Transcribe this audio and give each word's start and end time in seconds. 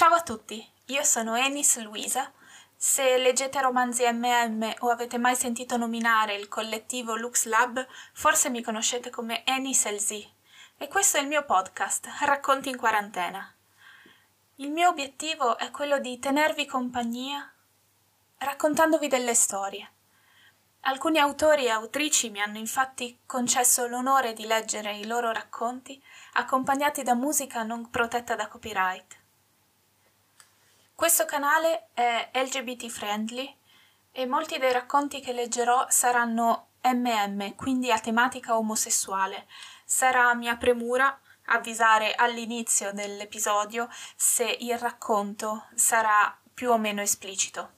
Ciao 0.00 0.14
a 0.14 0.22
tutti, 0.22 0.66
io 0.86 1.04
sono 1.04 1.36
Enis 1.36 1.78
Luisa. 1.82 2.32
Se 2.74 3.18
leggete 3.18 3.60
romanzi 3.60 4.10
MM 4.10 4.76
o 4.78 4.88
avete 4.88 5.18
mai 5.18 5.36
sentito 5.36 5.76
nominare 5.76 6.36
il 6.36 6.48
collettivo 6.48 7.16
Lux 7.16 7.44
Lab, 7.44 7.86
forse 8.14 8.48
mi 8.48 8.62
conoscete 8.62 9.10
come 9.10 9.44
Enis 9.44 9.84
LZ. 9.86 10.10
E 10.78 10.88
questo 10.88 11.18
è 11.18 11.20
il 11.20 11.26
mio 11.26 11.44
podcast, 11.44 12.08
Racconti 12.20 12.70
in 12.70 12.78
quarantena. 12.78 13.54
Il 14.54 14.70
mio 14.70 14.88
obiettivo 14.88 15.58
è 15.58 15.70
quello 15.70 15.98
di 15.98 16.18
tenervi 16.18 16.64
compagnia 16.64 17.52
raccontandovi 18.38 19.06
delle 19.06 19.34
storie. 19.34 19.90
Alcuni 20.84 21.18
autori 21.18 21.66
e 21.66 21.68
autrici 21.68 22.30
mi 22.30 22.40
hanno 22.40 22.56
infatti 22.56 23.18
concesso 23.26 23.86
l'onore 23.86 24.32
di 24.32 24.46
leggere 24.46 24.96
i 24.96 25.04
loro 25.04 25.30
racconti 25.30 26.02
accompagnati 26.32 27.02
da 27.02 27.12
musica 27.12 27.62
non 27.64 27.90
protetta 27.90 28.34
da 28.34 28.48
copyright. 28.48 29.19
Questo 31.00 31.24
canale 31.24 31.88
è 31.94 32.28
LGBT 32.34 32.88
friendly 32.88 33.56
e 34.12 34.26
molti 34.26 34.58
dei 34.58 34.70
racconti 34.70 35.20
che 35.20 35.32
leggerò 35.32 35.86
saranno 35.88 36.72
MM, 36.82 37.54
quindi 37.54 37.90
a 37.90 37.98
tematica 37.98 38.58
omosessuale. 38.58 39.46
Sarà 39.86 40.34
mia 40.34 40.58
premura 40.58 41.18
avvisare 41.46 42.12
all'inizio 42.12 42.92
dell'episodio 42.92 43.88
se 44.14 44.44
il 44.60 44.76
racconto 44.78 45.68
sarà 45.74 46.38
più 46.52 46.70
o 46.70 46.76
meno 46.76 47.00
esplicito. 47.00 47.70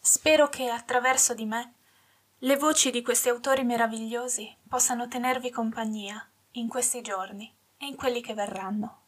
Spero 0.00 0.48
che 0.48 0.68
attraverso 0.68 1.32
di 1.32 1.44
me 1.44 1.74
le 2.38 2.56
voci 2.56 2.90
di 2.90 3.02
questi 3.02 3.28
autori 3.28 3.62
meravigliosi 3.62 4.52
possano 4.68 5.06
tenervi 5.06 5.52
compagnia 5.52 6.28
in 6.54 6.66
questi 6.66 7.02
giorni 7.02 7.54
e 7.78 7.86
in 7.86 7.94
quelli 7.94 8.20
che 8.20 8.34
verranno. 8.34 8.99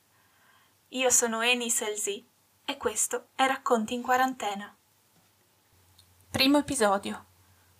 Io 0.94 1.08
sono 1.08 1.40
Eni 1.40 1.70
Selzi 1.70 2.22
e 2.66 2.76
questo 2.76 3.28
è 3.34 3.46
Racconti 3.46 3.94
in 3.94 4.02
quarantena. 4.02 4.76
Primo 6.30 6.58
episodio. 6.58 7.24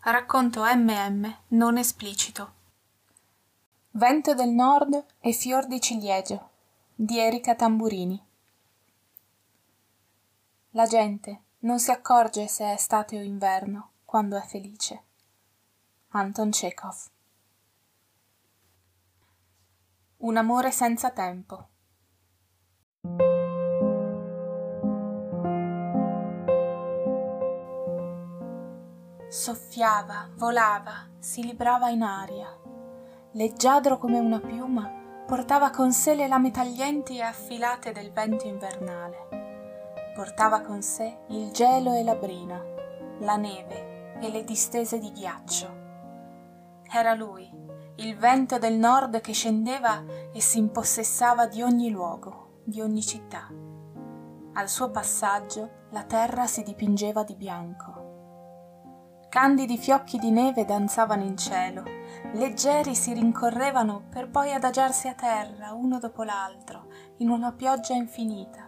Racconto 0.01 0.63
MM 0.63 1.41
non 1.49 1.77
esplicito. 1.77 2.53
Vento 3.91 4.33
del 4.33 4.49
Nord 4.49 5.05
e 5.21 5.33
fior 5.33 5.67
di 5.67 5.79
ciliegio 5.79 6.49
di 6.95 7.19
Erika 7.19 7.55
Tamburini. 7.55 8.19
La 10.71 10.87
gente 10.87 11.43
non 11.61 11.81
si 11.81 11.91
accorge 11.91 12.49
se 12.49 12.65
è 12.65 12.73
estate 12.73 13.19
o 13.19 13.23
inverno 13.23 13.91
quando 14.07 14.39
è 14.39 14.43
felice. 14.43 15.03
Anton 16.13 16.49
Chekhov. 16.49 16.97
Un 20.17 20.37
amore 20.39 20.71
senza 20.71 21.11
tempo. 21.11 21.67
Soffiava, 29.33 30.29
volava, 30.37 31.09
si 31.19 31.43
librava 31.43 31.89
in 31.89 32.03
aria. 32.03 32.55
Leggiadro 33.31 33.97
come 33.97 34.19
una 34.19 34.39
piuma, 34.39 34.87
portava 35.27 35.71
con 35.71 35.91
sé 35.91 36.15
le 36.15 36.29
lame 36.29 36.51
taglienti 36.51 37.17
e 37.17 37.23
affilate 37.23 37.93
del 37.93 38.13
vento 38.13 38.47
invernale. 38.47 40.13
Portava 40.15 40.61
con 40.61 40.83
sé 40.83 41.21
il 41.29 41.51
gelo 41.51 41.95
e 41.95 42.05
la 42.05 42.15
brina, 42.15 42.63
la 43.21 43.37
neve 43.37 44.19
e 44.21 44.31
le 44.31 44.45
distese 44.45 44.99
di 44.99 45.11
ghiaccio. 45.11 45.81
Era 46.93 47.15
lui, 47.15 47.51
il 47.97 48.15
vento 48.19 48.59
del 48.59 48.75
nord 48.75 49.23
che 49.23 49.33
scendeva 49.33 50.05
e 50.31 50.43
si 50.43 50.59
impossessava 50.59 51.47
di 51.47 51.63
ogni 51.63 51.89
luogo, 51.89 52.61
di 52.65 52.83
ogni 52.83 53.01
città. 53.01 53.49
Al 54.53 54.69
suo 54.69 54.91
passaggio 54.91 55.87
la 55.93 56.03
terra 56.03 56.47
si 56.47 56.63
dipingeva 56.63 57.23
di 57.23 57.35
bianco. 57.35 58.02
Candidi 59.33 59.79
fiocchi 59.79 60.19
di 60.19 60.31
neve 60.31 60.67
danzavano 60.67 61.23
in 61.23 61.39
cielo, 61.39 61.85
leggeri 62.35 62.95
si 62.95 63.15
rincorrevano 63.15 64.05
per 64.11 64.29
poi 64.29 64.53
adagiarsi 64.53 65.09
a 65.09 65.15
terra 65.15 65.73
uno 65.73 65.99
dopo 65.99 66.23
l'altro, 66.23 66.89
in 67.17 67.31
una 67.31 67.51
pioggia 67.53 67.95
infinita, 67.95 68.67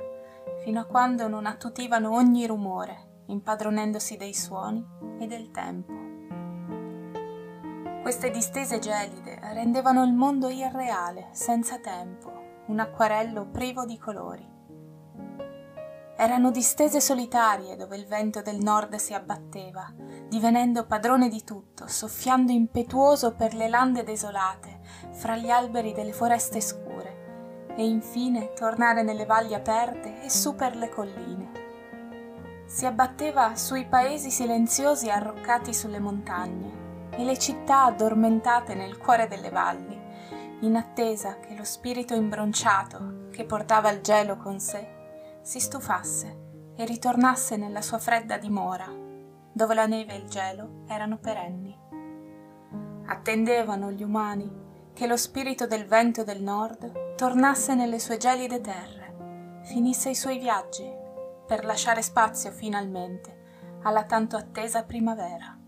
fino 0.63 0.81
a 0.81 0.87
quando 0.87 1.29
non 1.29 1.45
attutivano 1.45 2.15
ogni 2.15 2.47
rumore, 2.47 3.25
impadronendosi 3.27 4.17
dei 4.17 4.33
suoni 4.33 4.83
e 5.19 5.27
del 5.27 5.51
tempo. 5.51 5.93
Queste 8.01 8.31
distese 8.31 8.79
gelide 8.79 9.39
rendevano 9.53 10.03
il 10.03 10.15
mondo 10.15 10.49
irreale, 10.49 11.29
senza 11.33 11.79
tempo, 11.79 12.63
un 12.69 12.79
acquarello 12.79 13.45
privo 13.51 13.85
di 13.85 13.99
colori. 13.99 14.54
Erano 16.17 16.53
distese 16.53 17.01
solitarie 17.01 17.75
dove 17.75 17.97
il 17.97 18.07
vento 18.07 18.41
del 18.41 18.59
nord 18.61 18.95
si 18.97 19.13
abbatteva, 19.15 19.93
divenendo 20.29 20.87
padrone 20.87 21.29
di 21.29 21.43
tutto, 21.43 21.89
soffiando 21.89 22.53
impetuoso 22.53 23.35
per 23.35 23.53
le 23.53 23.69
lande 23.69 24.05
desolate, 24.05 24.79
fra 25.11 25.35
gli 25.35 25.51
alberi 25.51 25.93
delle 25.93 26.13
foreste 26.13 26.61
scure, 26.61 27.67
e 27.77 27.85
infine 27.85 28.53
tornare 28.53 29.03
nelle 29.03 29.27
valli 29.27 29.55
aperte 29.55 30.23
e 30.23 30.31
su 30.31 30.55
per 30.55 30.77
le 30.77 30.89
colline. 30.89 31.51
Si 32.67 32.87
abbatteva 32.87 33.57
sui 33.57 33.85
paesi 33.85 34.31
silenziosi 34.31 35.11
arroccati 35.11 35.75
sulle 35.75 35.99
montagne 35.99 37.11
e 37.11 37.25
le 37.25 37.37
città 37.37 37.87
addormentate 37.87 38.75
nel 38.75 38.99
cuore 38.99 39.27
delle 39.27 39.51
valli, 39.51 40.01
in 40.61 40.77
attesa 40.77 41.41
che 41.41 41.57
lo 41.57 41.65
spirito 41.65 42.15
imbronciato 42.15 43.27
che 43.33 43.45
portava 43.45 43.91
il 43.91 44.01
gelo 44.01 44.37
con 44.37 44.61
sé 44.61 44.94
si 45.45 45.61
stufasse 45.61 46.73
e 46.75 46.87
ritornasse 46.87 47.59
nella 47.59 47.83
sua 47.83 47.99
fredda 47.99 48.39
dimora, 48.39 48.89
dove 49.53 49.75
la 49.75 49.87
neve 49.87 50.15
e 50.15 50.17
il 50.17 50.29
gelo 50.29 50.85
erano 50.89 51.19
perenni. 51.19 51.79
Attendevano 53.07 53.93
gli 53.93 54.03
umani 54.03 54.63
che 54.95 55.07
lo 55.07 55.19
spirito 55.19 55.67
del 55.67 55.85
vento 55.85 56.25
del 56.25 56.43
nord 56.43 57.15
tornasse 57.15 57.75
nelle 57.75 57.99
sue 57.99 58.17
gelide 58.17 58.63
terre, 58.63 59.61
finisse 59.65 60.09
i 60.09 60.15
suoi 60.15 60.39
viaggi, 60.39 60.91
per 61.47 61.67
lasciare 61.67 62.01
spazio 62.01 62.51
finalmente 62.51 63.43
alla 63.83 64.05
tanto 64.05 64.37
attesa 64.37 64.85
primavera. 64.85 65.59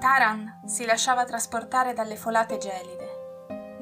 Taran 0.00 0.62
si 0.66 0.84
lasciava 0.84 1.24
trasportare 1.24 1.92
dalle 1.92 2.16
folate 2.16 2.58
gelide 2.58 3.05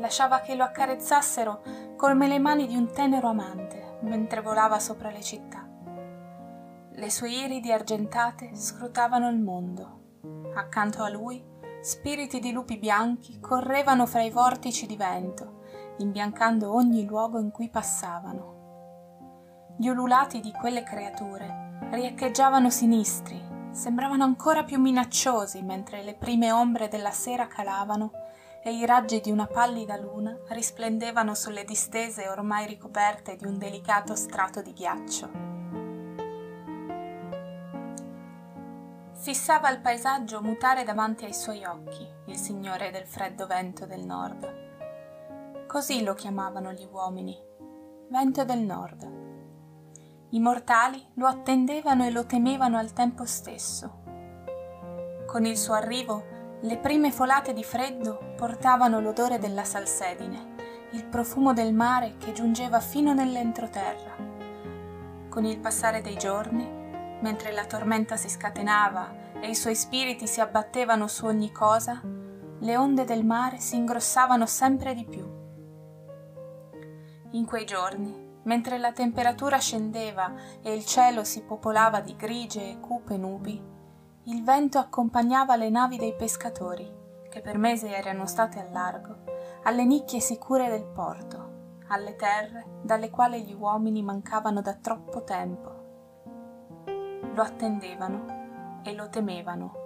lasciava 0.04 0.40
che 0.40 0.54
lo 0.54 0.64
accarezzassero 0.64 1.62
come 1.96 2.28
le 2.28 2.38
mani 2.38 2.66
di 2.66 2.76
un 2.76 2.92
tenero 2.92 3.28
amante 3.28 3.96
mentre 4.02 4.42
volava 4.42 4.78
sopra 4.78 5.10
le 5.10 5.22
città. 5.22 5.66
Le 6.90 7.10
sue 7.10 7.30
iridi 7.30 7.72
argentate 7.72 8.54
scrutavano 8.54 9.30
il 9.30 9.40
mondo. 9.40 10.02
Accanto 10.54 11.02
a 11.02 11.08
lui, 11.08 11.42
spiriti 11.80 12.38
di 12.38 12.52
lupi 12.52 12.76
bianchi 12.76 13.40
correvano 13.40 14.04
fra 14.04 14.20
i 14.20 14.30
vortici 14.30 14.84
di 14.84 14.94
vento, 14.94 15.62
imbiancando 15.96 16.74
ogni 16.74 17.06
luogo 17.06 17.38
in 17.38 17.50
cui 17.50 17.70
passavano. 17.70 19.72
Gli 19.78 19.88
ululati 19.88 20.40
di 20.40 20.52
quelle 20.52 20.82
creature 20.82 21.78
riecheggiavano 21.92 22.68
sinistri, 22.68 23.42
sembravano 23.70 24.22
ancora 24.22 24.64
più 24.64 24.78
minacciosi 24.78 25.62
mentre 25.62 26.02
le 26.02 26.14
prime 26.14 26.52
ombre 26.52 26.88
della 26.88 27.10
sera 27.10 27.46
calavano 27.46 28.23
e 28.66 28.72
i 28.72 28.86
raggi 28.86 29.20
di 29.20 29.30
una 29.30 29.46
pallida 29.46 29.94
luna 29.98 30.34
risplendevano 30.48 31.34
sulle 31.34 31.64
distese 31.64 32.28
ormai 32.28 32.66
ricoperte 32.66 33.36
di 33.36 33.44
un 33.44 33.58
delicato 33.58 34.16
strato 34.16 34.62
di 34.62 34.72
ghiaccio. 34.72 35.30
Fissava 39.12 39.70
il 39.70 39.80
paesaggio 39.80 40.40
mutare 40.40 40.82
davanti 40.82 41.26
ai 41.26 41.34
suoi 41.34 41.62
occhi, 41.66 42.08
il 42.26 42.36
signore 42.36 42.90
del 42.90 43.06
freddo 43.06 43.46
vento 43.46 43.84
del 43.84 44.04
nord. 44.06 45.66
Così 45.66 46.02
lo 46.02 46.14
chiamavano 46.14 46.72
gli 46.72 46.88
uomini, 46.90 47.38
vento 48.08 48.46
del 48.46 48.60
nord. 48.60 49.02
I 50.30 50.40
mortali 50.40 51.06
lo 51.16 51.26
attendevano 51.26 52.06
e 52.06 52.10
lo 52.10 52.24
temevano 52.24 52.78
al 52.78 52.94
tempo 52.94 53.26
stesso. 53.26 54.02
Con 55.26 55.44
il 55.44 55.58
suo 55.58 55.74
arrivo 55.74 56.32
le 56.64 56.78
prime 56.78 57.12
folate 57.12 57.52
di 57.52 57.62
freddo 57.62 58.32
portavano 58.38 58.98
l'odore 58.98 59.38
della 59.38 59.64
salsedine, 59.64 60.88
il 60.92 61.04
profumo 61.04 61.52
del 61.52 61.74
mare 61.74 62.16
che 62.16 62.32
giungeva 62.32 62.80
fino 62.80 63.12
nell'entroterra. 63.12 64.16
Con 65.28 65.44
il 65.44 65.58
passare 65.58 66.00
dei 66.00 66.16
giorni, 66.16 66.66
mentre 67.20 67.52
la 67.52 67.66
tormenta 67.66 68.16
si 68.16 68.30
scatenava 68.30 69.40
e 69.42 69.50
i 69.50 69.54
suoi 69.54 69.74
spiriti 69.74 70.26
si 70.26 70.40
abbattevano 70.40 71.06
su 71.06 71.26
ogni 71.26 71.52
cosa, 71.52 72.00
le 72.60 72.76
onde 72.78 73.04
del 73.04 73.26
mare 73.26 73.58
si 73.58 73.76
ingrossavano 73.76 74.46
sempre 74.46 74.94
di 74.94 75.04
più. 75.04 75.22
In 77.32 77.44
quei 77.44 77.66
giorni, 77.66 78.38
mentre 78.44 78.78
la 78.78 78.92
temperatura 78.92 79.58
scendeva 79.58 80.32
e 80.62 80.72
il 80.72 80.86
cielo 80.86 81.24
si 81.24 81.42
popolava 81.42 82.00
di 82.00 82.16
grigie 82.16 82.70
e 82.70 82.80
cupe 82.80 83.18
nubi, 83.18 83.72
il 84.26 84.42
vento 84.42 84.78
accompagnava 84.78 85.54
le 85.54 85.68
navi 85.68 85.98
dei 85.98 86.14
pescatori, 86.14 86.90
che 87.28 87.42
per 87.42 87.58
mesi 87.58 87.88
erano 87.88 88.24
state 88.24 88.58
al 88.58 88.70
largo, 88.72 89.16
alle 89.64 89.84
nicchie 89.84 90.18
sicure 90.18 90.70
del 90.70 90.86
porto, 90.86 91.82
alle 91.88 92.16
terre 92.16 92.64
dalle 92.82 93.10
quali 93.10 93.44
gli 93.44 93.52
uomini 93.52 94.02
mancavano 94.02 94.62
da 94.62 94.72
troppo 94.74 95.24
tempo. 95.24 95.82
Lo 97.34 97.42
attendevano 97.42 98.80
e 98.82 98.94
lo 98.94 99.10
temevano. 99.10 99.82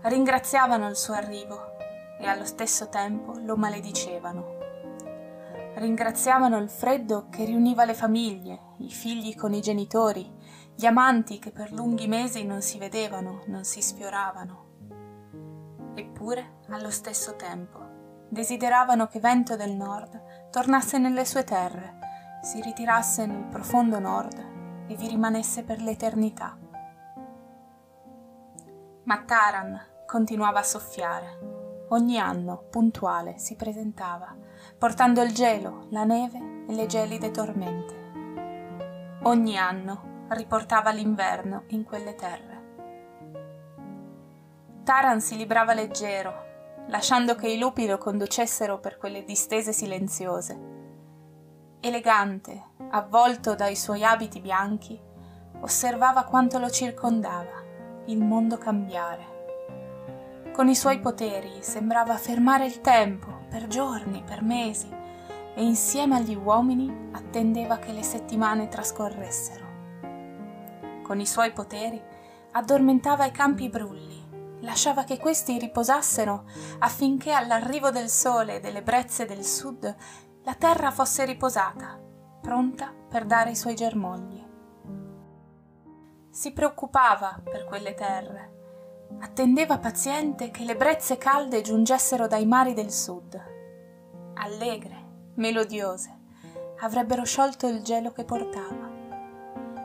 Ringraziavano 0.00 0.88
il 0.88 0.96
suo 0.96 1.12
arrivo 1.12 1.76
e 2.18 2.26
allo 2.26 2.46
stesso 2.46 2.88
tempo 2.88 3.34
lo 3.40 3.56
maledicevano. 3.56 4.56
Ringraziavano 5.74 6.56
il 6.56 6.70
freddo 6.70 7.26
che 7.28 7.44
riuniva 7.44 7.84
le 7.84 7.94
famiglie, 7.94 8.60
i 8.78 8.88
figli 8.88 9.36
con 9.36 9.52
i 9.52 9.60
genitori, 9.60 10.37
gli 10.78 10.86
amanti 10.86 11.40
che 11.40 11.50
per 11.50 11.72
lunghi 11.72 12.06
mesi 12.06 12.44
non 12.44 12.62
si 12.62 12.78
vedevano, 12.78 13.42
non 13.46 13.64
si 13.64 13.82
sfioravano. 13.82 14.66
Eppure, 15.96 16.58
allo 16.68 16.90
stesso 16.90 17.34
tempo, 17.34 17.80
desideravano 18.28 19.08
che 19.08 19.18
Vento 19.18 19.56
del 19.56 19.72
Nord 19.72 20.50
tornasse 20.52 20.98
nelle 20.98 21.24
sue 21.24 21.42
terre, 21.42 21.98
si 22.42 22.60
ritirasse 22.60 23.26
nel 23.26 23.42
profondo 23.46 23.98
nord 23.98 24.38
e 24.86 24.94
vi 24.94 25.08
rimanesse 25.08 25.64
per 25.64 25.82
l'eternità. 25.82 26.56
Ma 29.02 29.22
Taran 29.24 29.80
continuava 30.06 30.60
a 30.60 30.62
soffiare. 30.62 31.86
Ogni 31.88 32.20
anno, 32.20 32.66
puntuale, 32.70 33.36
si 33.38 33.56
presentava, 33.56 34.32
portando 34.78 35.22
il 35.22 35.34
gelo, 35.34 35.88
la 35.90 36.04
neve 36.04 36.66
e 36.68 36.72
le 36.72 36.86
gelide 36.86 37.32
tormente. 37.32 37.96
Ogni 39.24 39.58
anno 39.58 40.14
riportava 40.28 40.90
l'inverno 40.90 41.64
in 41.68 41.84
quelle 41.84 42.14
terre. 42.14 42.56
Taran 44.84 45.20
si 45.20 45.36
librava 45.36 45.74
leggero, 45.74 46.46
lasciando 46.88 47.34
che 47.34 47.48
i 47.48 47.58
lupi 47.58 47.86
lo 47.86 47.98
conducessero 47.98 48.78
per 48.78 48.96
quelle 48.96 49.24
distese 49.24 49.72
silenziose. 49.72 50.76
Elegante, 51.80 52.62
avvolto 52.90 53.54
dai 53.54 53.76
suoi 53.76 54.02
abiti 54.04 54.40
bianchi, 54.40 54.98
osservava 55.60 56.24
quanto 56.24 56.58
lo 56.58 56.70
circondava, 56.70 57.62
il 58.06 58.18
mondo 58.18 58.56
cambiare. 58.56 59.36
Con 60.52 60.68
i 60.68 60.74
suoi 60.74 60.98
poteri 60.98 61.58
sembrava 61.60 62.16
fermare 62.16 62.64
il 62.64 62.80
tempo 62.80 63.42
per 63.48 63.66
giorni, 63.66 64.22
per 64.24 64.42
mesi, 64.42 64.88
e 65.54 65.62
insieme 65.62 66.16
agli 66.16 66.34
uomini 66.34 67.10
attendeva 67.12 67.76
che 67.76 67.92
le 67.92 68.02
settimane 68.02 68.68
trascorressero. 68.68 69.67
Con 71.08 71.20
i 71.20 71.26
suoi 71.26 71.52
poteri 71.52 71.98
addormentava 72.52 73.24
i 73.24 73.30
campi 73.30 73.70
brulli, 73.70 74.58
lasciava 74.60 75.04
che 75.04 75.16
questi 75.16 75.58
riposassero 75.58 76.44
affinché 76.80 77.32
all'arrivo 77.32 77.90
del 77.90 78.10
sole 78.10 78.56
e 78.56 78.60
delle 78.60 78.82
brezze 78.82 79.24
del 79.24 79.42
sud 79.42 79.96
la 80.42 80.54
terra 80.54 80.90
fosse 80.90 81.24
riposata, 81.24 81.98
pronta 82.42 82.92
per 83.08 83.24
dare 83.24 83.52
i 83.52 83.56
suoi 83.56 83.74
germogli. 83.74 84.46
Si 86.28 86.52
preoccupava 86.52 87.40
per 87.42 87.64
quelle 87.64 87.94
terre, 87.94 88.52
attendeva 89.20 89.78
paziente 89.78 90.50
che 90.50 90.64
le 90.64 90.76
brezze 90.76 91.16
calde 91.16 91.62
giungessero 91.62 92.26
dai 92.26 92.44
mari 92.44 92.74
del 92.74 92.92
sud. 92.92 93.42
Allegre, 94.34 95.06
melodiose, 95.36 96.14
avrebbero 96.80 97.24
sciolto 97.24 97.66
il 97.66 97.82
gelo 97.82 98.12
che 98.12 98.24
portava 98.24 98.87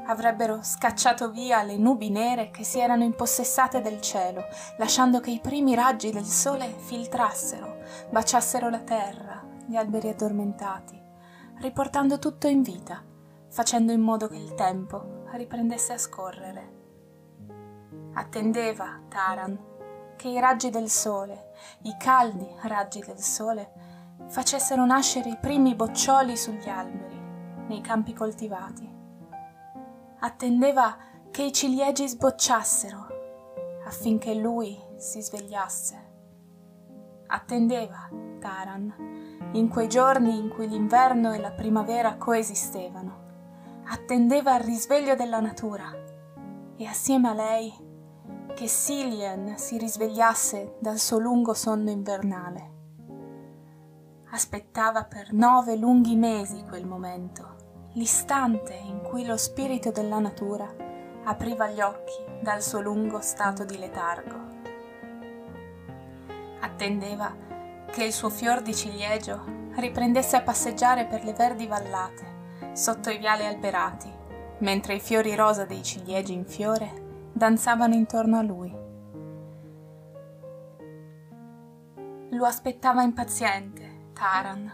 avrebbero 0.06 0.62
scacciato 0.62 1.32
via 1.32 1.64
le 1.64 1.78
nubi 1.78 2.10
nere 2.10 2.52
che 2.52 2.64
si 2.64 2.80
erano 2.80 3.04
impossessate 3.04 3.82
del 3.82 4.02
cielo, 4.02 4.46
lasciando 4.78 5.20
che 5.20 5.32
i 5.32 5.40
primi 5.40 5.76
raggi 5.76 6.12
del 6.12 6.26
sole 6.26 6.74
filtrassero, 6.78 7.78
baciassero 8.10 8.70
la 8.70 8.80
terra, 8.80 9.42
gli 9.66 9.76
alberi 9.76 10.10
addormentati, 10.10 11.02
riportando 11.60 12.20
tutto 12.20 12.48
in 12.48 12.62
vita, 12.62 13.04
facendo 13.50 13.92
in 13.92 14.02
modo 14.02 14.28
che 14.28 14.38
il 14.38 14.54
tempo 14.56 15.24
riprendesse 15.32 15.94
a 15.94 15.98
scorrere. 15.98 16.82
Attendeva 18.14 19.00
Taran 19.08 19.72
che 20.16 20.28
i 20.28 20.40
raggi 20.40 20.70
del 20.70 20.90
sole, 20.90 21.52
i 21.84 21.96
caldi 21.98 22.48
raggi 22.64 23.02
del 23.02 23.20
sole, 23.20 23.72
facessero 24.28 24.86
nascere 24.86 25.30
i 25.30 25.38
primi 25.40 25.76
boccioli 25.76 26.38
sugli 26.38 26.70
alberi, 26.70 27.20
nei 27.68 27.82
campi 27.82 28.14
coltivati 28.14 28.93
attendeva 30.26 30.96
che 31.32 31.44
i 31.44 31.52
ciliegi 31.52 32.08
sbocciassero 32.08 33.08
affinché 33.86 34.34
lui 34.34 34.80
si 34.96 35.22
svegliasse. 35.22 36.12
Attendeva 37.28 38.10
Taran 38.40 39.52
in 39.52 39.68
quei 39.68 39.90
giorni 39.90 40.38
in 40.38 40.48
cui 40.48 40.70
l'inverno 40.70 41.34
e 41.34 41.40
la 41.40 41.52
primavera 41.52 42.16
coesistevano. 42.16 43.22
Attendeva 43.86 44.56
il 44.56 44.64
risveglio 44.64 45.16
della 45.16 45.42
natura 45.42 45.92
e 46.78 46.86
assieme 46.86 47.28
a 47.28 47.34
lei 47.34 47.74
che 48.56 48.68
Cillian 48.68 49.58
si 49.58 49.78
risvegliasse 49.78 50.78
dal 50.80 51.00
suo 51.00 51.18
lungo 51.18 51.54
sonno 51.54 51.90
invernale. 51.90 52.72
Aspettava 54.32 55.04
per 55.04 55.34
nove 55.34 55.76
lunghi 55.76 56.16
mesi 56.16 56.64
quel 56.64 56.88
momento 56.88 57.63
l'istante 57.94 58.74
in 58.74 59.02
cui 59.02 59.24
lo 59.26 59.38
spirito 59.38 59.92
della 59.92 60.18
natura 60.18 60.68
apriva 61.26 61.68
gli 61.68 61.80
occhi 61.80 62.24
dal 62.42 62.62
suo 62.62 62.82
lungo 62.82 63.22
stato 63.22 63.64
di 63.66 63.78
letargo. 63.78 64.52
Attendeva 66.62 67.36
che 67.92 68.04
il 68.04 68.12
suo 68.12 68.30
fior 68.30 68.62
di 68.62 68.74
ciliegio 68.74 69.44
riprendesse 69.76 70.36
a 70.36 70.42
passeggiare 70.42 71.06
per 71.06 71.24
le 71.24 71.34
verdi 71.34 71.68
vallate, 71.68 72.72
sotto 72.74 73.12
i 73.12 73.20
viali 73.20 73.46
alberati, 73.46 74.12
mentre 74.60 74.96
i 74.96 75.00
fiori 75.00 75.36
rosa 75.36 75.66
dei 75.66 75.84
ciliegi 75.84 76.34
in 76.34 76.46
fiore 76.46 77.30
danzavano 77.32 77.94
intorno 77.94 78.38
a 78.40 78.42
lui. 78.42 78.82
Lo 82.32 82.46
aspettava 82.46 83.04
impaziente, 83.04 84.10
Taran, 84.14 84.72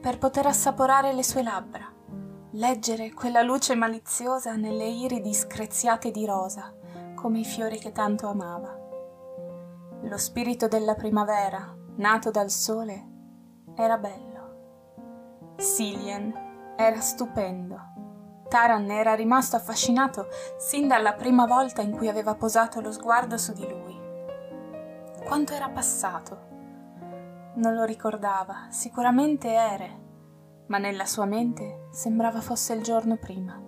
per 0.00 0.18
poter 0.18 0.46
assaporare 0.46 1.12
le 1.12 1.22
sue 1.22 1.42
labbra 1.44 1.96
leggere 2.52 3.12
quella 3.12 3.42
luce 3.42 3.74
maliziosa 3.74 4.56
nelle 4.56 4.86
iridi 4.86 5.34
screziate 5.34 6.10
di 6.10 6.24
rosa, 6.24 6.72
come 7.14 7.40
i 7.40 7.44
fiori 7.44 7.78
che 7.78 7.92
tanto 7.92 8.26
amava. 8.28 8.74
Lo 10.02 10.16
spirito 10.16 10.66
della 10.66 10.94
primavera, 10.94 11.76
nato 11.96 12.30
dal 12.30 12.50
sole, 12.50 13.06
era 13.74 13.98
bello. 13.98 15.56
Cillian 15.56 16.74
era 16.76 17.00
stupendo. 17.00 17.96
Taran 18.48 18.90
era 18.90 19.14
rimasto 19.14 19.56
affascinato 19.56 20.28
sin 20.56 20.88
dalla 20.88 21.12
prima 21.12 21.44
volta 21.44 21.82
in 21.82 21.94
cui 21.94 22.08
aveva 22.08 22.34
posato 22.34 22.80
lo 22.80 22.92
sguardo 22.92 23.36
su 23.36 23.52
di 23.52 23.68
lui. 23.68 23.96
Quanto 25.26 25.52
era 25.52 25.68
passato? 25.68 26.46
Non 27.56 27.74
lo 27.74 27.84
ricordava, 27.84 28.68
sicuramente 28.70 29.52
era 29.52 30.06
ma 30.68 30.78
nella 30.78 31.04
sua 31.04 31.26
mente 31.26 31.88
sembrava 31.90 32.40
fosse 32.40 32.72
il 32.72 32.82
giorno 32.82 33.16
prima. 33.16 33.60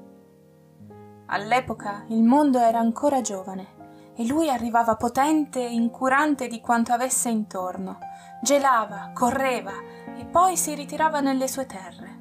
All'epoca 1.26 2.04
il 2.08 2.22
mondo 2.22 2.58
era 2.58 2.78
ancora 2.78 3.20
giovane 3.20 4.12
e 4.16 4.26
lui 4.26 4.50
arrivava 4.50 4.96
potente 4.96 5.60
e 5.60 5.72
incurante 5.72 6.46
di 6.46 6.60
quanto 6.60 6.92
avesse 6.92 7.28
intorno, 7.28 7.98
gelava, 8.42 9.10
correva 9.14 9.72
e 10.16 10.24
poi 10.26 10.56
si 10.56 10.74
ritirava 10.74 11.20
nelle 11.20 11.48
sue 11.48 11.66
terre. 11.66 12.18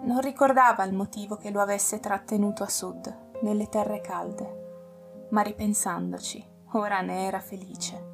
Non 0.00 0.20
ricordava 0.20 0.84
il 0.84 0.94
motivo 0.94 1.36
che 1.36 1.50
lo 1.50 1.60
avesse 1.60 1.98
trattenuto 1.98 2.62
a 2.62 2.68
sud, 2.68 3.32
nelle 3.42 3.68
terre 3.68 4.00
calde, 4.00 5.26
ma 5.30 5.42
ripensandoci, 5.42 6.46
ora 6.72 7.00
ne 7.00 7.26
era 7.26 7.40
felice. 7.40 8.13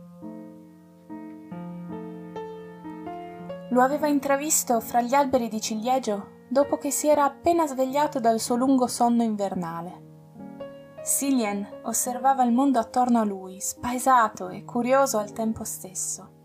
Lo 3.70 3.82
aveva 3.82 4.08
intravisto 4.08 4.80
fra 4.80 5.00
gli 5.00 5.14
alberi 5.14 5.48
di 5.48 5.60
ciliegio 5.60 6.38
dopo 6.48 6.76
che 6.76 6.90
si 6.90 7.06
era 7.06 7.22
appena 7.22 7.68
svegliato 7.68 8.18
dal 8.18 8.40
suo 8.40 8.56
lungo 8.56 8.88
sonno 8.88 9.22
invernale. 9.22 10.08
Cillian 11.04 11.80
osservava 11.84 12.42
il 12.42 12.52
mondo 12.52 12.80
attorno 12.80 13.20
a 13.20 13.24
lui, 13.24 13.60
spaesato 13.60 14.48
e 14.48 14.64
curioso 14.64 15.18
al 15.18 15.32
tempo 15.32 15.62
stesso. 15.62 16.38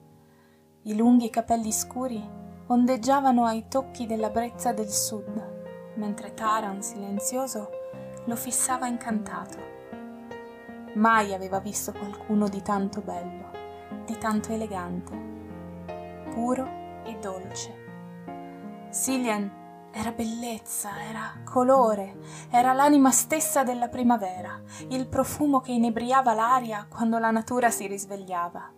I 0.84 0.96
lunghi 0.96 1.32
capelli 1.32 1.72
scuri 1.72 2.24
ondeggiavano 2.67 3.46
ai 3.46 3.67
tocchi 3.67 4.05
della 4.05 4.29
brezza 4.29 4.72
del 4.72 4.89
sud, 4.89 5.94
mentre 5.96 6.36
Taran, 6.36 6.84
silenzioso, 6.84 7.70
lo 8.25 8.36
fissava 8.36 8.86
incantato. 8.86 9.58
Mai 10.94 11.34
aveva 11.34 11.60
visto 11.60 11.91
qualcuno 11.91 12.48
di 12.48 12.62
tanto 12.62 13.01
bello, 13.01 13.50
di 14.05 14.15
tanto 14.20 14.53
elegante, 14.53 15.12
puro 16.29 16.84
e 17.05 17.17
dolce. 17.19 17.83
Cillian 18.91 19.63
era 19.91 20.12
bellezza, 20.12 20.89
era 21.09 21.41
colore, 21.45 22.17
era 22.50 22.74
l'anima 22.74 23.12
stessa 23.12 23.63
della 23.63 23.88
primavera, 23.88 24.62
il 24.89 25.07
profumo 25.07 25.62
che 25.62 25.71
inebriava 25.71 26.33
l'aria 26.33 26.85
quando 26.89 27.17
la 27.17 27.31
natura 27.31 27.69
si 27.69 27.88
risvegliava. 27.88 28.74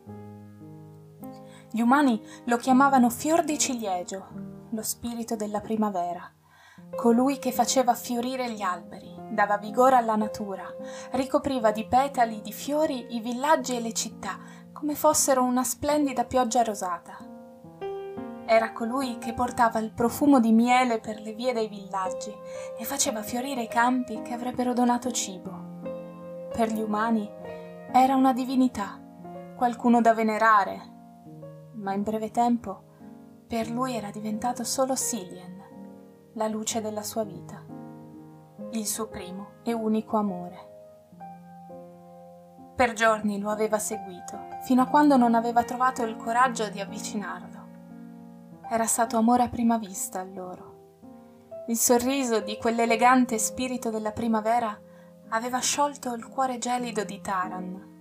Gli 1.71 1.81
umani 1.81 2.21
lo 2.45 2.57
chiamavano 2.57 3.09
fior 3.09 3.43
di 3.43 3.57
ciliegio, 3.57 4.27
lo 4.69 4.81
spirito 4.83 5.35
della 5.35 5.59
primavera, 5.59 6.31
colui 6.95 7.39
che 7.39 7.51
faceva 7.51 7.95
fiorire 7.95 8.51
gli 8.51 8.61
alberi, 8.61 9.11
dava 9.31 9.57
vigore 9.57 9.95
alla 9.95 10.15
natura, 10.15 10.65
ricopriva 11.11 11.71
di 11.71 11.87
petali 11.87 12.41
di 12.41 12.53
fiori 12.53 13.15
i 13.15 13.19
villaggi 13.19 13.75
e 13.75 13.81
le 13.81 13.93
città, 13.93 14.37
come 14.71 14.93
fossero 14.93 15.43
una 15.43 15.63
splendida 15.63 16.25
pioggia 16.25 16.61
rosata. 16.61 17.26
Era 18.49 18.71
colui 18.71 19.17
che 19.17 19.33
portava 19.33 19.79
il 19.79 19.91
profumo 19.91 20.39
di 20.39 20.53
miele 20.53 21.01
per 21.01 21.19
le 21.19 21.33
vie 21.33 21.51
dei 21.51 21.67
villaggi 21.67 22.33
e 22.79 22.85
faceva 22.85 23.21
fiorire 23.21 23.63
i 23.63 23.67
campi 23.67 24.21
che 24.21 24.33
avrebbero 24.33 24.71
donato 24.71 25.11
cibo. 25.11 25.51
Per 26.53 26.71
gli 26.71 26.79
umani 26.79 27.29
era 27.91 28.15
una 28.15 28.31
divinità, 28.31 29.01
qualcuno 29.57 29.99
da 29.99 30.13
venerare, 30.13 30.81
ma 31.73 31.91
in 31.91 32.03
breve 32.03 32.31
tempo 32.31 32.83
per 33.45 33.69
lui 33.69 33.95
era 33.95 34.11
diventato 34.11 34.63
solo 34.63 34.95
Silien, 34.95 35.61
la 36.35 36.47
luce 36.47 36.79
della 36.79 37.03
sua 37.03 37.25
vita, 37.25 37.61
il 38.71 38.85
suo 38.87 39.09
primo 39.09 39.55
e 39.63 39.73
unico 39.73 40.15
amore. 40.15 40.75
Per 42.77 42.93
giorni 42.93 43.39
lo 43.39 43.49
aveva 43.49 43.77
seguito, 43.77 44.39
fino 44.61 44.83
a 44.83 44.87
quando 44.87 45.17
non 45.17 45.35
aveva 45.35 45.63
trovato 45.63 46.03
il 46.03 46.15
coraggio 46.15 46.69
di 46.69 46.79
avvicinarlo. 46.79 47.56
Era 48.69 48.85
stato 48.85 49.15
amore 49.15 49.43
a 49.43 49.49
prima 49.49 49.77
vista 49.77 50.19
allora. 50.19 50.61
Il 51.67 51.77
sorriso 51.77 52.41
di 52.41 52.57
quell'elegante 52.57 53.37
spirito 53.37 53.89
della 53.89 54.11
primavera 54.11 54.77
aveva 55.29 55.59
sciolto 55.59 56.13
il 56.13 56.27
cuore 56.27 56.57
gelido 56.57 57.05
di 57.05 57.21
Taran. 57.21 57.95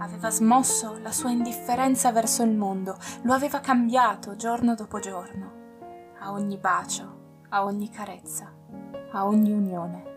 Aveva 0.00 0.28
smosso 0.28 0.98
la 0.98 1.12
sua 1.12 1.30
indifferenza 1.30 2.12
verso 2.12 2.42
il 2.42 2.54
mondo, 2.54 2.98
lo 3.22 3.32
aveva 3.32 3.60
cambiato 3.60 4.36
giorno 4.36 4.74
dopo 4.74 4.98
giorno, 4.98 5.52
a 6.18 6.30
ogni 6.32 6.58
bacio, 6.58 7.44
a 7.48 7.64
ogni 7.64 7.88
carezza, 7.88 8.52
a 9.12 9.26
ogni 9.26 9.52
unione. 9.52 10.08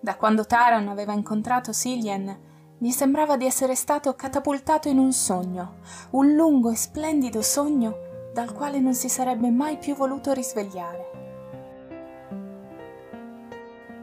Da 0.00 0.14
quando 0.14 0.46
Taran 0.46 0.86
aveva 0.86 1.12
incontrato 1.12 1.72
Silien, 1.72 2.50
gli 2.78 2.90
sembrava 2.90 3.36
di 3.36 3.46
essere 3.46 3.74
stato 3.74 4.14
catapultato 4.14 4.88
in 4.88 4.98
un 4.98 5.12
sogno, 5.12 5.78
un 6.10 6.34
lungo 6.34 6.70
e 6.70 6.76
splendido 6.76 7.42
sogno 7.42 8.10
dal 8.32 8.52
quale 8.52 8.80
non 8.80 8.94
si 8.94 9.08
sarebbe 9.08 9.50
mai 9.50 9.76
più 9.76 9.94
voluto 9.94 10.32
risvegliare. 10.32 11.10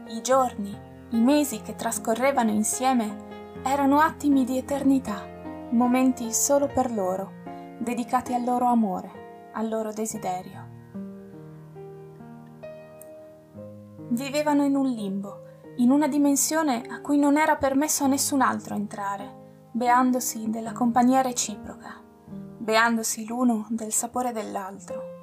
I 0.08 0.20
giorni, 0.22 0.76
i 1.10 1.20
mesi 1.20 1.60
che 1.62 1.74
trascorrevano 1.74 2.50
insieme 2.50 3.28
erano 3.62 4.00
attimi 4.00 4.44
di 4.44 4.56
eternità, 4.56 5.26
momenti 5.70 6.32
solo 6.32 6.66
per 6.66 6.92
loro, 6.92 7.32
dedicati 7.78 8.32
al 8.34 8.44
loro 8.44 8.66
amore, 8.66 9.50
al 9.52 9.68
loro 9.68 9.92
desiderio. 9.92 10.68
Vivevano 14.10 14.64
in 14.64 14.76
un 14.76 14.86
limbo, 14.86 15.42
in 15.76 15.90
una 15.90 16.08
dimensione 16.08 16.82
a 16.88 17.00
cui 17.00 17.18
non 17.18 17.36
era 17.36 17.56
permesso 17.56 18.04
a 18.04 18.08
nessun 18.08 18.42
altro 18.42 18.74
entrare, 18.74 19.68
beandosi 19.72 20.50
della 20.50 20.72
compagnia 20.72 21.20
reciproca, 21.20 22.08
beandosi 22.60 23.26
l'uno 23.26 23.66
del 23.70 23.90
sapore 23.90 24.32
dell'altro. 24.32 25.18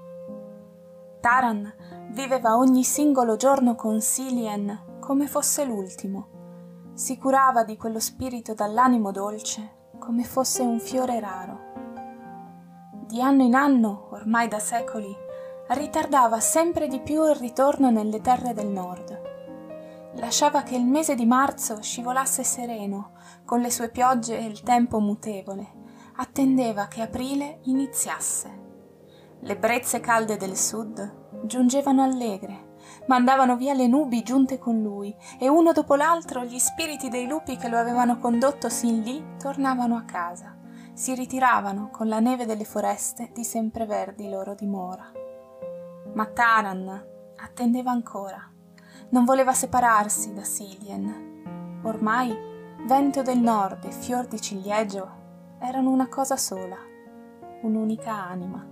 Taran 1.22 1.72
viveva 2.10 2.58
ogni 2.58 2.84
singolo 2.84 3.36
giorno 3.36 3.76
con 3.76 4.02
Silien 4.02 4.98
come 5.00 5.28
fosse 5.28 5.64
l'ultimo. 5.64 6.92
Si 6.96 7.16
curava 7.20 7.64
di 7.64 7.78
quello 7.78 8.00
spirito 8.00 8.56
dall'animo 8.56 9.12
dolce 9.12 9.76
come 10.00 10.24
fosse 10.24 10.64
un 10.64 10.80
fiore 10.80 11.20
raro. 11.20 11.66
Di 13.06 13.22
anno 13.22 13.44
in 13.44 13.54
anno, 13.54 14.08
ormai 14.12 14.48
da 14.48 14.60
secoli, 14.60 15.16
ritardava 15.70 16.40
sempre 16.40 16.88
di 16.88 17.00
più 17.02 17.24
il 17.30 17.36
ritorno 17.36 17.92
nelle 17.92 18.20
terre 18.20 18.54
del 18.54 18.68
nord. 18.68 19.22
Lasciava 20.16 20.64
che 20.64 20.76
il 20.76 20.86
mese 20.86 21.14
di 21.14 21.28
marzo 21.28 21.82
scivolasse 21.84 22.44
sereno, 22.44 23.12
con 23.46 23.62
le 23.62 23.70
sue 23.70 23.90
piogge 23.90 24.40
e 24.40 24.46
il 24.46 24.62
tempo 24.64 25.00
mutevole. 25.00 25.77
Attendeva 26.20 26.88
che 26.88 27.04
aprile 27.04 27.60
iniziasse. 27.66 28.66
Le 29.42 29.56
brezze 29.56 30.00
calde 30.00 30.36
del 30.36 30.58
sud 30.58 31.46
giungevano 31.46 32.02
allegre, 32.02 32.76
mandavano 33.06 33.56
via 33.56 33.76
le 33.76 33.86
nubi 33.86 34.24
giunte 34.24 34.58
con 34.58 34.82
lui 34.82 35.16
e 35.40 35.48
uno 35.48 35.74
dopo 35.74 35.94
l'altro 35.94 36.44
gli 36.44 36.58
spiriti 36.58 37.10
dei 37.10 37.28
lupi 37.28 37.56
che 37.56 37.68
lo 37.68 37.78
avevano 37.78 38.18
condotto 38.18 38.68
sin 38.68 39.02
lì 39.02 39.24
tornavano 39.38 39.96
a 39.96 40.06
casa, 40.06 40.58
si 40.94 41.14
ritiravano 41.14 41.92
con 41.92 42.08
la 42.08 42.20
neve 42.20 42.48
delle 42.48 42.66
foreste 42.66 43.30
di 43.32 43.44
sempreverdi 43.44 44.28
loro 44.28 44.56
dimora. 44.56 45.12
Ma 46.16 46.26
Taran 46.26 47.06
attendeva 47.36 47.92
ancora, 47.92 48.42
non 49.10 49.24
voleva 49.24 49.54
separarsi 49.54 50.34
da 50.34 50.44
Silien. 50.44 51.82
Ormai 51.84 52.36
vento 52.88 53.22
del 53.22 53.38
nord 53.38 53.86
e 53.86 53.92
fior 53.92 54.26
di 54.26 54.42
ciliegio 54.42 55.26
erano 55.60 55.90
una 55.90 56.08
cosa 56.08 56.38
sola, 56.38 56.78
un'unica 57.62 58.14
anima. 58.14 58.66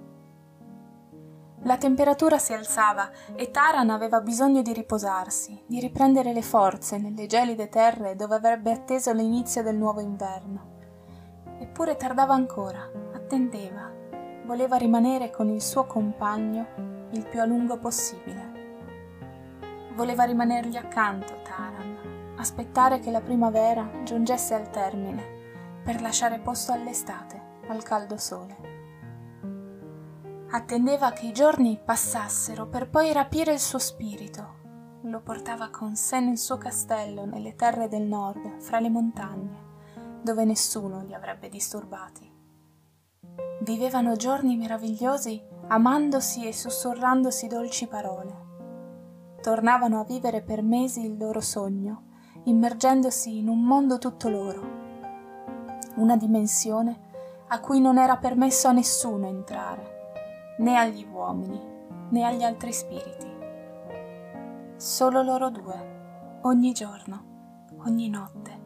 La 1.64 1.78
temperatura 1.78 2.38
si 2.38 2.54
alzava 2.54 3.10
e 3.34 3.50
Taran 3.50 3.90
aveva 3.90 4.22
bisogno 4.22 4.62
di 4.62 4.72
riposarsi, 4.72 5.64
di 5.66 5.80
riprendere 5.80 6.32
le 6.32 6.44
forze 6.44 7.00
nelle 7.00 7.26
gelide 7.26 7.70
terre 7.70 8.16
dove 8.16 8.36
avrebbe 8.36 8.72
atteso 8.72 9.12
l'inizio 9.14 9.64
del 9.64 9.76
nuovo 9.76 10.00
inverno. 10.00 10.74
Eppure 11.58 11.96
tardava 11.96 12.36
ancora, 12.36 12.88
attendeva, 13.14 13.92
voleva 14.46 14.76
rimanere 14.76 15.32
con 15.32 15.50
il 15.50 15.62
suo 15.62 15.86
compagno 15.86 17.08
il 17.12 17.26
più 17.26 17.42
a 17.42 17.46
lungo 17.46 17.78
possibile. 17.80 18.54
Voleva 19.96 20.24
rimanergli 20.24 20.76
accanto, 20.76 21.42
Taran, 21.42 22.36
aspettare 22.38 23.00
che 23.00 23.10
la 23.10 23.22
primavera 23.22 23.90
giungesse 24.04 24.54
al 24.54 24.70
termine, 24.70 25.35
per 25.86 26.02
lasciare 26.02 26.40
posto 26.40 26.72
all'estate, 26.72 27.60
al 27.68 27.84
caldo 27.84 28.18
sole. 28.18 28.58
Attendeva 30.50 31.12
che 31.12 31.28
i 31.28 31.32
giorni 31.32 31.80
passassero 31.84 32.66
per 32.66 32.90
poi 32.90 33.14
rapire 33.14 33.54
il 33.54 33.60
suo 33.60 33.78
spirito. 33.78 34.64
Lo 35.04 35.22
portava 35.22 35.70
con 35.70 35.96
sé 35.96 36.20
nel 36.20 36.40
suo 36.40 36.58
castello, 36.58 37.26
nelle 37.26 37.56
terre 37.56 37.88
del 37.88 38.02
nord, 38.02 38.60
fra 38.62 38.80
le 38.80 38.90
montagne, 38.90 39.64
dove 40.24 40.44
nessuno 40.44 41.04
li 41.04 41.14
avrebbe 41.14 41.50
disturbati. 41.50 42.34
Vivevano 43.62 44.16
giorni 44.16 44.58
meravigliosi, 44.58 45.40
amandosi 45.68 46.48
e 46.48 46.54
sussurrandosi 46.54 47.46
dolci 47.46 47.86
parole. 47.86 48.44
Tornavano 49.40 50.00
a 50.00 50.04
vivere 50.04 50.42
per 50.42 50.64
mesi 50.64 51.06
il 51.06 51.16
loro 51.16 51.42
sogno, 51.42 52.06
immergendosi 52.46 53.38
in 53.38 53.50
un 53.50 53.62
mondo 53.62 54.00
tutto 54.00 54.30
loro, 54.30 54.85
una 55.96 56.18
dimensione 56.18 57.14
a 57.48 57.60
cui 57.60 57.80
non 57.80 57.98
era 57.98 58.18
permesso 58.18 58.68
a 58.68 58.72
nessuno 58.72 59.28
entrare 59.28 60.56
né 60.58 60.78
agli 60.78 61.06
uomini 61.12 61.74
né 62.10 62.24
agli 62.24 62.44
altri 62.44 62.72
spiriti. 62.72 63.34
Solo 64.76 65.22
loro 65.22 65.50
due, 65.50 66.40
ogni 66.44 66.72
giorno, 66.72 67.68
ogni 67.86 68.10
notte. 68.10 68.64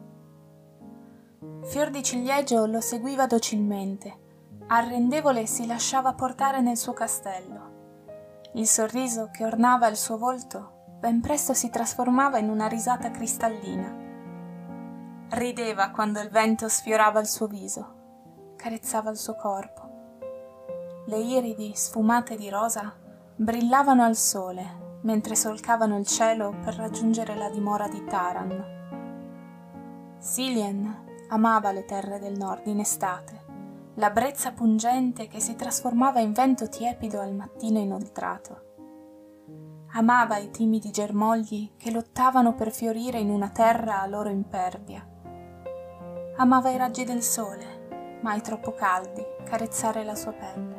Fior 1.62 1.90
di 1.90 2.02
ciliegio 2.02 2.66
lo 2.66 2.80
seguiva 2.80 3.26
docilmente, 3.26 4.18
arrendevole 4.66 5.46
si 5.46 5.66
lasciava 5.66 6.12
portare 6.14 6.60
nel 6.60 6.76
suo 6.76 6.92
castello. 6.92 7.68
Il 8.54 8.66
sorriso 8.66 9.30
che 9.32 9.44
ornava 9.44 9.86
il 9.86 9.96
suo 9.96 10.18
volto 10.18 10.78
ben 10.98 11.20
presto 11.20 11.54
si 11.54 11.70
trasformava 11.70 12.38
in 12.38 12.50
una 12.50 12.66
risata 12.66 13.10
cristallina. 13.10 14.08
Rideva 15.30 15.90
quando 15.90 16.20
il 16.20 16.28
vento 16.28 16.68
sfiorava 16.68 17.20
il 17.20 17.26
suo 17.26 17.46
viso, 17.46 18.54
carezzava 18.56 19.10
il 19.10 19.16
suo 19.16 19.36
corpo 19.36 19.80
le 21.10 21.18
iridi 21.18 21.72
sfumate 21.74 22.36
di 22.36 22.48
rosa 22.48 22.94
brillavano 23.34 24.04
al 24.04 24.14
sole 24.14 24.98
mentre 25.02 25.34
solcavano 25.34 25.98
il 25.98 26.06
cielo 26.06 26.54
per 26.62 26.76
raggiungere 26.76 27.34
la 27.34 27.50
dimora 27.50 27.88
di 27.88 28.04
Taran. 28.04 28.78
Silien 30.18 31.26
amava 31.30 31.72
le 31.72 31.84
terre 31.84 32.20
del 32.20 32.36
nord 32.36 32.66
in 32.66 32.78
estate, 32.78 33.44
la 33.94 34.10
brezza 34.10 34.52
pungente 34.52 35.26
che 35.26 35.40
si 35.40 35.56
trasformava 35.56 36.20
in 36.20 36.32
vento 36.32 36.68
tiepido 36.68 37.20
al 37.20 37.34
mattino 37.34 37.80
inoltrato. 37.80 38.68
Amava 39.94 40.36
i 40.36 40.50
timidi 40.50 40.90
germogli 40.90 41.72
che 41.76 41.90
lottavano 41.90 42.54
per 42.54 42.70
fiorire 42.70 43.18
in 43.18 43.30
una 43.30 43.48
terra 43.48 44.00
a 44.00 44.06
loro 44.06 44.28
impervia. 44.28 45.09
Amava 46.40 46.70
i 46.70 46.78
raggi 46.78 47.04
del 47.04 47.22
sole, 47.22 48.18
mai 48.22 48.40
troppo 48.40 48.72
caldi, 48.72 49.22
carezzare 49.44 50.02
la 50.04 50.14
sua 50.14 50.32
pelle 50.32 50.78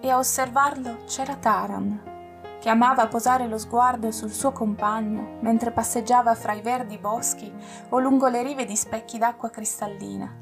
e 0.00 0.08
a 0.08 0.16
osservarlo 0.16 1.04
c'era 1.04 1.36
Taran, 1.36 2.58
che 2.60 2.70
amava 2.70 3.08
posare 3.08 3.46
lo 3.46 3.58
sguardo 3.58 4.10
sul 4.10 4.30
suo 4.30 4.52
compagno 4.52 5.36
mentre 5.40 5.70
passeggiava 5.70 6.34
fra 6.34 6.54
i 6.54 6.62
verdi 6.62 6.96
boschi 6.96 7.52
o 7.90 7.98
lungo 7.98 8.28
le 8.28 8.42
rive 8.42 8.64
di 8.64 8.74
specchi 8.74 9.18
d'acqua 9.18 9.50
cristallina, 9.50 10.34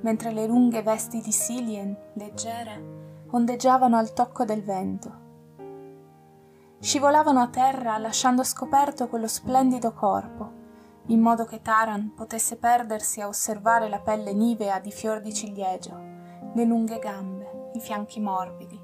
mentre 0.00 0.32
le 0.32 0.48
lunghe 0.48 0.82
vesti 0.82 1.20
di 1.20 1.30
Silien, 1.30 1.96
leggere, 2.14 3.26
ondeggiavano 3.30 3.96
al 3.96 4.12
tocco 4.12 4.44
del 4.44 4.64
vento. 4.64 5.18
Scivolavano 6.80 7.40
a 7.40 7.48
terra 7.50 7.98
lasciando 7.98 8.42
scoperto 8.42 9.06
quello 9.06 9.28
splendido 9.28 9.92
corpo, 9.92 10.58
in 11.06 11.20
modo 11.20 11.44
che 11.44 11.60
Taran 11.60 12.14
potesse 12.14 12.56
perdersi 12.56 13.20
a 13.20 13.26
osservare 13.26 13.88
la 13.88 14.00
pelle 14.00 14.32
nivea 14.32 14.78
di 14.78 14.90
fior 14.90 15.20
di 15.20 15.32
ciliegio, 15.32 15.98
le 16.54 16.64
lunghe 16.64 16.98
gambe, 16.98 17.70
i 17.74 17.80
fianchi 17.80 18.20
morbidi, 18.20 18.80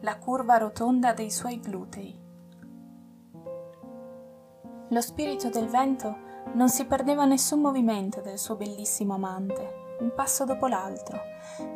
la 0.00 0.18
curva 0.18 0.56
rotonda 0.56 1.12
dei 1.12 1.30
suoi 1.30 1.60
glutei. 1.60 2.18
Lo 4.88 5.00
spirito 5.00 5.48
del 5.48 5.68
vento 5.68 6.28
non 6.54 6.68
si 6.68 6.84
perdeva 6.84 7.24
nessun 7.24 7.60
movimento 7.60 8.20
del 8.20 8.38
suo 8.38 8.56
bellissimo 8.56 9.14
amante, 9.14 9.96
un 10.00 10.12
passo 10.14 10.44
dopo 10.44 10.66
l'altro, 10.66 11.20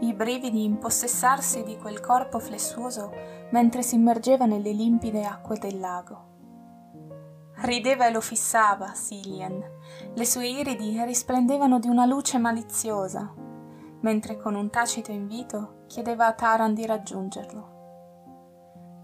i 0.01 0.15
brividi 0.15 0.65
impossessarsi 0.65 1.63
di 1.63 1.77
quel 1.77 2.01
corpo 2.01 2.39
flessuoso 2.39 3.13
mentre 3.51 3.83
si 3.83 3.95
immergeva 3.95 4.47
nelle 4.47 4.73
limpide 4.73 5.25
acque 5.25 5.59
del 5.59 5.79
lago. 5.79 6.33
Rideva 7.57 8.07
e 8.07 8.11
lo 8.11 8.21
fissava, 8.21 8.95
Silien. 8.95 9.74
Le 10.14 10.25
sue 10.25 10.49
iridi 10.49 11.02
risplendevano 11.04 11.78
di 11.78 11.88
una 11.88 12.06
luce 12.06 12.38
maliziosa, 12.38 13.33
mentre 14.00 14.37
con 14.37 14.54
un 14.54 14.71
tacito 14.71 15.11
invito 15.11 15.85
chiedeva 15.87 16.26
a 16.26 16.33
Taran 16.33 16.75
di 16.75 16.87
raggiungerlo. 16.87 17.73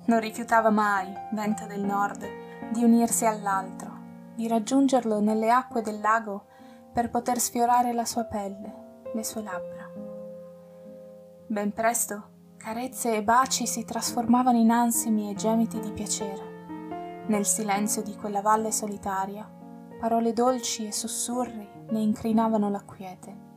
Non 0.07 0.21
rifiutava 0.21 0.71
mai, 0.71 1.13
vento 1.33 1.67
del 1.67 1.81
nord, 1.81 2.25
di 2.73 2.85
unirsi 2.85 3.27
all'altro 3.27 4.01
di 4.41 4.49
raggiungerlo 4.49 5.21
nelle 5.21 5.51
acque 5.51 5.83
del 5.83 6.01
lago 6.01 6.47
per 6.95 7.11
poter 7.11 7.39
sfiorare 7.39 7.93
la 7.93 8.07
sua 8.07 8.25
pelle, 8.25 9.03
le 9.13 9.23
sue 9.23 9.43
labbra. 9.43 9.87
Ben 11.47 11.75
presto 11.75 12.29
carezze 12.57 13.17
e 13.17 13.23
baci 13.23 13.67
si 13.67 13.85
trasformavano 13.85 14.57
in 14.57 14.71
ansimi 14.71 15.31
e 15.31 15.35
gemiti 15.35 15.79
di 15.79 15.93
piacere. 15.93 17.25
Nel 17.27 17.45
silenzio 17.45 18.03
di 18.03 18.17
quella 18.17 18.41
valle 18.41 18.73
solitaria, 18.73 19.47
parole 20.01 20.33
dolci 20.33 20.87
e 20.87 20.93
sussurri 20.93 21.69
ne 21.91 22.01
incrinavano 22.01 22.71
la 22.71 22.83
quiete. 22.83 23.49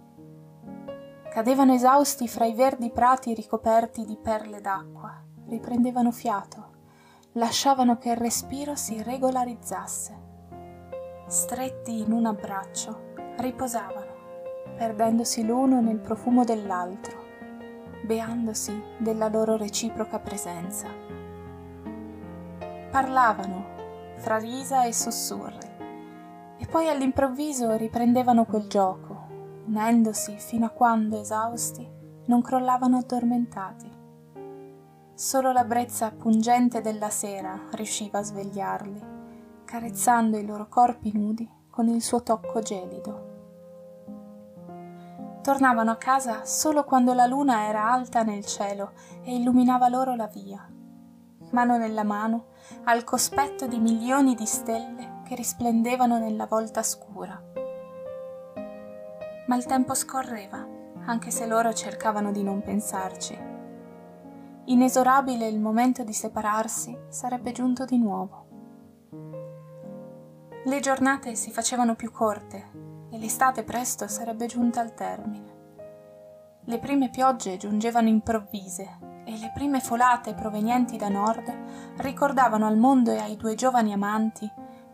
Cadevano 1.32 1.74
esausti 1.74 2.28
fra 2.28 2.46
i 2.46 2.54
verdi 2.54 2.92
prati 2.92 3.34
ricoperti 3.34 4.06
di 4.06 4.18
perle 4.22 4.62
d'acqua, 4.62 5.24
riprendevano 5.48 6.12
fiato, 6.12 6.72
lasciavano 7.34 7.98
che 7.98 8.12
il 8.12 8.18
respiro 8.18 8.76
si 8.76 9.02
regolarizzasse 9.02 10.24
stretti 11.28 12.00
in 12.00 12.12
un 12.12 12.26
abbraccio, 12.26 13.14
riposavano, 13.38 14.12
perdendosi 14.78 15.46
l'uno 15.46 15.82
nel 15.82 16.00
profumo 16.00 16.44
dell'altro, 16.44 17.18
beandosi 18.04 18.80
della 19.00 19.30
loro 19.30 19.56
reciproca 19.58 20.20
presenza. 20.20 20.88
Parlavano, 22.92 23.66
fra 24.18 24.38
risa 24.38 24.86
e 24.86 24.94
sussurri, 24.94 25.72
e 26.64 26.66
poi 26.66 26.88
all'improvviso 26.88 27.76
riprendevano 27.76 28.46
quel 28.46 28.68
gioco, 28.68 29.28
unendosi 29.66 30.38
fino 30.38 30.66
a 30.66 30.70
quando, 30.70 31.20
esausti, 31.20 31.86
non 32.28 32.42
crollavano 32.42 33.00
addormentati. 33.00 33.92
Solo 35.14 35.52
la 35.52 35.66
brezza 35.66 36.12
pungente 36.12 36.80
della 36.80 37.10
sera 37.10 37.68
riusciva 37.72 38.20
a 38.20 38.24
svegliarli 38.24 39.12
carezzando 39.66 40.38
i 40.38 40.46
loro 40.46 40.70
corpi 40.70 41.12
nudi 41.14 41.50
con 41.70 41.90
il 41.90 42.02
suo 42.02 42.24
tocco 42.24 42.62
gelido. 42.62 43.32
Tornavano 45.42 45.92
a 45.92 45.98
casa 45.98 46.46
solo 46.46 46.86
quando 46.86 47.14
la 47.14 47.26
luna 47.26 47.68
era 47.68 47.92
alta 47.92 48.24
nel 48.24 48.46
cielo 48.46 48.94
e 49.22 49.36
illuminava 49.36 49.90
loro 49.90 50.16
la 50.16 50.28
via, 50.28 50.66
mano 51.52 51.78
nella 51.78 52.04
mano, 52.04 52.46
al 52.86 53.04
cospetto 53.04 53.68
di 53.68 53.80
milioni 53.80 54.34
di 54.34 54.46
stelle 54.46 55.13
che 55.24 55.36
risplendevano 55.36 56.20
nella 56.20 56.46
volta 56.46 56.84
scura. 56.84 57.42
Ma 59.48 59.56
il 59.56 59.66
tempo 59.66 59.94
scorreva, 59.94 60.66
anche 61.06 61.32
se 61.32 61.46
loro 61.46 61.74
cercavano 61.74 62.32
di 62.32 62.44
non 62.44 62.62
pensarci. 62.62 63.52
Inesorabile 64.66 65.48
il 65.48 65.60
momento 65.60 66.04
di 66.04 66.14
separarsi 66.14 66.98
sarebbe 67.10 67.52
giunto 67.52 67.84
di 67.84 67.98
nuovo. 67.98 68.46
Le 70.66 70.80
giornate 70.80 71.36
si 71.36 71.52
facevano 71.52 71.96
più 71.96 72.12
corte 72.12 72.72
e 73.10 73.18
l'estate 73.18 73.64
presto 73.64 74.08
sarebbe 74.08 74.46
giunta 74.46 74.80
al 74.80 74.94
termine. 74.94 75.52
Le 76.64 76.80
prime 76.80 77.10
piogge 77.10 77.58
giungevano 77.58 78.08
improvvise 78.08 78.98
e 79.26 79.38
le 79.38 79.52
prime 79.54 79.82
folate 79.82 80.34
provenienti 80.34 80.96
da 80.96 81.10
nord 81.10 81.54
ricordavano 81.98 82.66
al 82.66 82.78
mondo 82.78 83.12
e 83.12 83.18
ai 83.18 83.36
due 83.36 83.56
giovani 83.56 83.92
amanti 83.92 84.50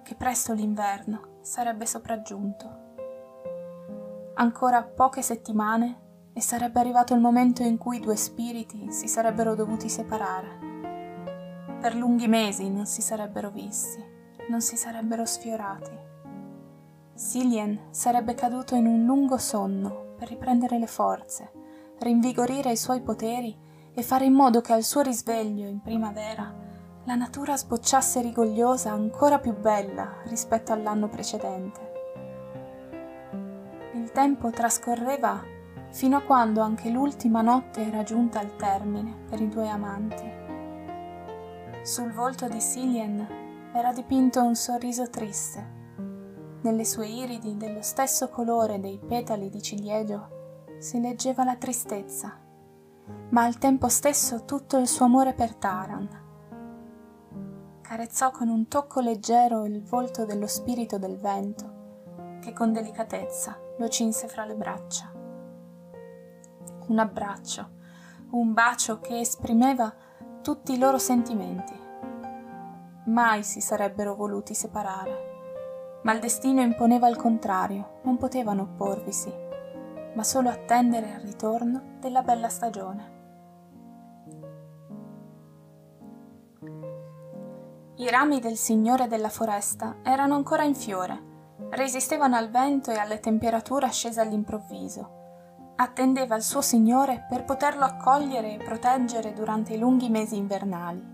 che 0.10 0.16
presto 0.16 0.54
l'inverno 0.54 1.38
sarebbe 1.42 1.86
sopraggiunto. 1.86 2.78
Ancora 4.34 4.82
poche 4.82 5.22
settimane 5.22 6.32
e 6.34 6.42
sarebbe 6.42 6.80
arrivato 6.80 7.14
il 7.14 7.20
momento 7.20 7.62
in 7.62 7.78
cui 7.78 7.98
i 7.98 8.00
due 8.00 8.16
spiriti 8.16 8.92
si 8.92 9.08
sarebbero 9.08 9.54
dovuti 9.54 9.88
separare. 9.88 11.78
Per 11.80 11.94
lunghi 11.94 12.28
mesi 12.28 12.72
non 12.72 12.88
si 12.88 13.04
sarebbero 13.04 13.52
visti 13.52 14.04
non 14.50 14.62
si 14.62 14.78
sarebbero 14.78 15.28
sfiorati. 15.28 15.92
Silien 17.14 17.80
sarebbe 17.92 18.34
caduto 18.34 18.74
in 18.74 18.88
un 18.88 19.06
lungo 19.06 19.38
sonno 19.38 20.16
per 20.18 20.30
riprendere 20.30 20.80
le 20.80 20.88
forze, 20.88 21.52
rinvigorire 22.00 22.72
i 22.72 22.78
suoi 22.78 23.02
poteri 23.02 23.56
e 23.94 24.02
fare 24.02 24.26
in 24.26 24.34
modo 24.34 24.62
che 24.62 24.74
al 24.74 24.82
suo 24.82 25.02
risveglio 25.02 25.68
in 25.68 25.82
primavera 25.82 26.68
la 27.10 27.16
natura 27.16 27.58
sbocciasse 27.58 28.22
rigogliosa 28.22 28.92
ancora 28.92 29.40
più 29.40 29.58
bella 29.58 30.22
rispetto 30.26 30.74
all'anno 30.74 31.10
precedente. 31.10 31.80
Il 33.96 34.12
tempo 34.12 34.52
trascorreva 34.52 35.44
fino 35.90 36.18
a 36.18 36.22
quando 36.22 36.62
anche 36.62 36.92
l'ultima 36.92 37.42
notte 37.42 37.84
era 37.84 38.04
giunta 38.04 38.40
al 38.40 38.56
termine 38.58 39.26
per 39.28 39.42
i 39.42 39.50
due 39.50 39.68
amanti. 39.68 40.24
Sul 41.82 42.12
volto 42.12 42.48
di 42.48 42.62
Silien 42.62 43.72
era 43.74 43.92
dipinto 43.92 44.44
un 44.44 44.54
sorriso 44.54 45.10
triste. 45.10 45.78
Nelle 46.62 46.86
sue 46.86 47.08
iridi, 47.08 47.58
dello 47.58 47.82
stesso 47.82 48.30
colore 48.30 48.80
dei 48.80 49.00
petali 49.04 49.50
di 49.50 49.64
ciliegio, 49.64 50.76
si 50.78 51.02
leggeva 51.02 51.44
la 51.44 51.56
tristezza, 51.56 52.38
ma 53.30 53.46
al 53.46 53.58
tempo 53.58 53.88
stesso 53.88 54.46
tutto 54.46 54.78
il 54.78 54.88
suo 54.88 55.06
amore 55.06 55.34
per 55.34 55.56
Taran. 55.56 56.28
Carezzò 57.90 58.30
con 58.30 58.50
un 58.50 58.68
tocco 58.68 59.00
leggero 59.00 59.66
il 59.66 59.82
volto 59.82 60.24
dello 60.24 60.46
spirito 60.46 61.00
del 61.00 61.18
vento, 61.18 62.38
che 62.40 62.54
con 62.54 62.72
delicatezza 62.72 63.58
lo 63.80 63.88
cinse 63.88 64.28
fra 64.28 64.46
le 64.46 64.54
braccia. 64.54 65.12
Un 66.86 67.00
abbraccio, 67.00 67.70
un 68.30 68.54
bacio 68.54 69.00
che 69.00 69.20
esprimeva 69.20 69.92
tutti 70.44 70.74
i 70.74 70.78
loro 70.78 71.00
sentimenti 71.00 71.74
mai 73.06 73.42
si 73.42 73.60
sarebbero 73.60 74.14
voluti 74.14 74.54
separare. 74.54 76.00
Ma 76.04 76.14
il 76.14 76.20
destino 76.20 76.62
imponeva 76.62 77.08
il 77.08 77.16
contrario, 77.16 78.02
non 78.04 78.18
potevano 78.18 78.62
opporvisi, 78.62 79.34
ma 80.14 80.24
solo 80.24 80.50
attendere 80.50 81.08
il 81.08 81.22
ritorno 81.22 81.98
della 82.00 82.22
bella 82.22 82.50
stagione. 82.50 83.19
I 88.00 88.10
rami 88.10 88.40
del 88.40 88.56
Signore 88.56 89.08
della 89.08 89.28
foresta 89.28 89.98
erano 90.04 90.34
ancora 90.34 90.64
in 90.64 90.74
fiore, 90.74 91.22
resistevano 91.72 92.38
al 92.38 92.50
vento 92.50 92.92
e 92.92 92.98
alle 92.98 93.20
temperature 93.20 93.92
scese 93.92 94.22
all'improvviso. 94.22 95.74
Attendeva 95.76 96.38
il 96.38 96.42
suo 96.42 96.62
Signore 96.62 97.26
per 97.28 97.44
poterlo 97.44 97.84
accogliere 97.84 98.54
e 98.54 98.64
proteggere 98.64 99.34
durante 99.34 99.74
i 99.74 99.78
lunghi 99.78 100.08
mesi 100.08 100.38
invernali. 100.38 101.06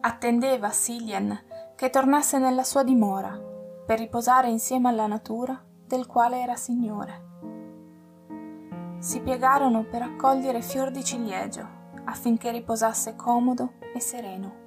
Attendeva 0.00 0.70
Silien 0.70 1.44
che 1.76 1.90
tornasse 1.90 2.38
nella 2.38 2.64
sua 2.64 2.82
dimora 2.82 3.40
per 3.86 4.00
riposare 4.00 4.48
insieme 4.48 4.88
alla 4.88 5.06
natura 5.06 5.62
del 5.86 6.06
quale 6.06 6.40
era 6.40 6.56
signore. 6.56 7.26
Si 8.98 9.20
piegarono 9.20 9.84
per 9.84 10.02
accogliere 10.02 10.60
fior 10.60 10.90
di 10.90 11.04
ciliegio 11.04 11.76
affinché 12.06 12.50
riposasse 12.50 13.14
comodo 13.14 13.74
e 13.94 14.00
sereno. 14.00 14.66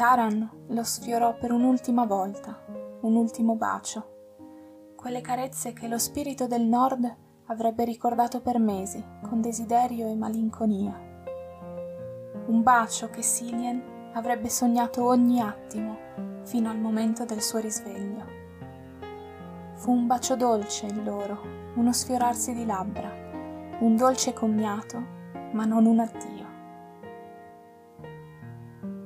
Taran 0.00 0.48
lo 0.68 0.82
sfiorò 0.82 1.36
per 1.36 1.52
un'ultima 1.52 2.06
volta, 2.06 2.58
un 3.02 3.16
ultimo 3.16 3.54
bacio, 3.54 4.94
quelle 4.96 5.20
carezze 5.20 5.74
che 5.74 5.88
lo 5.88 5.98
spirito 5.98 6.46
del 6.46 6.62
nord 6.62 7.16
avrebbe 7.48 7.84
ricordato 7.84 8.40
per 8.40 8.58
mesi 8.58 9.04
con 9.28 9.42
desiderio 9.42 10.08
e 10.08 10.14
malinconia 10.14 11.08
un 12.46 12.62
bacio 12.62 13.10
che 13.10 13.20
Silien 13.20 14.10
avrebbe 14.14 14.48
sognato 14.48 15.04
ogni 15.04 15.38
attimo 15.38 15.98
fino 16.44 16.70
al 16.70 16.78
momento 16.78 17.26
del 17.26 17.42
suo 17.42 17.58
risveglio. 17.58 18.24
Fu 19.74 19.92
un 19.92 20.06
bacio 20.06 20.34
dolce 20.34 20.86
il 20.86 21.04
loro, 21.04 21.42
uno 21.74 21.92
sfiorarsi 21.92 22.54
di 22.54 22.64
labbra, 22.64 23.10
un 23.80 23.96
dolce 23.96 24.32
commiato, 24.32 24.98
ma 25.52 25.66
non 25.66 25.84
un 25.84 25.98
addio. 25.98 26.48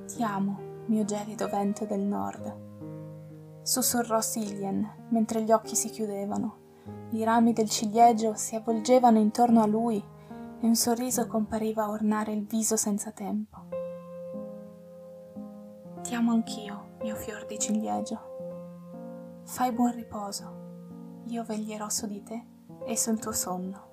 Ti 0.06 0.22
amo, 0.22 0.63
mio 0.86 1.04
gelido 1.04 1.48
vento 1.48 1.84
del 1.84 2.00
nord. 2.00 3.62
Sussurrò 3.62 4.20
Silien 4.20 5.06
mentre 5.08 5.42
gli 5.42 5.52
occhi 5.52 5.74
si 5.74 5.88
chiudevano. 5.88 6.62
I 7.10 7.24
rami 7.24 7.52
del 7.52 7.70
ciliegio 7.70 8.34
si 8.34 8.56
avvolgevano 8.56 9.18
intorno 9.18 9.62
a 9.62 9.66
lui 9.66 9.96
e 9.96 10.66
un 10.66 10.74
sorriso 10.74 11.26
compariva 11.26 11.84
a 11.84 11.90
ornare 11.90 12.32
il 12.32 12.44
viso 12.44 12.76
senza 12.76 13.10
tempo. 13.10 13.62
Ti 16.02 16.14
amo 16.14 16.32
anch'io, 16.32 16.96
mio 17.02 17.14
fior 17.14 17.46
di 17.46 17.58
ciliegio. 17.58 19.42
Fai 19.44 19.72
buon 19.72 19.92
riposo. 19.92 21.22
Io 21.28 21.42
veglierò 21.44 21.88
su 21.88 22.06
di 22.06 22.22
te 22.22 22.44
e 22.84 22.96
sul 22.96 23.18
tuo 23.18 23.32
sonno. 23.32 23.92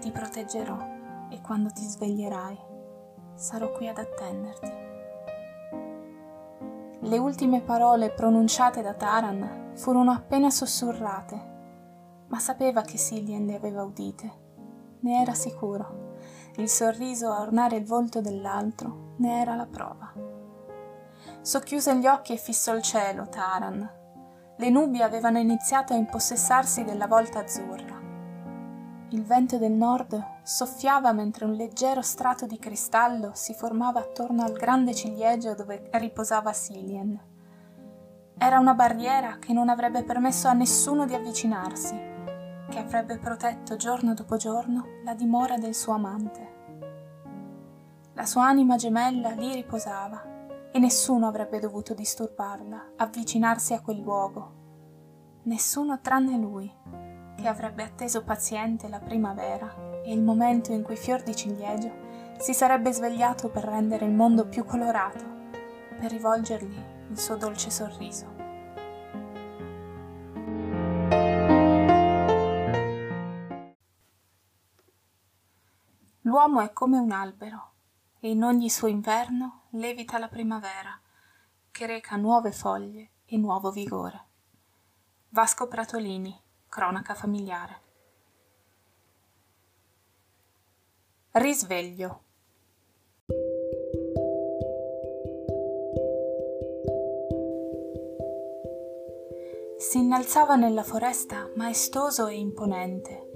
Ti 0.00 0.10
proteggerò 0.10 0.78
e 1.30 1.40
quando 1.40 1.70
ti 1.70 1.84
sveglierai 1.84 2.58
sarò 3.34 3.70
qui 3.72 3.88
ad 3.88 3.98
attenderti. 3.98 4.91
Le 7.04 7.18
ultime 7.18 7.62
parole 7.62 8.10
pronunciate 8.10 8.80
da 8.80 8.94
Taran 8.94 9.72
furono 9.74 10.12
appena 10.12 10.50
sussurrate, 10.50 11.50
ma 12.28 12.38
sapeva 12.38 12.82
che 12.82 12.96
Silien 12.96 13.44
le 13.44 13.56
aveva 13.56 13.82
udite. 13.82 14.32
Ne 15.00 15.20
era 15.20 15.34
sicuro. 15.34 16.14
Il 16.56 16.68
sorriso 16.68 17.32
a 17.32 17.40
ornare 17.40 17.74
il 17.74 17.84
volto 17.84 18.20
dell'altro 18.20 19.14
ne 19.16 19.40
era 19.40 19.56
la 19.56 19.66
prova. 19.66 20.12
Socchiuse 21.40 21.96
gli 21.96 22.06
occhi 22.06 22.34
e 22.34 22.36
fissò 22.36 22.72
il 22.76 22.82
cielo, 22.82 23.28
Taran. 23.28 23.90
Le 24.56 24.70
nubi 24.70 25.02
avevano 25.02 25.38
iniziato 25.38 25.94
a 25.94 25.96
impossessarsi 25.96 26.84
della 26.84 27.08
volta 27.08 27.40
azzurra. 27.40 28.01
Il 29.12 29.24
vento 29.24 29.58
del 29.58 29.72
nord 29.72 30.40
soffiava 30.42 31.12
mentre 31.12 31.44
un 31.44 31.52
leggero 31.52 32.00
strato 32.00 32.46
di 32.46 32.58
cristallo 32.58 33.32
si 33.34 33.52
formava 33.52 34.00
attorno 34.00 34.42
al 34.42 34.52
grande 34.52 34.94
ciliegio 34.94 35.54
dove 35.54 35.90
riposava 35.92 36.54
Silien. 36.54 37.20
Era 38.38 38.58
una 38.58 38.72
barriera 38.72 39.36
che 39.38 39.52
non 39.52 39.68
avrebbe 39.68 40.02
permesso 40.02 40.48
a 40.48 40.54
nessuno 40.54 41.04
di 41.04 41.12
avvicinarsi, 41.12 41.94
che 42.70 42.78
avrebbe 42.78 43.18
protetto 43.18 43.76
giorno 43.76 44.14
dopo 44.14 44.38
giorno 44.38 44.86
la 45.04 45.12
dimora 45.14 45.58
del 45.58 45.74
suo 45.74 45.92
amante. 45.92 46.54
La 48.14 48.24
sua 48.24 48.46
anima 48.46 48.76
gemella 48.76 49.28
lì 49.32 49.52
riposava 49.52 50.70
e 50.72 50.78
nessuno 50.78 51.28
avrebbe 51.28 51.60
dovuto 51.60 51.92
disturbarla, 51.92 52.92
avvicinarsi 52.96 53.74
a 53.74 53.82
quel 53.82 54.00
luogo. 54.00 54.60
Nessuno 55.42 56.00
tranne 56.00 56.38
lui, 56.38 56.72
che 57.42 57.48
avrebbe 57.48 57.82
atteso 57.82 58.22
paziente 58.22 58.88
la 58.88 59.00
primavera 59.00 60.00
e 60.04 60.12
il 60.12 60.22
momento 60.22 60.72
in 60.72 60.82
cui 60.82 60.96
fior 60.96 61.24
di 61.24 61.34
ciliegio 61.34 62.34
si 62.38 62.54
sarebbe 62.54 62.92
svegliato 62.92 63.50
per 63.50 63.64
rendere 63.64 64.06
il 64.06 64.12
mondo 64.12 64.46
più 64.46 64.64
colorato, 64.64 65.24
per 65.98 66.12
rivolgergli 66.12 66.80
il 67.10 67.18
suo 67.18 67.36
dolce 67.36 67.70
sorriso. 67.70 68.40
L'uomo 76.20 76.60
è 76.60 76.72
come 76.72 76.98
un 76.98 77.10
albero 77.10 77.72
e 78.20 78.30
in 78.30 78.44
ogni 78.44 78.70
suo 78.70 78.86
inverno 78.86 79.64
levita 79.70 80.16
la 80.18 80.28
primavera, 80.28 80.98
che 81.72 81.86
reca 81.86 82.14
nuove 82.14 82.52
foglie 82.52 83.10
e 83.24 83.36
nuovo 83.36 83.72
vigore. 83.72 84.28
Vasco 85.30 85.66
Pratolini, 85.66 86.41
cronaca 86.72 87.12
familiare. 87.12 87.80
Risveglio. 91.32 92.22
Si 99.76 99.98
innalzava 99.98 100.56
nella 100.56 100.82
foresta 100.82 101.50
maestoso 101.56 102.26
e 102.28 102.36
imponente. 102.36 103.28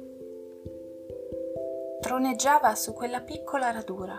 Troneggiava 2.00 2.74
su 2.74 2.94
quella 2.94 3.20
piccola 3.20 3.70
radura 3.70 4.18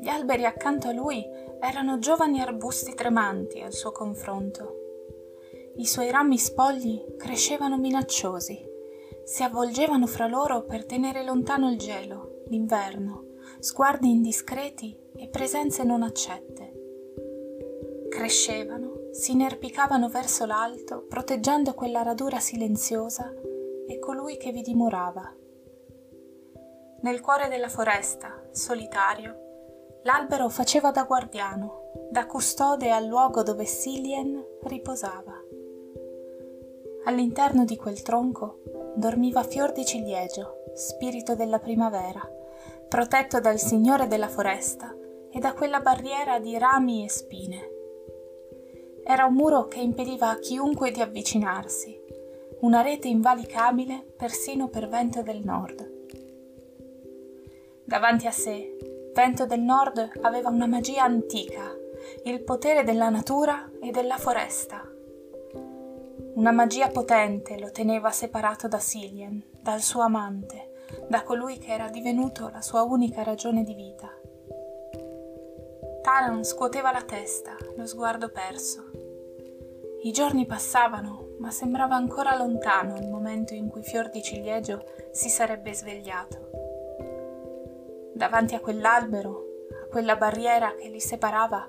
gli 0.00 0.06
alberi 0.06 0.44
accanto 0.44 0.86
a 0.86 0.92
lui 0.92 1.26
erano 1.58 1.98
giovani 1.98 2.40
arbusti 2.40 2.94
tremanti 2.94 3.60
al 3.60 3.72
suo 3.72 3.90
confronto. 3.90 4.77
I 5.78 5.86
suoi 5.86 6.10
rami 6.10 6.38
spogli 6.38 7.14
crescevano 7.16 7.78
minacciosi, 7.78 8.60
si 9.24 9.42
avvolgevano 9.44 10.06
fra 10.06 10.26
loro 10.26 10.64
per 10.64 10.84
tenere 10.84 11.24
lontano 11.24 11.70
il 11.70 11.78
gelo, 11.78 12.42
l'inverno, 12.48 13.36
sguardi 13.60 14.10
indiscreti 14.10 14.98
e 15.14 15.28
presenze 15.28 15.84
non 15.84 16.02
accette. 16.02 16.72
Crescevano, 18.08 19.08
si 19.12 19.32
inerpicavano 19.32 20.08
verso 20.08 20.46
l'alto, 20.46 21.06
proteggendo 21.08 21.74
quella 21.74 22.02
radura 22.02 22.40
silenziosa 22.40 23.32
e 23.86 23.98
colui 24.00 24.36
che 24.36 24.50
vi 24.50 24.62
dimorava. 24.62 25.32
Nel 27.02 27.20
cuore 27.20 27.48
della 27.48 27.68
foresta, 27.68 28.48
solitario, 28.50 29.46
L'albero 30.02 30.48
faceva 30.48 30.90
da 30.90 31.02
guardiano, 31.04 31.90
da 32.10 32.26
custode 32.26 32.90
al 32.90 33.04
luogo 33.04 33.42
dove 33.42 33.64
Silien 33.64 34.42
riposava. 34.62 35.34
All'interno 37.08 37.64
di 37.64 37.74
quel 37.76 38.02
tronco 38.02 38.60
dormiva 38.94 39.42
fior 39.42 39.72
di 39.72 39.82
ciliegio, 39.82 40.64
spirito 40.74 41.34
della 41.34 41.58
primavera, 41.58 42.20
protetto 42.86 43.40
dal 43.40 43.58
Signore 43.58 44.08
della 44.08 44.28
foresta 44.28 44.94
e 45.30 45.38
da 45.38 45.54
quella 45.54 45.80
barriera 45.80 46.38
di 46.38 46.58
rami 46.58 47.06
e 47.06 47.08
spine. 47.08 47.70
Era 49.04 49.24
un 49.24 49.32
muro 49.32 49.68
che 49.68 49.80
impediva 49.80 50.28
a 50.28 50.38
chiunque 50.38 50.90
di 50.90 51.00
avvicinarsi, 51.00 51.98
una 52.60 52.82
rete 52.82 53.08
invalicabile 53.08 54.04
persino 54.14 54.68
per 54.68 54.86
vento 54.86 55.22
del 55.22 55.40
nord. 55.42 55.90
Davanti 57.84 58.26
a 58.26 58.32
sé 58.32 58.76
vento 59.14 59.46
del 59.46 59.60
nord 59.60 60.10
aveva 60.20 60.50
una 60.50 60.66
magia 60.66 61.04
antica, 61.04 61.74
il 62.24 62.42
potere 62.42 62.84
della 62.84 63.08
natura 63.08 63.70
e 63.80 63.92
della 63.92 64.18
foresta. 64.18 64.87
Una 66.34 66.52
magia 66.52 66.88
potente 66.88 67.58
lo 67.58 67.70
teneva 67.70 68.10
separato 68.10 68.68
da 68.68 68.78
Silien, 68.78 69.42
dal 69.60 69.80
suo 69.80 70.02
amante, 70.02 70.86
da 71.08 71.22
colui 71.22 71.58
che 71.58 71.72
era 71.72 71.88
divenuto 71.88 72.48
la 72.48 72.62
sua 72.62 72.82
unica 72.82 73.22
ragione 73.22 73.62
di 73.62 73.74
vita. 73.74 74.10
Taran 76.02 76.44
scuoteva 76.44 76.92
la 76.92 77.02
testa, 77.02 77.56
lo 77.76 77.86
sguardo 77.86 78.30
perso. 78.30 78.90
I 80.02 80.12
giorni 80.12 80.46
passavano, 80.46 81.36
ma 81.38 81.50
sembrava 81.50 81.96
ancora 81.96 82.36
lontano 82.36 82.96
il 82.96 83.08
momento 83.08 83.54
in 83.54 83.68
cui 83.68 83.82
Fior 83.82 84.08
di 84.10 84.22
Ciliegio 84.22 84.84
si 85.10 85.28
sarebbe 85.28 85.74
svegliato 85.74 86.48
davanti 88.18 88.56
a 88.56 88.60
quell'albero, 88.60 89.44
a 89.84 89.86
quella 89.86 90.16
barriera 90.16 90.74
che 90.74 90.88
li 90.88 91.00
separava, 91.00 91.68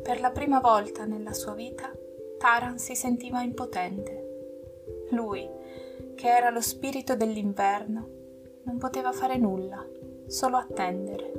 per 0.00 0.20
la 0.20 0.30
prima 0.30 0.60
volta 0.60 1.04
nella 1.04 1.32
sua 1.32 1.52
vita 1.54 1.92
Taran 2.44 2.76
si 2.78 2.94
sentiva 2.94 3.40
impotente. 3.40 5.06
Lui, 5.12 5.48
che 6.14 6.28
era 6.28 6.50
lo 6.50 6.60
spirito 6.60 7.16
dell'inverno, 7.16 8.08
non 8.64 8.76
poteva 8.76 9.12
fare 9.12 9.38
nulla, 9.38 9.82
solo 10.26 10.58
attendere. 10.58 11.32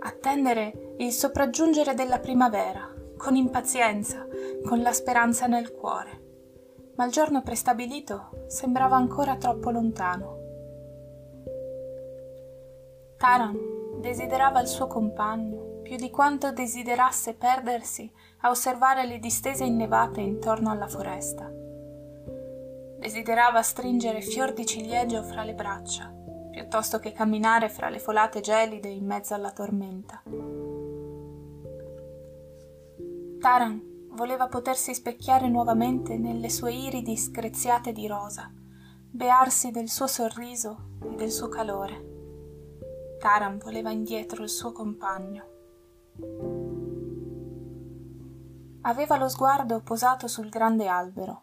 Attendere 0.00 0.92
il 0.98 1.10
sopraggiungere 1.12 1.94
della 1.94 2.18
primavera, 2.18 2.94
con 3.16 3.36
impazienza, 3.36 4.26
con 4.66 4.82
la 4.82 4.92
speranza 4.92 5.46
nel 5.46 5.72
cuore. 5.72 6.20
Ma 6.96 7.06
il 7.06 7.10
giorno 7.10 7.40
prestabilito 7.40 8.44
sembrava 8.48 8.96
ancora 8.96 9.38
troppo 9.38 9.70
lontano. 9.70 10.38
Taran 13.16 13.98
desiderava 13.98 14.60
il 14.60 14.66
suo 14.66 14.86
compagno 14.88 15.69
più 15.90 15.98
di 15.98 16.10
quanto 16.10 16.52
desiderasse 16.52 17.34
perdersi 17.34 18.08
a 18.42 18.50
osservare 18.50 19.06
le 19.06 19.18
distese 19.18 19.64
innevate 19.64 20.20
intorno 20.20 20.70
alla 20.70 20.86
foresta. 20.86 21.50
Desiderava 22.96 23.60
stringere 23.60 24.20
fior 24.20 24.52
di 24.52 24.64
ciliegio 24.64 25.24
fra 25.24 25.42
le 25.42 25.52
braccia, 25.52 26.14
piuttosto 26.52 27.00
che 27.00 27.10
camminare 27.10 27.68
fra 27.68 27.88
le 27.88 27.98
folate 27.98 28.38
gelide 28.38 28.86
in 28.86 29.04
mezzo 29.04 29.34
alla 29.34 29.50
tormenta. 29.50 30.22
Taran 33.40 34.06
voleva 34.12 34.46
potersi 34.46 34.94
specchiare 34.94 35.48
nuovamente 35.48 36.16
nelle 36.16 36.50
sue 36.50 36.72
iridi 36.72 37.16
screziate 37.16 37.90
di 37.90 38.06
rosa, 38.06 38.48
bearsi 39.10 39.72
del 39.72 39.88
suo 39.88 40.06
sorriso 40.06 40.98
e 41.02 41.16
del 41.16 41.32
suo 41.32 41.48
calore. 41.48 43.16
Taran 43.18 43.58
voleva 43.58 43.90
indietro 43.90 44.44
il 44.44 44.50
suo 44.50 44.70
compagno. 44.70 45.49
Aveva 48.82 49.16
lo 49.18 49.28
sguardo 49.28 49.80
posato 49.82 50.26
sul 50.26 50.48
grande 50.48 50.86
albero. 50.86 51.42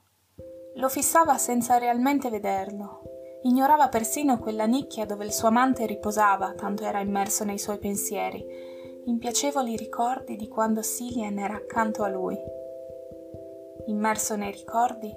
Lo 0.75 0.89
fissava 0.89 1.37
senza 1.37 1.77
realmente 1.77 2.29
vederlo. 2.29 3.01
Ignorava 3.43 3.89
persino 3.89 4.39
quella 4.39 4.65
nicchia 4.65 5.05
dove 5.05 5.25
il 5.25 5.31
suo 5.31 5.47
amante 5.47 5.85
riposava, 5.85 6.53
tanto 6.53 6.83
era 6.83 6.99
immerso 6.99 7.43
nei 7.43 7.59
suoi 7.59 7.77
pensieri, 7.77 8.43
in 9.05 9.19
piacevoli 9.19 9.77
ricordi 9.77 10.35
di 10.35 10.47
quando 10.47 10.81
Cillian 10.81 11.37
era 11.37 11.55
accanto 11.55 12.03
a 12.03 12.09
lui. 12.09 12.37
Immerso 13.85 14.35
nei 14.35 14.51
ricordi, 14.51 15.15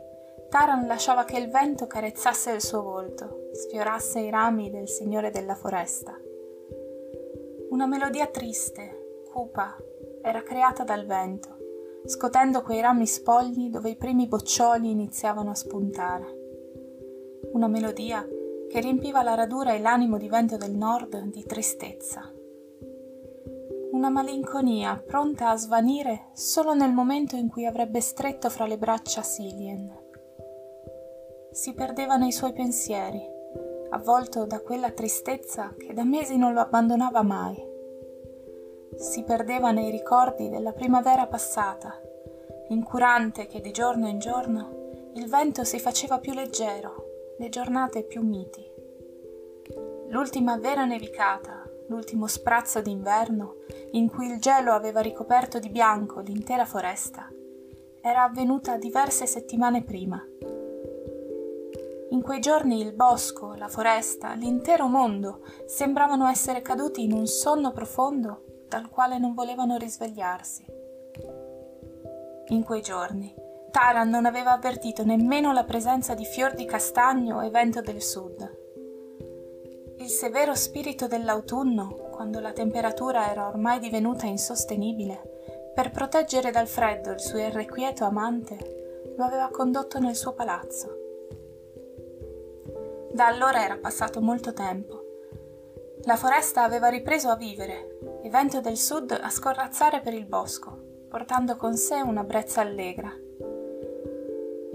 Taran 0.51 0.87
lasciava 0.87 1.25
che 1.25 1.39
il 1.39 1.49
vento 1.49 1.87
carezzasse 1.87 2.53
il 2.53 2.61
suo 2.61 2.83
volto, 2.83 3.49
sfiorasse 3.53 4.21
i 4.21 4.31
rami 4.31 4.71
del 4.71 4.89
Signore 4.89 5.31
della 5.31 5.55
Foresta. 5.55 6.17
Una 7.71 7.87
melodia 7.87 8.27
triste, 8.27 9.00
cupa, 9.31 9.77
era 10.23 10.43
creata 10.43 10.83
dal 10.83 11.07
vento, 11.07 11.57
scotendo 12.05 12.63
quei 12.63 12.81
rami 12.81 13.07
spogli 13.07 13.71
dove 13.71 13.91
i 13.91 13.97
primi 13.97 14.27
boccioli 14.27 14.91
iniziavano 14.91 15.51
a 15.51 15.55
spuntare. 15.55 16.39
Una 17.53 17.69
melodia 17.69 18.27
che 18.69 18.81
riempiva 18.81 19.23
la 19.23 19.35
radura 19.35 19.73
e 19.73 19.79
l'animo 19.79 20.19
di 20.19 20.29
vento 20.29 20.57
del 20.57 20.73
nord 20.73 21.17
di 21.27 21.45
tristezza. 21.45 22.31
Una 23.93 24.11
malinconia 24.11 25.03
pronta 25.05 25.51
a 25.51 25.57
svanire 25.57 26.31
solo 26.33 26.75
nel 26.75 26.93
momento 26.93 27.37
in 27.37 27.49
cui 27.49 27.67
avrebbe 27.67 28.01
stretto 28.01 28.51
fra 28.51 28.67
le 28.67 28.79
braccia 28.79 29.23
Cilien. 29.23 30.09
Si 31.53 31.73
perdeva 31.73 32.17
nei 32.17 32.33
suoi 32.33 32.53
pensieri, 32.53 33.21
avvolto 33.91 34.45
da 34.47 34.61
quella 34.61 34.91
tristezza 34.91 35.75
che 35.77 35.93
da 35.93 36.05
mesi 36.05 36.37
non 36.37 36.53
lo 36.53 36.61
abbandonava 36.61 37.23
mai 37.23 37.70
si 39.01 39.23
perdeva 39.23 39.71
nei 39.71 39.91
ricordi 39.91 40.51
della 40.51 40.73
primavera 40.73 41.27
passata, 41.27 41.99
incurante 42.69 43.47
che 43.47 43.63
di 43.63 43.71
giorno 43.71 44.07
in 44.07 44.19
giorno 44.19 45.09
il 45.15 45.27
vento 45.27 45.65
si 45.65 45.79
faceva 45.79 46.19
più 46.19 46.35
leggero, 46.35 47.35
le 47.39 47.49
giornate 47.49 48.03
più 48.03 48.23
miti. 48.23 48.63
L'ultima 50.09 50.59
vera 50.59 50.85
nevicata, 50.85 51.67
l'ultimo 51.87 52.27
sprazzo 52.27 52.83
d'inverno, 52.83 53.55
in 53.93 54.11
cui 54.11 54.27
il 54.27 54.39
gelo 54.39 54.73
aveva 54.73 55.01
ricoperto 55.01 55.59
di 55.59 55.71
bianco 55.71 56.21
l'intera 56.21 56.67
foresta, 56.67 57.27
era 58.03 58.25
avvenuta 58.25 58.77
diverse 58.77 59.27
settimane 59.27 59.83
prima. 59.83 60.23
In 62.11 62.21
quei 62.21 62.41
giorni 62.41 62.83
il 62.83 62.93
bosco, 62.93 63.55
la 63.55 63.69
foresta, 63.69 64.35
l'intero 64.35 64.89
mondo 64.89 65.41
sembravano 65.65 66.29
essere 66.29 66.61
caduti 66.61 67.03
in 67.03 67.15
un 67.15 67.27
sonno 67.27 67.73
profondo 67.73 68.45
dal 68.71 68.89
quale 68.89 69.19
non 69.19 69.35
volevano 69.35 69.77
risvegliarsi. 69.77 70.65
In 72.47 72.63
quei 72.63 72.81
giorni 72.81 73.35
Taran 73.73 74.09
non 74.09 74.27
aveva 74.27 74.53
avvertito 74.53 75.05
nemmeno 75.05 75.53
la 75.53 75.65
presenza 75.65 76.15
di 76.15 76.25
fior 76.25 76.55
di 76.55 76.65
castagno 76.65 77.43
e 77.43 77.51
vento 77.51 77.81
del 77.81 78.01
sud. 78.01 78.59
Il 79.99 80.09
severo 80.09 80.55
spirito 80.55 81.09
dell'autunno, 81.09 82.09
quando 82.11 82.39
la 82.39 82.53
temperatura 82.53 83.31
era 83.31 83.49
ormai 83.49 83.81
divenuta 83.81 84.27
insostenibile, 84.27 85.73
per 85.75 85.91
proteggere 85.91 86.53
dal 86.53 86.69
freddo 86.69 87.11
il 87.11 87.21
suo 87.21 87.39
irrequieto 87.39 88.05
amante, 88.05 89.15
lo 89.17 89.25
aveva 89.25 89.49
condotto 89.51 89.99
nel 89.99 90.15
suo 90.15 90.33
palazzo. 90.33 90.97
Da 93.13 93.27
allora 93.27 93.65
era 93.65 93.77
passato 93.77 94.21
molto 94.21 94.53
tempo. 94.53 94.99
La 96.05 96.17
foresta 96.17 96.63
aveva 96.63 96.89
ripreso 96.89 97.29
a 97.29 97.37
vivere 97.37 97.99
e 98.23 98.29
vento 98.29 98.61
del 98.61 98.77
sud 98.77 99.19
a 99.19 99.31
scorrazzare 99.31 100.01
per 100.01 100.15
il 100.15 100.27
bosco, 100.27 101.07
portando 101.09 101.57
con 101.57 101.77
sé 101.77 102.01
una 102.01 102.23
brezza 102.23 102.61
allegra. 102.61 103.11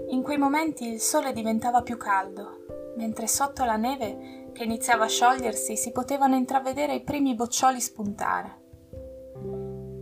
In 0.08 0.22
quei 0.22 0.36
momenti 0.36 0.88
il 0.88 1.00
sole 1.00 1.32
diventava 1.32 1.82
più 1.82 1.96
caldo, 1.96 2.94
mentre 2.96 3.26
sotto 3.26 3.64
la 3.64 3.76
neve 3.76 4.50
che 4.52 4.64
iniziava 4.64 5.04
a 5.04 5.08
sciogliersi 5.08 5.76
si 5.76 5.92
potevano 5.92 6.34
intravedere 6.34 6.94
i 6.94 7.02
primi 7.02 7.34
boccioli 7.34 7.80
spuntare. 7.80 8.64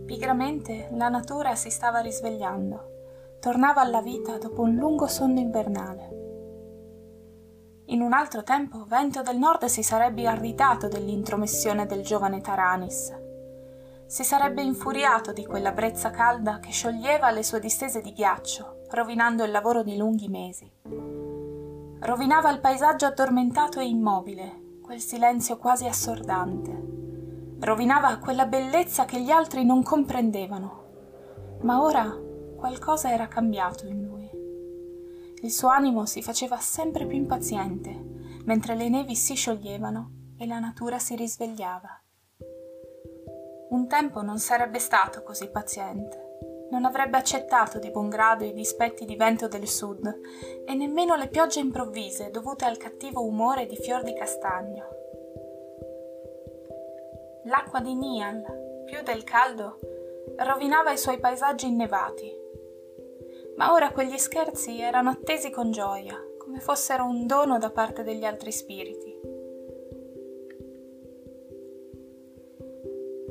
Pigramente 0.05 0.89
la 0.91 1.09
natura 1.09 1.55
si 1.55 1.69
stava 1.69 1.99
risvegliando, 1.99 3.37
tornava 3.39 3.81
alla 3.81 4.01
vita 4.01 4.37
dopo 4.37 4.61
un 4.61 4.75
lungo 4.75 5.07
sonno 5.07 5.39
invernale. 5.39 6.13
In 7.87 8.01
un 8.01 8.13
altro 8.13 8.43
tempo 8.43 8.85
Vento 8.87 9.21
del 9.21 9.37
Nord 9.37 9.65
si 9.65 9.83
sarebbe 9.83 10.21
irritato 10.21 10.87
dell'intromissione 10.87 11.85
del 11.85 12.03
giovane 12.03 12.41
Taranis 12.41 13.23
si 14.15 14.23
sarebbe 14.23 14.61
infuriato 14.61 15.33
di 15.33 15.45
quella 15.45 15.73
brezza 15.73 16.09
calda 16.09 16.61
che 16.61 16.71
scioglieva 16.71 17.31
le 17.31 17.43
sue 17.43 17.59
distese 17.59 17.99
di 17.99 18.13
ghiaccio, 18.13 18.85
rovinando 18.91 19.43
il 19.43 19.51
lavoro 19.51 19.83
di 19.83 19.97
lunghi 19.97 20.29
mesi. 20.29 20.71
Rovinava 21.99 22.49
il 22.49 22.61
paesaggio 22.61 23.07
addormentato 23.07 23.81
e 23.81 23.89
immobile, 23.89 24.77
quel 24.81 25.01
silenzio 25.01 25.57
quasi 25.57 25.85
assordante. 25.85 27.57
Rovinava 27.59 28.17
quella 28.19 28.45
bellezza 28.45 29.03
che 29.03 29.19
gli 29.19 29.31
altri 29.31 29.65
non 29.65 29.83
comprendevano. 29.83 31.57
Ma 31.63 31.81
ora 31.81 32.09
qualcosa 32.55 33.11
era 33.11 33.27
cambiato 33.27 33.85
in 33.85 34.01
lui. 34.01 34.29
Il 35.41 35.51
suo 35.51 35.67
animo 35.67 36.05
si 36.05 36.21
faceva 36.21 36.55
sempre 36.55 37.05
più 37.05 37.17
impaziente, 37.17 37.91
mentre 38.45 38.75
le 38.75 38.87
nevi 38.87 39.13
si 39.13 39.35
scioglievano 39.35 40.11
e 40.37 40.47
la 40.47 40.59
natura 40.59 40.99
si 40.99 41.17
risvegliava. 41.17 41.99
Un 43.75 43.87
tempo 43.89 44.21
non 44.21 44.39
sarebbe 44.39 44.79
stato 44.79 45.21
così 45.21 45.49
paziente. 45.49 46.67
Non 46.71 46.85
avrebbe 46.85 47.17
accettato 47.17 47.77
di 47.77 47.91
buon 47.91 48.07
grado 48.07 48.45
i 48.45 48.53
dispetti 48.53 49.03
di 49.03 49.17
vento 49.17 49.49
del 49.49 49.67
sud 49.67 50.21
e 50.65 50.73
nemmeno 50.73 51.17
le 51.17 51.27
piogge 51.27 51.59
improvvise 51.59 52.31
dovute 52.31 52.63
al 52.63 52.77
cattivo 52.77 53.21
umore 53.25 53.65
di 53.65 53.75
fior 53.75 54.01
di 54.03 54.13
castagno. 54.13 54.85
L'acqua 57.43 57.81
di 57.81 57.95
Nial, 57.95 58.83
più 58.85 59.01
del 59.01 59.25
caldo, 59.25 59.79
rovinava 60.37 60.93
i 60.93 60.97
suoi 60.97 61.19
paesaggi 61.19 61.67
innevati. 61.67 62.33
Ma 63.57 63.73
ora 63.73 63.91
quegli 63.91 64.17
scherzi 64.17 64.79
erano 64.79 65.09
attesi 65.09 65.49
con 65.49 65.71
gioia, 65.71 66.17
come 66.37 66.61
fossero 66.61 67.03
un 67.03 67.27
dono 67.27 67.57
da 67.57 67.71
parte 67.71 68.03
degli 68.03 68.23
altri 68.23 68.53
spiriti. 68.53 69.34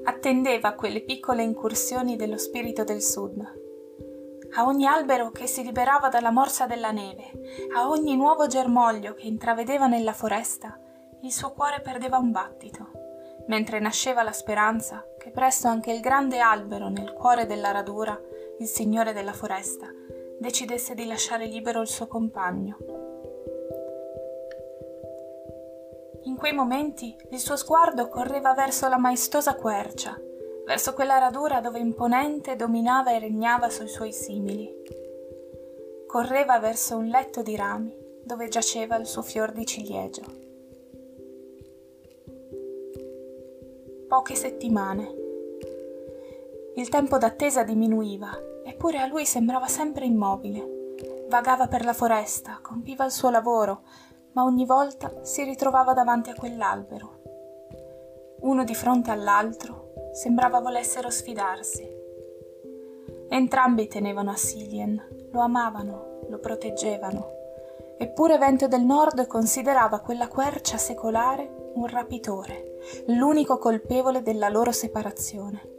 Attendeva 0.05 0.73
quelle 0.73 1.03
piccole 1.03 1.43
incursioni 1.43 2.17
dello 2.17 2.37
spirito 2.37 2.85
del 2.85 3.03
sud. 3.03 3.62
A 4.57 4.64
ogni 4.64 4.87
albero 4.87 5.31
che 5.31 5.47
si 5.47 5.64
liberava 5.64 6.09
dalla 6.09 6.31
morsa 6.31 6.67
della 6.67 6.93
neve, 6.93 7.33
a 7.75 7.88
ogni 7.88 8.14
nuovo 8.17 8.47
germoglio 8.47 9.14
che 9.14 9.27
intravedeva 9.27 9.87
nella 9.87 10.12
foresta, 10.12 10.79
il 11.23 11.33
suo 11.33 11.53
cuore 11.53 11.81
perdeva 11.81 12.19
un 12.19 12.31
battito, 12.31 12.90
mentre 13.49 13.81
nasceva 13.81 14.23
la 14.23 14.33
speranza 14.33 15.05
che 15.19 15.31
presto 15.31 15.67
anche 15.69 15.90
il 15.90 16.01
grande 16.01 16.38
albero 16.38 16.88
nel 16.88 17.12
cuore 17.12 17.47
della 17.47 17.73
radura, 17.73 18.19
il 18.59 18.67
signore 18.67 19.12
della 19.12 19.33
foresta, 19.33 19.88
decidesse 20.38 20.95
di 20.95 21.07
lasciare 21.07 21.47
libero 21.47 21.81
il 21.81 21.88
suo 21.88 22.07
compagno 22.07 23.12
In 26.25 26.37
quei 26.37 26.55
momenti 26.55 27.15
il 27.31 27.39
suo 27.39 27.57
sguardo 27.57 28.09
correva 28.09 28.55
verso 28.55 28.89
la 28.89 28.97
maestosa 28.97 29.57
quercia, 29.57 30.19
verso 30.65 30.95
quella 30.95 31.19
radura 31.19 31.61
dove 31.61 31.79
imponente 31.79 32.57
dominava 32.57 33.13
e 33.13 33.19
regnava 33.19 33.69
sui 33.69 33.89
suoi 33.89 34.13
simili. 34.13 34.73
Correva 36.07 36.59
verso 36.59 36.97
un 36.97 37.07
letto 37.07 37.43
di 37.43 37.55
rami 37.57 37.95
dove 38.25 38.49
giaceva 38.49 38.97
il 38.97 39.07
suo 39.07 39.21
fior 39.21 39.53
di 39.53 39.67
ciliegio. 39.67 40.23
Poche 44.09 44.35
settimane. 44.35 45.15
Il 46.77 46.89
tempo 46.89 47.19
d'attesa 47.19 47.65
diminuiva, 47.65 48.31
eppure 48.65 48.99
a 48.99 49.07
lui 49.07 49.27
sembrava 49.27 49.67
sempre 49.67 50.07
immobile. 50.07 51.27
Vagava 51.29 51.69
per 51.69 51.85
la 51.85 51.93
foresta, 51.93 52.61
compiva 52.63 53.05
il 53.05 53.11
suo 53.11 53.29
lavoro, 53.29 53.83
ma 54.35 54.44
ogni 54.44 54.66
volta 54.66 55.12
si 55.23 55.42
ritrovava 55.44 55.94
davanti 55.94 56.31
a 56.31 56.35
quell'albero. 56.35 57.23
Uno 58.40 58.64
di 58.64 58.75
fronte 58.75 59.11
all'altro 59.11 59.92
sembrava 60.12 60.61
volessero 60.61 61.11
sfidarsi. 61.11 61.88
Entrambi 63.29 63.88
tenevano 63.88 64.31
a 64.31 64.37
Silien, 64.37 65.29
lo 65.33 65.40
amavano, 65.40 66.20
lo 66.29 66.38
proteggevano. 66.38 67.33
Eppure 67.97 68.38
Vento 68.38 68.68
del 68.68 68.83
Nord 68.83 69.27
considerava 69.27 70.01
quella 70.01 70.29
quercia 70.29 70.77
secolare 70.77 71.70
un 71.75 71.87
rapitore, 71.87 72.79
l'unico 73.07 73.59
colpevole 73.59 74.23
della 74.23 74.49
loro 74.49 74.73
separazione. 74.73 75.73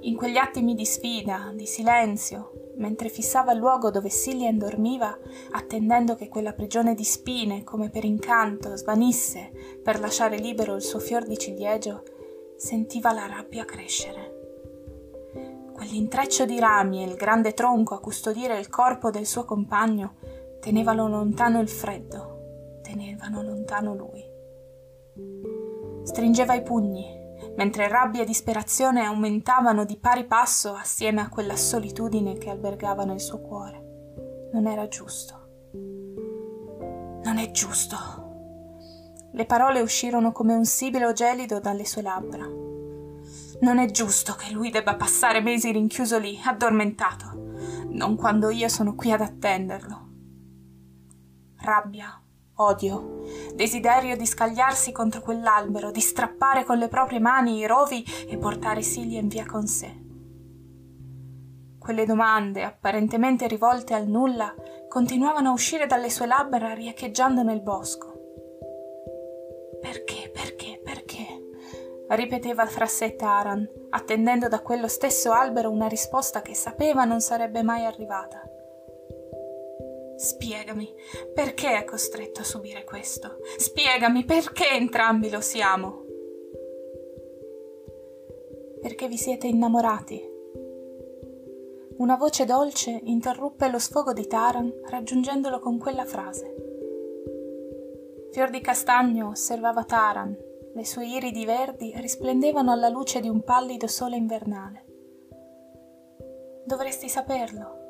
In 0.00 0.16
quegli 0.16 0.36
attimi 0.36 0.74
di 0.74 0.84
sfida, 0.84 1.52
di 1.54 1.66
silenzio, 1.66 2.61
mentre 2.76 3.08
fissava 3.08 3.52
il 3.52 3.58
luogo 3.58 3.90
dove 3.90 4.10
Cillian 4.10 4.58
dormiva, 4.58 5.16
attendendo 5.50 6.14
che 6.14 6.28
quella 6.28 6.52
prigione 6.52 6.94
di 6.94 7.04
spine, 7.04 7.64
come 7.64 7.90
per 7.90 8.04
incanto, 8.04 8.76
svanisse 8.76 9.50
per 9.82 10.00
lasciare 10.00 10.38
libero 10.38 10.74
il 10.74 10.82
suo 10.82 10.98
fior 10.98 11.24
di 11.24 11.36
ciliegio, 11.36 12.02
sentiva 12.56 13.12
la 13.12 13.26
rabbia 13.26 13.64
crescere. 13.64 14.40
quell'intreccio 15.72 16.44
di 16.44 16.60
rami 16.60 17.02
e 17.02 17.06
il 17.06 17.14
grande 17.14 17.54
tronco 17.54 17.94
a 17.94 18.00
custodire 18.00 18.58
il 18.58 18.68
corpo 18.68 19.10
del 19.10 19.26
suo 19.26 19.44
compagno 19.44 20.14
tenevano 20.60 21.08
lontano 21.08 21.60
il 21.60 21.68
freddo, 21.68 22.78
tenevano 22.82 23.42
lontano 23.42 23.94
lui. 23.94 24.24
Stringeva 26.04 26.54
i 26.54 26.62
pugni, 26.62 27.21
mentre 27.56 27.88
rabbia 27.88 28.22
e 28.22 28.26
disperazione 28.26 29.04
aumentavano 29.04 29.84
di 29.84 29.98
pari 29.98 30.24
passo 30.24 30.74
assieme 30.74 31.20
a 31.20 31.28
quella 31.28 31.56
solitudine 31.56 32.38
che 32.38 32.50
albergava 32.50 33.04
nel 33.04 33.20
suo 33.20 33.40
cuore. 33.40 34.50
Non 34.52 34.66
era 34.66 34.88
giusto. 34.88 35.40
Non 35.72 37.38
è 37.38 37.50
giusto. 37.50 37.96
Le 39.32 39.46
parole 39.46 39.80
uscirono 39.80 40.32
come 40.32 40.54
un 40.54 40.64
sibilo 40.64 41.12
gelido 41.12 41.58
dalle 41.58 41.86
sue 41.86 42.02
labbra. 42.02 42.44
Non 43.60 43.78
è 43.78 43.86
giusto 43.90 44.34
che 44.34 44.52
lui 44.52 44.70
debba 44.70 44.96
passare 44.96 45.40
mesi 45.40 45.70
rinchiuso 45.70 46.18
lì, 46.18 46.38
addormentato, 46.44 47.52
non 47.88 48.16
quando 48.16 48.50
io 48.50 48.68
sono 48.68 48.94
qui 48.94 49.12
ad 49.12 49.20
attenderlo. 49.20 50.10
Rabbia, 51.58 52.21
odio, 52.56 53.22
desiderio 53.54 54.16
di 54.16 54.26
scagliarsi 54.26 54.92
contro 54.92 55.20
quell'albero, 55.20 55.90
di 55.90 56.00
strappare 56.00 56.64
con 56.64 56.78
le 56.78 56.88
proprie 56.88 57.18
mani 57.18 57.58
i 57.58 57.66
rovi 57.66 58.04
e 58.28 58.36
portare 58.36 58.82
Silien 58.82 59.28
via 59.28 59.46
con 59.46 59.66
sé. 59.66 60.00
Quelle 61.78 62.04
domande, 62.04 62.62
apparentemente 62.62 63.48
rivolte 63.48 63.94
al 63.94 64.06
nulla, 64.06 64.54
continuavano 64.88 65.48
a 65.48 65.52
uscire 65.52 65.86
dalle 65.86 66.10
sue 66.10 66.26
labbra 66.26 66.74
riecheggiando 66.74 67.42
nel 67.42 67.60
bosco. 67.60 68.12
Perché, 69.80 70.30
perché, 70.32 70.80
perché? 70.82 71.40
ripeteva 72.14 72.66
fra 72.66 72.86
sé 72.86 73.16
Taran, 73.16 73.66
attendendo 73.90 74.48
da 74.48 74.60
quello 74.60 74.86
stesso 74.86 75.32
albero 75.32 75.70
una 75.70 75.88
risposta 75.88 76.42
che 76.42 76.54
sapeva 76.54 77.04
non 77.04 77.20
sarebbe 77.20 77.62
mai 77.62 77.84
arrivata. 77.84 78.51
Spiegami, 80.22 80.88
perché 81.34 81.76
è 81.76 81.84
costretto 81.84 82.42
a 82.42 82.44
subire 82.44 82.84
questo? 82.84 83.38
Spiegami 83.58 84.24
perché 84.24 84.70
entrambi 84.70 85.28
lo 85.28 85.40
siamo. 85.40 86.04
Perché 88.80 89.08
vi 89.08 89.16
siete 89.16 89.48
innamorati. 89.48 90.22
Una 91.96 92.14
voce 92.14 92.44
dolce 92.44 93.00
interruppe 93.02 93.68
lo 93.68 93.80
sfogo 93.80 94.12
di 94.12 94.28
Taran 94.28 94.72
raggiungendolo 94.84 95.58
con 95.58 95.78
quella 95.78 96.04
frase. 96.04 96.54
Fior 98.30 98.48
di 98.50 98.60
castagno 98.60 99.30
osservava 99.30 99.82
Taran, 99.82 100.38
le 100.72 100.84
sue 100.84 101.04
iridi 101.04 101.44
verdi 101.44 101.92
risplendevano 101.96 102.70
alla 102.70 102.88
luce 102.88 103.18
di 103.18 103.28
un 103.28 103.42
pallido 103.42 103.88
sole 103.88 104.14
invernale. 104.14 104.84
Dovresti 106.64 107.08
saperlo, 107.08 107.81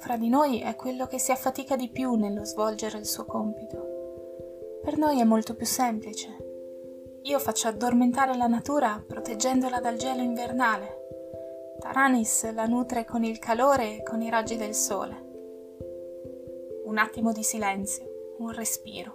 fra 0.00 0.16
di 0.16 0.30
noi 0.30 0.60
è 0.60 0.74
quello 0.76 1.06
che 1.06 1.18
si 1.18 1.30
affatica 1.30 1.76
di 1.76 1.90
più 1.90 2.14
nello 2.14 2.42
svolgere 2.44 2.96
il 2.96 3.04
suo 3.04 3.26
compito. 3.26 4.80
Per 4.82 4.96
noi 4.96 5.20
è 5.20 5.24
molto 5.24 5.54
più 5.54 5.66
semplice. 5.66 6.48
Io 7.24 7.38
faccio 7.38 7.68
addormentare 7.68 8.34
la 8.34 8.46
natura 8.46 9.04
proteggendola 9.06 9.78
dal 9.78 9.96
gelo 9.96 10.22
invernale. 10.22 11.76
Taranis 11.78 12.50
la 12.52 12.64
nutre 12.64 13.04
con 13.04 13.24
il 13.24 13.38
calore 13.38 13.98
e 13.98 14.02
con 14.02 14.22
i 14.22 14.30
raggi 14.30 14.56
del 14.56 14.74
sole. 14.74 15.28
Un 16.86 16.96
attimo 16.96 17.32
di 17.32 17.42
silenzio, 17.42 18.34
un 18.38 18.52
respiro, 18.52 19.14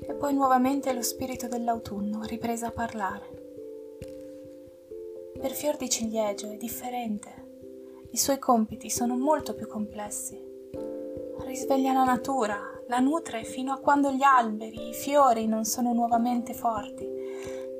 e 0.00 0.14
poi 0.14 0.32
nuovamente 0.32 0.92
lo 0.92 1.02
spirito 1.02 1.48
dell'autunno 1.48 2.22
riprese 2.22 2.66
a 2.66 2.70
parlare. 2.70 3.42
Per 5.40 5.50
fior 5.50 5.76
di 5.76 5.90
ciliegio 5.90 6.52
è 6.52 6.56
differente 6.56 7.43
i 8.14 8.16
suoi 8.16 8.38
compiti 8.38 8.90
sono 8.90 9.16
molto 9.16 9.56
più 9.56 9.66
complessi. 9.66 10.40
Risveglia 11.46 11.92
la 11.92 12.04
natura, 12.04 12.60
la 12.86 13.00
nutre 13.00 13.42
fino 13.42 13.72
a 13.72 13.80
quando 13.80 14.12
gli 14.12 14.22
alberi, 14.22 14.90
i 14.90 14.94
fiori 14.94 15.48
non 15.48 15.64
sono 15.64 15.92
nuovamente 15.92 16.54
forti. 16.54 17.04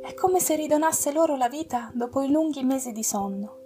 È 0.02 0.12
come 0.14 0.40
se 0.40 0.56
ridonasse 0.56 1.12
loro 1.12 1.36
la 1.36 1.48
vita 1.48 1.88
dopo 1.94 2.20
i 2.20 2.32
lunghi 2.32 2.64
mesi 2.64 2.90
di 2.90 3.04
sonno. 3.04 3.60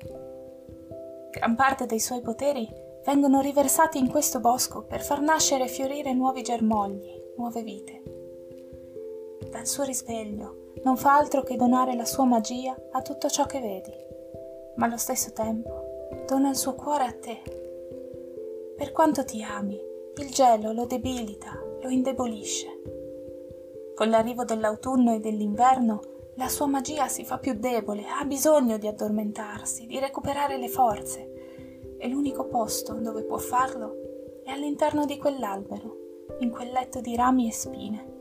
Gran 1.31 1.55
parte 1.57 1.87
dei 1.87 2.01
suoi 2.01 2.21
poteri 2.21 2.69
vengono 3.03 3.41
riversati 3.41 3.97
in 3.97 4.11
questo 4.11 4.39
bosco 4.39 4.83
per 4.83 5.01
far 5.01 5.23
nascere 5.23 5.65
e 5.65 5.69
fiorire 5.69 6.13
nuovi 6.13 6.43
germogli, 6.43 7.33
nuove 7.39 7.63
vite. 7.63 8.03
Dal 9.51 9.67
suo 9.67 9.85
risveglio 9.85 10.73
non 10.85 10.99
fa 10.99 11.17
altro 11.17 11.43
che 11.43 11.57
donare 11.57 11.97
la 11.97 12.05
sua 12.05 12.25
magia 12.25 12.77
a 12.93 13.01
tutto 13.01 13.31
ciò 13.31 13.47
che 13.47 13.59
vedi, 13.59 13.95
ma 14.77 14.85
allo 14.85 14.99
stesso 14.99 15.33
tempo 15.33 15.88
dona 16.27 16.51
il 16.51 16.57
suo 16.57 16.75
cuore 16.75 17.05
a 17.05 17.13
te. 17.13 17.43
Per 18.77 18.93
quanto 18.93 19.25
ti 19.25 19.43
ami, 19.43 19.79
il 20.17 20.31
gelo 20.31 20.73
lo 20.73 20.87
debilita, 20.87 21.59
lo 21.83 21.89
indebolisce. 21.89 22.67
Con 23.95 24.09
l'arrivo 24.09 24.45
dell'autunno 24.45 25.15
e 25.15 25.21
dell'inverno, 25.21 26.01
la 26.37 26.49
sua 26.49 26.67
magia 26.67 27.09
si 27.09 27.25
fa 27.25 27.39
più 27.39 27.55
debole, 27.55 28.05
ha 28.07 28.25
bisogno 28.25 28.79
di 28.79 28.87
addormentarsi, 28.87 29.87
di 29.87 29.99
recuperare 29.99 30.57
le 30.57 30.69
forze. 30.69 31.97
E 31.99 32.09
l'unico 32.09 32.47
posto 32.47 32.95
dove 32.95 33.25
può 33.25 33.39
farlo 33.39 34.43
è 34.45 34.51
all'interno 34.51 35.05
di 35.05 35.19
quell'albero, 35.19 35.97
in 36.39 36.51
quel 36.51 36.71
letto 36.71 37.01
di 37.01 37.17
rami 37.17 37.49
e 37.49 37.53
spine. 37.53 38.17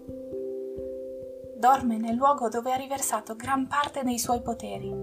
Dorme 1.57 1.97
nel 1.97 2.15
luogo 2.15 2.49
dove 2.49 2.71
ha 2.71 2.75
riversato 2.75 3.35
gran 3.35 3.67
parte 3.67 4.03
dei 4.03 4.19
suoi 4.19 4.41
poteri. 4.41 4.93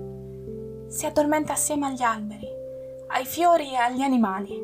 Si 0.89 1.07
addormenta 1.07 1.53
assieme 1.53 1.87
agli 1.87 2.03
alberi, 2.03 2.54
ai 3.15 3.25
fiori 3.27 3.71
e 3.71 3.77
agli 3.77 4.03
animali, 4.03 4.61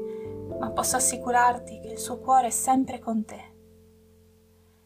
ma 0.58 0.70
posso 0.70 0.96
assicurarti 0.96 1.78
che 1.78 1.86
il 1.86 1.98
suo 1.98 2.18
cuore 2.18 2.48
è 2.48 2.50
sempre 2.50 2.98
con 2.98 3.24
te. 3.24 3.48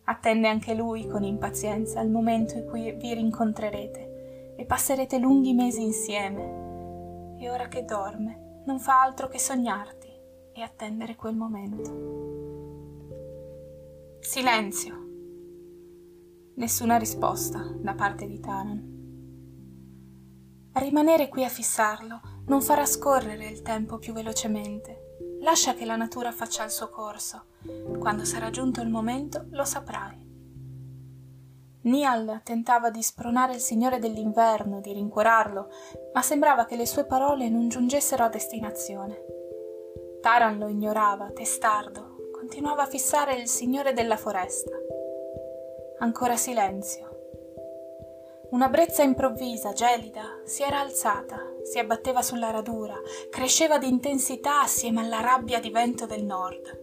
Attende 0.04 0.48
anche 0.48 0.74
lui 0.74 1.08
con 1.08 1.22
impazienza 1.22 2.00
il 2.00 2.10
momento 2.10 2.58
in 2.58 2.66
cui 2.66 2.92
vi 2.92 3.14
rincontrerete 3.14 4.54
e 4.58 4.64
passerete 4.66 5.18
lunghi 5.18 5.54
mesi 5.54 5.82
insieme. 5.82 7.36
E 7.40 7.50
ora 7.50 7.66
che 7.68 7.84
dorme, 7.84 8.62
non 8.66 8.78
fa 8.78 9.00
altro 9.00 9.28
che 9.28 9.38
sognarti 9.38 10.12
e 10.52 10.60
attendere 10.60 11.16
quel 11.16 11.34
momento. 11.34 11.90
Silenzio. 14.20 14.94
Nessuna 16.56 16.98
risposta 16.98 17.60
da 17.78 17.94
parte 17.94 18.26
di 18.26 18.38
Taran. 18.40 18.93
Rimanere 20.76 21.28
qui 21.28 21.44
a 21.44 21.48
fissarlo 21.48 22.20
non 22.46 22.60
farà 22.60 22.84
scorrere 22.84 23.46
il 23.46 23.62
tempo 23.62 23.98
più 23.98 24.12
velocemente. 24.12 25.16
Lascia 25.40 25.74
che 25.74 25.84
la 25.84 25.96
natura 25.96 26.32
faccia 26.32 26.64
il 26.64 26.70
suo 26.70 26.88
corso. 26.88 27.44
Quando 27.98 28.24
sarà 28.24 28.50
giunto 28.50 28.80
il 28.80 28.88
momento 28.88 29.46
lo 29.50 29.64
saprai. 29.64 30.22
Nial 31.82 32.40
tentava 32.42 32.90
di 32.90 33.02
spronare 33.02 33.54
il 33.54 33.60
Signore 33.60 33.98
dell'inverno, 33.98 34.80
di 34.80 34.92
rincuorarlo, 34.92 35.68
ma 36.12 36.22
sembrava 36.22 36.64
che 36.64 36.76
le 36.76 36.86
sue 36.86 37.04
parole 37.04 37.48
non 37.48 37.68
giungessero 37.68 38.24
a 38.24 38.28
destinazione. 38.28 39.22
Taran 40.20 40.58
lo 40.58 40.68
ignorava, 40.68 41.30
testardo, 41.30 42.30
continuava 42.32 42.82
a 42.82 42.86
fissare 42.86 43.34
il 43.34 43.48
Signore 43.48 43.92
della 43.92 44.16
foresta. 44.16 44.72
Ancora 45.98 46.36
silenzio. 46.36 47.13
Una 48.50 48.68
brezza 48.68 49.02
improvvisa, 49.02 49.72
gelida, 49.72 50.40
si 50.44 50.62
era 50.62 50.80
alzata, 50.80 51.40
si 51.62 51.78
abbatteva 51.78 52.22
sulla 52.22 52.50
radura, 52.50 52.94
cresceva 53.30 53.78
di 53.78 53.88
intensità 53.88 54.60
assieme 54.60 55.00
alla 55.00 55.20
rabbia 55.20 55.58
di 55.60 55.70
vento 55.70 56.06
del 56.06 56.24
nord. 56.24 56.82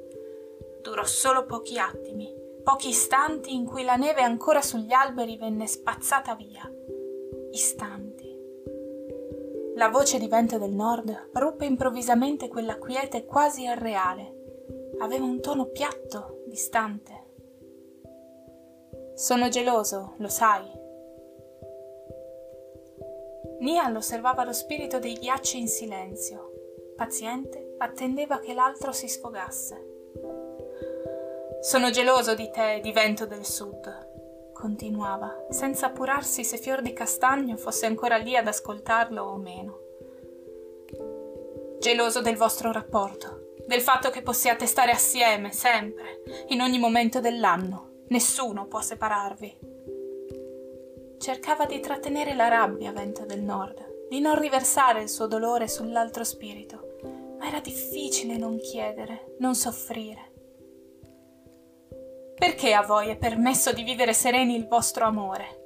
Durò 0.82 1.04
solo 1.06 1.46
pochi 1.46 1.80
attimi, 1.80 2.34
pochi 2.64 2.90
istanti 2.90 3.54
in 3.54 3.66
cui 3.66 3.84
la 3.84 3.96
neve 3.96 4.22
ancora 4.22 4.62
sugli 4.62 4.92
alberi 4.92 5.38
venne 5.38 5.68
spazzata 5.68 6.36
via. 6.36 6.70
Istanti. 7.52 8.30
La 9.76 9.90
voce 9.90 10.20
di 10.20 10.28
vento 10.28 10.58
del 10.58 10.72
nord 10.72 11.30
ruppe 11.34 11.66
improvvisamente 11.66 12.50
quella 12.50 12.78
quiete 12.78 13.26
quasi 13.26 13.64
irreale. 13.64 14.40
Aveva 15.00 15.24
un 15.24 15.40
tono 15.40 15.66
piatto, 15.68 16.44
distante. 16.48 17.30
Sono 19.16 19.50
geloso, 19.50 20.16
lo 20.18 20.28
sai, 20.28 20.81
Niall 23.62 23.96
osservava 23.96 24.44
lo 24.44 24.54
spirito 24.54 24.98
dei 24.98 25.14
ghiacci 25.14 25.60
in 25.60 25.68
silenzio. 25.68 26.52
Paziente, 26.96 27.76
attendeva 27.78 28.40
che 28.40 28.56
l'altro 28.56 28.92
si 28.92 29.08
sfogasse. 29.08 29.90
Sono 31.62 31.92
geloso 31.92 32.34
di 32.34 32.50
te, 32.50 32.80
di 32.82 32.92
vento 32.92 33.28
del 33.28 33.46
sud, 33.46 34.52
continuava, 34.52 35.46
senza 35.52 35.88
appurarsi 35.88 36.44
se 36.44 36.58
Fior 36.58 36.82
di 36.82 36.92
Castagno 36.92 37.56
fosse 37.56 37.86
ancora 37.86 38.18
lì 38.18 38.36
ad 38.36 38.48
ascoltarlo 38.48 39.22
o 39.22 39.38
meno. 39.38 39.80
Geloso 41.80 42.22
del 42.22 42.38
vostro 42.38 42.72
rapporto, 42.72 43.54
del 43.68 43.82
fatto 43.82 44.10
che 44.10 44.24
possiate 44.24 44.66
stare 44.66 44.92
assieme, 44.92 45.52
sempre, 45.52 46.24
in 46.48 46.62
ogni 46.62 46.80
momento 46.80 47.20
dell'anno. 47.20 48.06
Nessuno 48.08 48.66
può 48.66 48.82
separarvi 48.82 49.70
cercava 51.22 51.66
di 51.66 51.80
trattenere 51.80 52.34
la 52.34 52.48
rabbia 52.48 52.92
vento 52.92 53.26
del 53.26 53.44
nord 53.44 54.08
di 54.10 54.20
non 54.20 54.40
riversare 54.40 55.04
il 55.04 55.10
suo 55.10 55.28
dolore 55.28 55.68
sull'altro 55.68 56.24
spirito, 56.24 56.98
ma 57.38 57.48
era 57.48 57.60
difficile 57.60 58.38
non 58.38 58.58
chiedere, 58.58 59.36
non 59.38 59.54
soffrire. 59.54 60.32
Perché 62.36 62.74
a 62.74 62.82
voi 62.82 63.10
è 63.10 63.18
permesso 63.18 63.72
di 63.72 63.84
vivere 63.84 64.14
sereni 64.14 64.56
il 64.56 64.68
vostro 64.68 65.06
amore? 65.06 65.60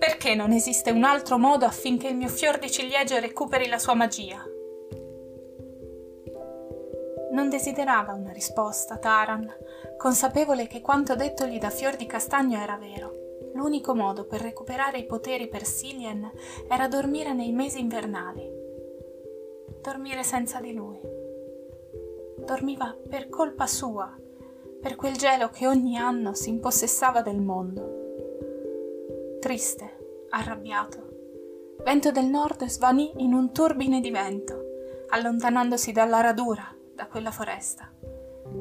Perché 0.00 0.34
non 0.34 0.50
esiste 0.50 0.90
un 0.90 1.04
altro 1.04 1.38
modo 1.38 1.64
affinché 1.64 2.08
il 2.08 2.16
mio 2.16 2.28
fior 2.28 2.58
di 2.58 2.70
ciliegio 2.70 3.20
recuperi 3.20 3.68
la 3.68 3.78
sua 3.78 3.94
magia? 3.94 4.44
Non 7.30 7.48
desiderava 7.48 8.12
una 8.12 8.32
risposta, 8.32 8.98
Taran, 8.98 9.48
consapevole 9.96 10.66
che 10.66 10.80
quanto 10.80 11.14
dettogli 11.14 11.58
da 11.58 11.70
fior 11.70 11.94
di 11.94 12.06
castagno 12.06 12.60
era 12.60 12.76
vero. 12.76 13.23
L'unico 13.54 13.94
modo 13.94 14.24
per 14.24 14.40
recuperare 14.40 14.98
i 14.98 15.06
poteri 15.06 15.48
per 15.48 15.64
Silien 15.64 16.30
era 16.68 16.88
dormire 16.88 17.32
nei 17.32 17.52
mesi 17.52 17.80
invernali. 17.80 18.50
Dormire 19.80 20.22
senza 20.22 20.60
di 20.60 20.72
lui. 20.72 21.00
Dormiva 22.44 22.96
per 23.08 23.28
colpa 23.28 23.66
sua, 23.66 24.14
per 24.80 24.96
quel 24.96 25.16
gelo 25.16 25.48
che 25.48 25.66
ogni 25.66 25.96
anno 25.96 26.34
si 26.34 26.50
impossessava 26.50 27.22
del 27.22 27.40
mondo. 27.40 28.02
Triste, 29.40 30.26
arrabbiato, 30.30 31.04
Vento 31.84 32.10
del 32.10 32.24
Nord 32.24 32.64
svanì 32.64 33.12
in 33.16 33.34
un 33.34 33.52
turbine 33.52 34.00
di 34.00 34.10
vento, 34.10 35.04
allontanandosi 35.10 35.92
dalla 35.92 36.22
radura 36.22 36.74
da 36.94 37.06
quella 37.08 37.30
foresta, 37.30 37.92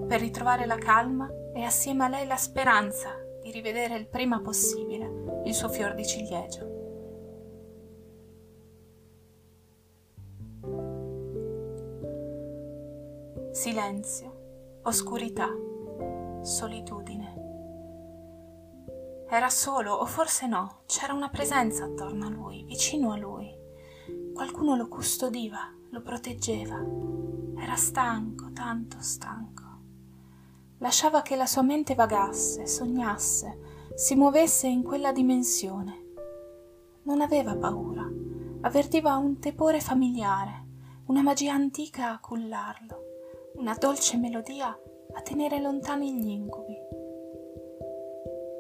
per 0.08 0.20
ritrovare 0.20 0.66
la 0.66 0.76
calma 0.76 1.30
e 1.54 1.64
assieme 1.64 2.04
a 2.04 2.10
lei 2.10 2.28
la 2.28 2.36
speranza 2.36 3.23
rivedere 3.54 3.96
il 3.98 4.08
prima 4.08 4.42
possibile 4.42 5.42
il 5.46 5.54
suo 5.54 5.70
fior 5.70 5.94
di 5.94 6.06
ciliegio. 6.06 6.72
Silenzio, 13.52 14.80
oscurità, 14.84 15.48
solitudine. 16.42 17.42
Era 19.30 19.50
solo, 19.50 19.94
o 19.94 20.06
forse 20.06 20.48
no, 20.48 20.82
c'era 20.88 21.14
una 21.14 21.30
presenza 21.30 21.86
attorno 21.86 22.26
a 22.26 22.30
lui, 22.30 22.64
vicino 22.64 23.12
a 23.12 23.18
lui. 23.18 23.56
Qualcuno 24.34 24.76
lo 24.76 24.88
custodiva, 24.88 25.72
lo 25.92 26.02
proteggeva, 26.02 26.84
era 27.60 27.76
stanco, 27.76 28.52
tanto 28.52 28.98
stanco. 29.00 29.63
Lasciava 30.84 31.22
che 31.22 31.38
la 31.38 31.46
sua 31.46 31.62
mente 31.62 31.96
vagasse, 31.96 32.68
sognasse, 32.68 33.58
si 33.96 34.16
muovesse 34.16 34.68
in 34.68 34.84
quella 34.84 35.14
dimensione. 35.14 36.12
Non 37.04 37.22
aveva 37.22 37.56
paura, 37.56 38.06
avvertiva 38.60 39.16
un 39.16 39.40
tepore 39.40 39.80
familiare, 39.80 40.66
una 41.06 41.22
magia 41.22 41.54
antica 41.54 42.12
a 42.12 42.20
cullarlo, 42.20 43.06
una 43.56 43.74
dolce 43.80 44.18
melodia 44.18 44.78
a 45.14 45.22
tenere 45.22 45.62
lontani 45.62 46.20
gli 46.20 46.28
incubi. 46.28 46.76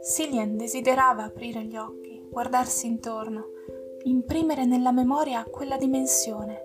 Cillian 0.01 0.55
desiderava 0.55 1.25
aprire 1.25 1.65
gli 1.65 1.75
occhi, 1.75 2.25
guardarsi 2.31 2.87
intorno, 2.87 3.47
imprimere 4.03 4.63
nella 4.63 4.93
memoria 4.93 5.43
quella 5.43 5.75
dimensione, 5.75 6.61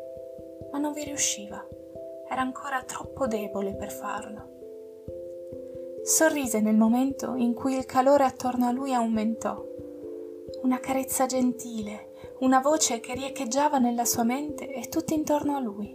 ma 0.70 0.78
non 0.78 0.92
vi 0.92 1.02
riusciva 1.02 1.66
era 2.30 2.42
ancora 2.42 2.82
troppo 2.82 3.26
debole 3.26 3.74
per 3.74 3.90
farlo. 3.90 4.57
Sorrise 6.08 6.62
nel 6.62 6.74
momento 6.74 7.34
in 7.34 7.52
cui 7.52 7.76
il 7.76 7.84
calore 7.84 8.24
attorno 8.24 8.66
a 8.66 8.72
lui 8.72 8.94
aumentò. 8.94 9.62
Una 10.62 10.80
carezza 10.80 11.26
gentile, 11.26 12.12
una 12.38 12.60
voce 12.60 12.98
che 12.98 13.12
riecheggiava 13.12 13.76
nella 13.76 14.06
sua 14.06 14.24
mente 14.24 14.72
e 14.72 14.88
tutti 14.88 15.12
intorno 15.12 15.54
a 15.54 15.60
lui. 15.60 15.94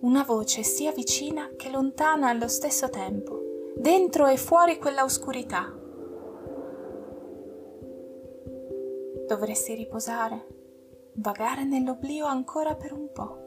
Una 0.00 0.24
voce 0.24 0.62
sia 0.62 0.92
vicina 0.92 1.50
che 1.58 1.68
lontana 1.68 2.30
allo 2.30 2.48
stesso 2.48 2.88
tempo, 2.88 3.38
dentro 3.76 4.26
e 4.28 4.38
fuori 4.38 4.78
quella 4.78 5.04
oscurità. 5.04 5.70
Dovresti 9.28 9.74
riposare, 9.74 10.46
vagare 11.16 11.64
nell'oblio 11.64 12.24
ancora 12.24 12.74
per 12.76 12.94
un 12.94 13.12
po'. 13.12 13.42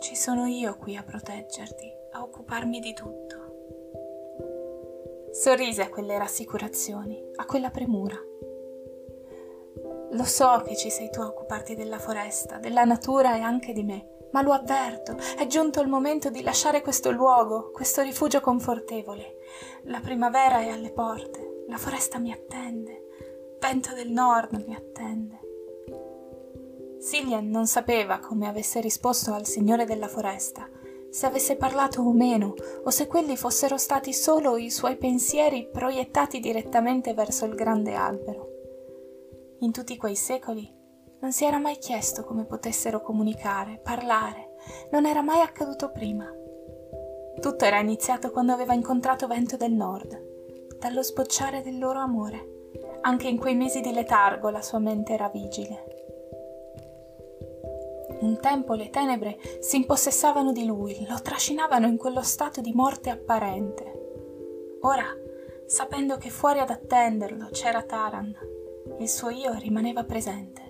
Ci 0.00 0.16
sono 0.16 0.46
io 0.46 0.78
qui 0.78 0.96
a 0.96 1.02
proteggerti, 1.02 1.92
a 2.12 2.22
occuparmi 2.22 2.80
di 2.80 2.94
tutto. 2.94 3.37
Sorrise 5.30 5.82
a 5.82 5.88
quelle 5.88 6.16
rassicurazioni, 6.18 7.22
a 7.36 7.44
quella 7.44 7.70
premura. 7.70 8.16
Lo 10.12 10.24
so 10.24 10.62
che 10.66 10.74
ci 10.76 10.90
sei 10.90 11.10
tu 11.10 11.20
a 11.20 11.26
occuparti 11.26 11.74
della 11.74 11.98
foresta, 11.98 12.58
della 12.58 12.84
natura 12.84 13.36
e 13.36 13.40
anche 13.40 13.72
di 13.72 13.84
me, 13.84 14.28
ma 14.32 14.42
lo 14.42 14.52
avverto, 14.52 15.16
è 15.36 15.46
giunto 15.46 15.80
il 15.80 15.88
momento 15.88 16.30
di 16.30 16.42
lasciare 16.42 16.80
questo 16.80 17.10
luogo, 17.10 17.70
questo 17.70 18.02
rifugio 18.02 18.40
confortevole. 18.40 19.36
La 19.84 20.00
primavera 20.00 20.60
è 20.60 20.68
alle 20.68 20.92
porte, 20.92 21.64
la 21.68 21.76
foresta 21.76 22.18
mi 22.18 22.32
attende, 22.32 23.56
vento 23.60 23.94
del 23.94 24.10
nord 24.10 24.64
mi 24.66 24.74
attende. 24.74 25.46
Cillian 27.00 27.48
non 27.48 27.66
sapeva 27.66 28.18
come 28.18 28.48
avesse 28.48 28.80
risposto 28.80 29.32
al 29.32 29.46
signore 29.46 29.84
della 29.84 30.08
foresta, 30.08 30.68
se 31.18 31.26
avesse 31.26 31.56
parlato 31.56 32.00
o 32.00 32.12
meno, 32.12 32.54
o 32.84 32.90
se 32.90 33.08
quelli 33.08 33.36
fossero 33.36 33.76
stati 33.76 34.12
solo 34.12 34.56
i 34.56 34.70
suoi 34.70 34.96
pensieri 34.96 35.68
proiettati 35.68 36.38
direttamente 36.38 37.12
verso 37.12 37.44
il 37.44 37.56
grande 37.56 37.94
albero. 37.94 38.46
In 39.58 39.72
tutti 39.72 39.96
quei 39.96 40.14
secoli 40.14 40.72
non 41.18 41.32
si 41.32 41.44
era 41.44 41.58
mai 41.58 41.78
chiesto 41.78 42.22
come 42.22 42.44
potessero 42.44 43.00
comunicare, 43.02 43.80
parlare, 43.82 44.54
non 44.92 45.06
era 45.06 45.20
mai 45.20 45.40
accaduto 45.40 45.90
prima. 45.90 46.32
Tutto 47.40 47.64
era 47.64 47.80
iniziato 47.80 48.30
quando 48.30 48.52
aveva 48.52 48.74
incontrato 48.74 49.26
Vento 49.26 49.56
del 49.56 49.72
Nord, 49.72 50.76
dallo 50.78 51.02
sbocciare 51.02 51.62
del 51.62 51.80
loro 51.80 51.98
amore. 51.98 52.68
Anche 53.00 53.26
in 53.26 53.38
quei 53.38 53.56
mesi 53.56 53.80
di 53.80 53.90
letargo 53.92 54.50
la 54.50 54.62
sua 54.62 54.78
mente 54.78 55.14
era 55.14 55.28
vigile. 55.28 55.87
Un 58.20 58.38
tempo 58.40 58.74
le 58.74 58.90
tenebre 58.90 59.38
si 59.60 59.76
impossessavano 59.76 60.52
di 60.52 60.64
lui, 60.64 61.06
lo 61.08 61.20
trascinavano 61.22 61.86
in 61.86 61.96
quello 61.96 62.22
stato 62.22 62.60
di 62.60 62.72
morte 62.72 63.10
apparente. 63.10 64.78
Ora, 64.80 65.06
sapendo 65.66 66.16
che 66.16 66.30
fuori 66.30 66.58
ad 66.58 66.70
attenderlo 66.70 67.48
c'era 67.52 67.82
Taran, 67.82 68.34
il 68.98 69.08
suo 69.08 69.30
io 69.30 69.52
rimaneva 69.54 70.04
presente. 70.04 70.66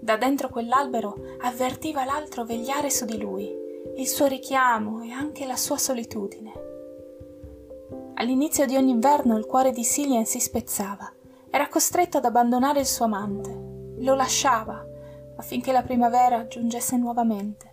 Da 0.00 0.16
dentro 0.16 0.48
quell'albero 0.48 1.16
avvertiva 1.40 2.04
l'altro 2.04 2.44
vegliare 2.44 2.90
su 2.90 3.04
di 3.04 3.18
lui, 3.18 3.52
il 3.96 4.06
suo 4.06 4.26
richiamo 4.26 5.02
e 5.02 5.10
anche 5.10 5.46
la 5.46 5.56
sua 5.56 5.78
solitudine. 5.78 6.52
All'inizio 8.14 8.66
di 8.66 8.76
ogni 8.76 8.92
inverno 8.92 9.36
il 9.36 9.46
cuore 9.46 9.72
di 9.72 9.84
Cillian 9.84 10.24
si 10.24 10.40
spezzava. 10.40 11.12
Era 11.50 11.68
costretto 11.68 12.18
ad 12.18 12.24
abbandonare 12.24 12.80
il 12.80 12.86
suo 12.86 13.06
amante. 13.06 13.50
Lo 13.98 14.14
lasciava, 14.14 14.84
affinché 15.36 15.72
la 15.72 15.82
primavera 15.82 16.46
giungesse 16.46 16.96
nuovamente. 16.96 17.70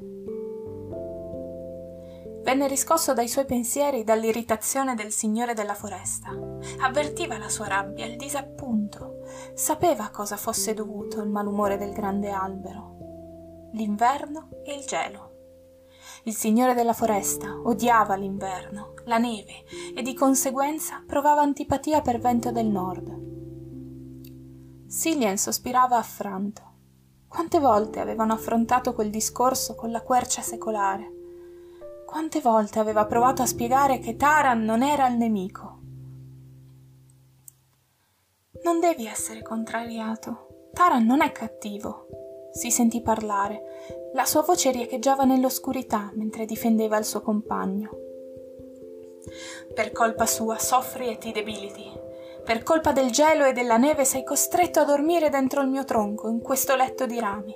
Venne 2.43 2.67
riscosso 2.67 3.13
dai 3.13 3.29
suoi 3.29 3.45
pensieri 3.45 4.03
dall'irritazione 4.03 4.95
del 4.95 5.11
signore 5.11 5.53
della 5.53 5.75
foresta. 5.75 6.29
Avvertiva 6.81 7.37
la 7.37 7.47
sua 7.47 7.67
rabbia, 7.67 8.05
il 8.05 8.17
disappunto. 8.17 9.21
Sapeva 9.53 10.03
a 10.05 10.09
cosa 10.09 10.35
fosse 10.35 10.73
dovuto 10.73 11.21
il 11.21 11.29
malumore 11.29 11.77
del 11.77 11.93
grande 11.93 12.29
albero. 12.31 13.69
L'inverno 13.71 14.49
e 14.65 14.75
il 14.75 14.85
gelo. 14.85 15.31
Il 16.25 16.35
signore 16.35 16.73
della 16.73 16.93
foresta 16.93 17.59
odiava 17.63 18.15
l'inverno, 18.15 18.93
la 19.05 19.17
neve 19.17 19.63
e 19.95 20.01
di 20.01 20.13
conseguenza 20.13 21.01
provava 21.05 21.41
antipatia 21.41 22.01
per 22.01 22.19
vento 22.19 22.51
del 22.51 22.67
nord. 22.67 23.21
Cillian 24.89 25.37
sospirava 25.37 25.97
affranto. 25.97 26.72
Quante 27.33 27.57
volte 27.59 27.99
avevano 27.99 28.33
affrontato 28.33 28.93
quel 28.93 29.09
discorso 29.09 29.73
con 29.73 29.89
la 29.89 30.03
quercia 30.03 30.43
secolare? 30.43 31.11
Quante 32.05 32.39
volte 32.39 32.77
aveva 32.77 33.07
provato 33.07 33.41
a 33.41 33.47
spiegare 33.47 33.97
che 33.97 34.15
Taran 34.15 34.63
non 34.63 34.83
era 34.83 35.07
il 35.07 35.15
nemico? 35.15 35.79
Non 38.63 38.79
devi 38.79 39.07
essere 39.07 39.41
contrariato. 39.41 40.69
Taran 40.73 41.03
non 41.07 41.21
è 41.21 41.31
cattivo. 41.31 42.05
Si 42.51 42.69
sentì 42.69 43.01
parlare. 43.01 44.11
La 44.13 44.25
sua 44.25 44.43
voce 44.43 44.69
riecheggiava 44.69 45.23
nell'oscurità 45.23 46.11
mentre 46.13 46.45
difendeva 46.45 46.99
il 46.99 47.05
suo 47.05 47.21
compagno. 47.21 47.89
Per 49.73 49.91
colpa 49.91 50.27
sua 50.27 50.59
soffri 50.59 51.09
e 51.09 51.17
ti 51.17 51.31
debiliti. 51.31 52.02
Per 52.45 52.61
colpa 52.61 52.91
del 52.91 53.09
gelo 53.09 53.45
e 53.45 53.53
della 53.53 53.77
neve 53.77 54.03
sei 54.03 54.23
costretto 54.23 54.81
a 54.81 54.83
dormire 54.83 55.29
dentro 55.29 55.61
il 55.61 55.69
mio 55.69 55.85
tronco, 55.85 56.27
in 56.27 56.41
questo 56.41 56.75
letto 56.75 57.05
di 57.05 57.17
rami. 57.17 57.55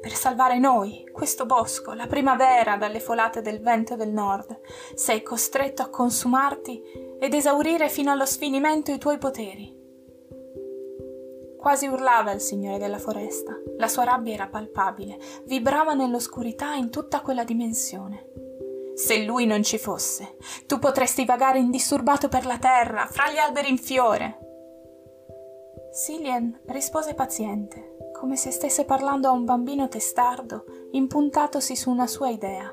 Per 0.00 0.12
salvare 0.12 0.58
noi, 0.58 1.06
questo 1.12 1.44
bosco, 1.44 1.92
la 1.92 2.06
primavera 2.06 2.78
dalle 2.78 3.00
folate 3.00 3.42
del 3.42 3.60
vento 3.60 3.96
del 3.96 4.08
nord, 4.08 4.58
sei 4.94 5.22
costretto 5.22 5.82
a 5.82 5.90
consumarti 5.90 6.82
ed 7.20 7.34
esaurire 7.34 7.90
fino 7.90 8.10
allo 8.10 8.24
sfinimento 8.24 8.90
i 8.90 8.98
tuoi 8.98 9.18
poteri. 9.18 9.76
Quasi 11.58 11.86
urlava 11.86 12.32
il 12.32 12.40
signore 12.40 12.78
della 12.78 12.98
foresta. 12.98 13.54
La 13.76 13.88
sua 13.88 14.04
rabbia 14.04 14.32
era 14.32 14.48
palpabile, 14.48 15.18
vibrava 15.44 15.92
nell'oscurità 15.92 16.72
in 16.72 16.88
tutta 16.88 17.20
quella 17.20 17.44
dimensione. 17.44 18.49
Se 19.02 19.24
lui 19.24 19.46
non 19.46 19.62
ci 19.62 19.78
fosse, 19.78 20.36
tu 20.66 20.78
potresti 20.78 21.24
vagare 21.24 21.58
indisturbato 21.58 22.28
per 22.28 22.44
la 22.44 22.58
terra, 22.58 23.06
fra 23.06 23.32
gli 23.32 23.38
alberi 23.38 23.70
in 23.70 23.78
fiore. 23.78 24.38
Silien 25.90 26.60
rispose 26.66 27.14
paziente, 27.14 28.10
come 28.12 28.36
se 28.36 28.50
stesse 28.50 28.84
parlando 28.84 29.28
a 29.28 29.32
un 29.32 29.46
bambino 29.46 29.88
testardo, 29.88 30.64
impuntatosi 30.90 31.74
su 31.76 31.88
una 31.88 32.06
sua 32.06 32.28
idea. 32.28 32.70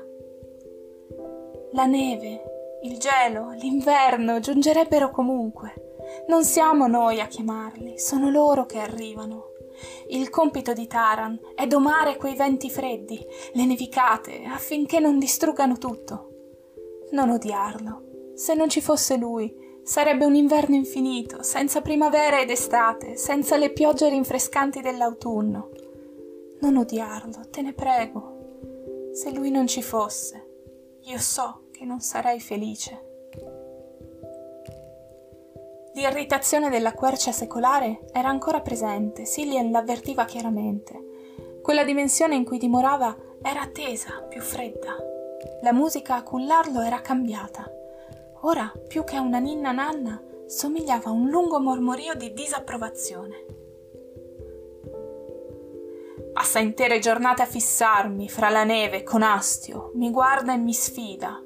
La 1.72 1.86
neve, 1.86 2.42
il 2.82 2.98
gelo, 2.98 3.52
l'inverno 3.52 4.38
giungerebbero 4.38 5.10
comunque. 5.10 5.94
Non 6.28 6.44
siamo 6.44 6.86
noi 6.86 7.22
a 7.22 7.26
chiamarli, 7.26 7.98
sono 7.98 8.28
loro 8.28 8.66
che 8.66 8.78
arrivano. 8.78 9.47
Il 10.08 10.30
compito 10.30 10.72
di 10.72 10.86
Taran 10.86 11.38
è 11.54 11.66
domare 11.66 12.16
quei 12.16 12.34
venti 12.34 12.70
freddi, 12.70 13.24
le 13.52 13.64
nevicate, 13.64 14.44
affinché 14.44 14.98
non 15.00 15.18
distruggano 15.18 15.78
tutto. 15.78 16.28
Non 17.12 17.30
odiarlo. 17.30 18.32
Se 18.34 18.54
non 18.54 18.68
ci 18.68 18.80
fosse 18.80 19.16
lui, 19.16 19.52
sarebbe 19.82 20.24
un 20.24 20.34
inverno 20.34 20.74
infinito, 20.74 21.42
senza 21.42 21.80
primavera 21.80 22.40
ed 22.40 22.50
estate, 22.50 23.16
senza 23.16 23.56
le 23.56 23.72
piogge 23.72 24.08
rinfrescanti 24.08 24.80
dell'autunno. 24.80 25.70
Non 26.60 26.76
odiarlo, 26.76 27.48
te 27.50 27.62
ne 27.62 27.72
prego. 27.72 29.10
Se 29.12 29.30
lui 29.32 29.50
non 29.50 29.66
ci 29.66 29.82
fosse, 29.82 30.46
io 31.04 31.18
so 31.18 31.68
che 31.72 31.84
non 31.84 32.00
sarei 32.00 32.40
felice. 32.40 33.07
L'irritazione 35.98 36.70
della 36.70 36.92
quercia 36.92 37.32
secolare 37.32 38.02
era 38.12 38.28
ancora 38.28 38.60
presente, 38.60 39.24
Silien 39.24 39.72
l'avvertiva 39.72 40.24
chiaramente. 40.26 41.58
Quella 41.60 41.82
dimensione 41.82 42.36
in 42.36 42.44
cui 42.44 42.58
dimorava 42.58 43.16
era 43.42 43.62
attesa, 43.62 44.24
più 44.28 44.40
fredda. 44.40 44.96
La 45.62 45.72
musica 45.72 46.14
a 46.14 46.22
cullarlo 46.22 46.82
era 46.82 47.00
cambiata. 47.00 47.68
Ora, 48.42 48.72
più 48.86 49.02
che 49.02 49.16
a 49.16 49.20
una 49.22 49.40
ninna 49.40 49.72
nanna, 49.72 50.22
somigliava 50.46 51.08
a 51.08 51.12
un 51.12 51.30
lungo 51.30 51.58
mormorio 51.58 52.14
di 52.14 52.32
disapprovazione. 52.32 53.44
Passa 56.32 56.60
intere 56.60 57.00
giornate 57.00 57.42
a 57.42 57.46
fissarmi 57.46 58.28
fra 58.28 58.50
la 58.50 58.62
neve 58.62 59.02
con 59.02 59.22
astio, 59.22 59.90
mi 59.94 60.12
guarda 60.12 60.54
e 60.54 60.58
mi 60.58 60.72
sfida. 60.72 61.42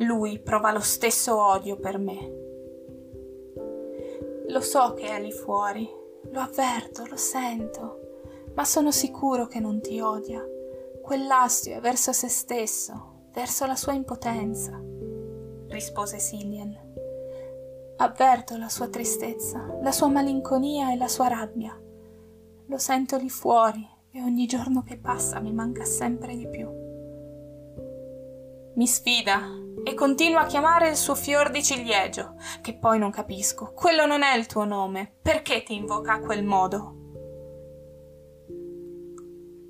Lui 0.00 0.38
prova 0.38 0.70
lo 0.70 0.80
stesso 0.80 1.42
odio 1.42 1.78
per 1.78 1.96
me. 1.96 2.44
Lo 4.48 4.60
so 4.60 4.94
che 4.94 5.08
è 5.08 5.20
lì 5.20 5.32
fuori, 5.32 5.88
lo 6.30 6.40
avverto, 6.40 7.04
lo 7.06 7.16
sento, 7.16 8.00
ma 8.54 8.64
sono 8.64 8.92
sicuro 8.92 9.46
che 9.46 9.58
non 9.58 9.80
ti 9.80 10.00
odia. 10.00 10.44
Quell'astio 11.02 11.76
è 11.76 11.80
verso 11.80 12.12
se 12.12 12.28
stesso, 12.28 13.28
verso 13.32 13.66
la 13.66 13.74
sua 13.74 13.92
impotenza, 13.92 14.80
rispose 15.68 16.18
Silien. 16.18 16.78
Avverto 17.96 18.56
la 18.56 18.68
sua 18.68 18.88
tristezza, 18.88 19.78
la 19.82 19.92
sua 19.92 20.08
malinconia 20.08 20.92
e 20.92 20.96
la 20.96 21.08
sua 21.08 21.28
rabbia. 21.28 21.76
Lo 22.66 22.78
sento 22.78 23.16
lì 23.16 23.28
fuori 23.28 23.84
e 24.12 24.22
ogni 24.22 24.46
giorno 24.46 24.82
che 24.82 24.96
passa 24.96 25.40
mi 25.40 25.52
manca 25.52 25.84
sempre 25.84 26.36
di 26.36 26.46
più. 26.48 26.68
Mi 28.74 28.86
sfida 28.86 29.40
e 29.88 29.94
continua 29.94 30.40
a 30.40 30.46
chiamare 30.46 30.88
il 30.88 30.96
suo 30.96 31.14
fior 31.14 31.48
di 31.48 31.62
ciliegio, 31.62 32.34
che 32.60 32.76
poi 32.76 32.98
non 32.98 33.12
capisco. 33.12 33.70
Quello 33.72 34.04
non 34.04 34.24
è 34.24 34.36
il 34.36 34.46
tuo 34.46 34.64
nome. 34.64 35.14
Perché 35.22 35.62
ti 35.62 35.76
invoca 35.76 36.14
a 36.14 36.18
quel 36.18 36.44
modo? 36.44 36.94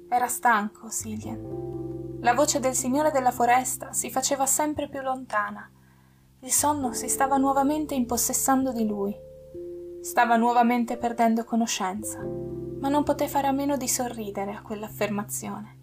Era 0.09 0.27
stanco, 0.27 0.89
Silien. 0.89 2.21
La 2.23 2.33
voce 2.33 2.61
del 2.61 2.75
signore 2.75 3.11
della 3.11 3.31
foresta 3.31 3.93
si 3.93 4.11
faceva 4.11 4.47
sempre 4.47 4.89
più 4.89 5.03
lontana. 5.03 5.71
Il 6.41 6.51
sonno 6.51 6.95
si 6.95 7.11
stava 7.11 7.37
nuovamente 7.37 7.95
impossessando 7.95 8.73
di 8.73 8.87
lui. 8.87 9.15
Stava 10.01 10.37
nuovamente 10.37 10.97
perdendo 10.97 11.45
conoscenza, 11.45 12.21
ma 12.21 12.89
non 12.89 13.03
poté 13.03 13.29
fare 13.29 13.49
a 13.49 13.53
meno 13.53 13.77
di 13.77 13.87
sorridere 13.87 14.53
a 14.53 14.63
quell'affermazione. 14.63 15.77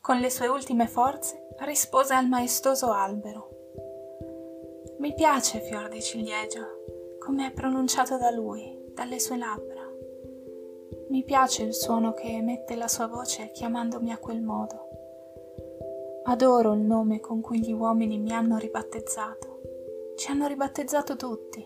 Con 0.00 0.18
le 0.18 0.28
sue 0.28 0.48
ultime 0.48 0.88
forze 0.88 1.43
rispose 1.60 2.14
al 2.14 2.28
maestoso 2.28 2.90
albero. 2.90 3.48
Mi 4.98 5.14
piace 5.14 5.60
fior 5.60 5.88
di 5.88 6.02
ciliegio, 6.02 7.16
come 7.18 7.48
è 7.48 7.52
pronunciato 7.52 8.16
da 8.16 8.30
lui, 8.30 8.76
dalle 8.92 9.18
sue 9.18 9.36
labbra. 9.36 9.82
Mi 11.08 11.22
piace 11.24 11.62
il 11.62 11.74
suono 11.74 12.12
che 12.12 12.28
emette 12.28 12.74
la 12.74 12.88
sua 12.88 13.06
voce 13.06 13.50
chiamandomi 13.52 14.10
a 14.12 14.18
quel 14.18 14.42
modo. 14.42 14.88
Adoro 16.24 16.72
il 16.72 16.80
nome 16.80 17.20
con 17.20 17.40
cui 17.40 17.60
gli 17.60 17.72
uomini 17.72 18.18
mi 18.18 18.32
hanno 18.32 18.56
ribattezzato. 18.58 19.60
Ci 20.16 20.30
hanno 20.30 20.46
ribattezzato 20.46 21.16
tutti. 21.16 21.64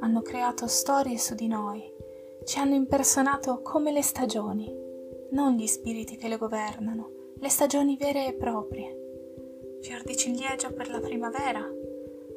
Hanno 0.00 0.22
creato 0.22 0.66
storie 0.66 1.18
su 1.18 1.34
di 1.34 1.48
noi. 1.48 1.92
Ci 2.44 2.58
hanno 2.58 2.74
impersonato 2.74 3.62
come 3.62 3.92
le 3.92 4.02
stagioni, 4.02 4.72
non 5.30 5.54
gli 5.54 5.66
spiriti 5.66 6.16
che 6.16 6.28
le 6.28 6.36
governano 6.36 7.16
le 7.40 7.48
stagioni 7.48 7.96
vere 7.96 8.26
e 8.26 8.32
proprie. 8.32 8.97
Fior 9.80 10.02
di 10.04 10.16
ciliegio 10.16 10.72
per 10.72 10.90
la 10.90 11.00
primavera, 11.00 11.64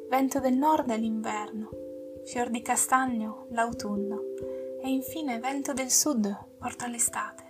vento 0.08 0.40
del 0.40 0.54
nord 0.54 0.94
l'inverno, 0.96 1.70
fior 2.24 2.48
di 2.50 2.62
castagno 2.62 3.46
l'autunno 3.50 4.20
e 4.80 4.88
infine 4.88 5.38
vento 5.38 5.72
del 5.72 5.90
sud 5.90 6.34
porta 6.58 6.86
l'estate. 6.86 7.42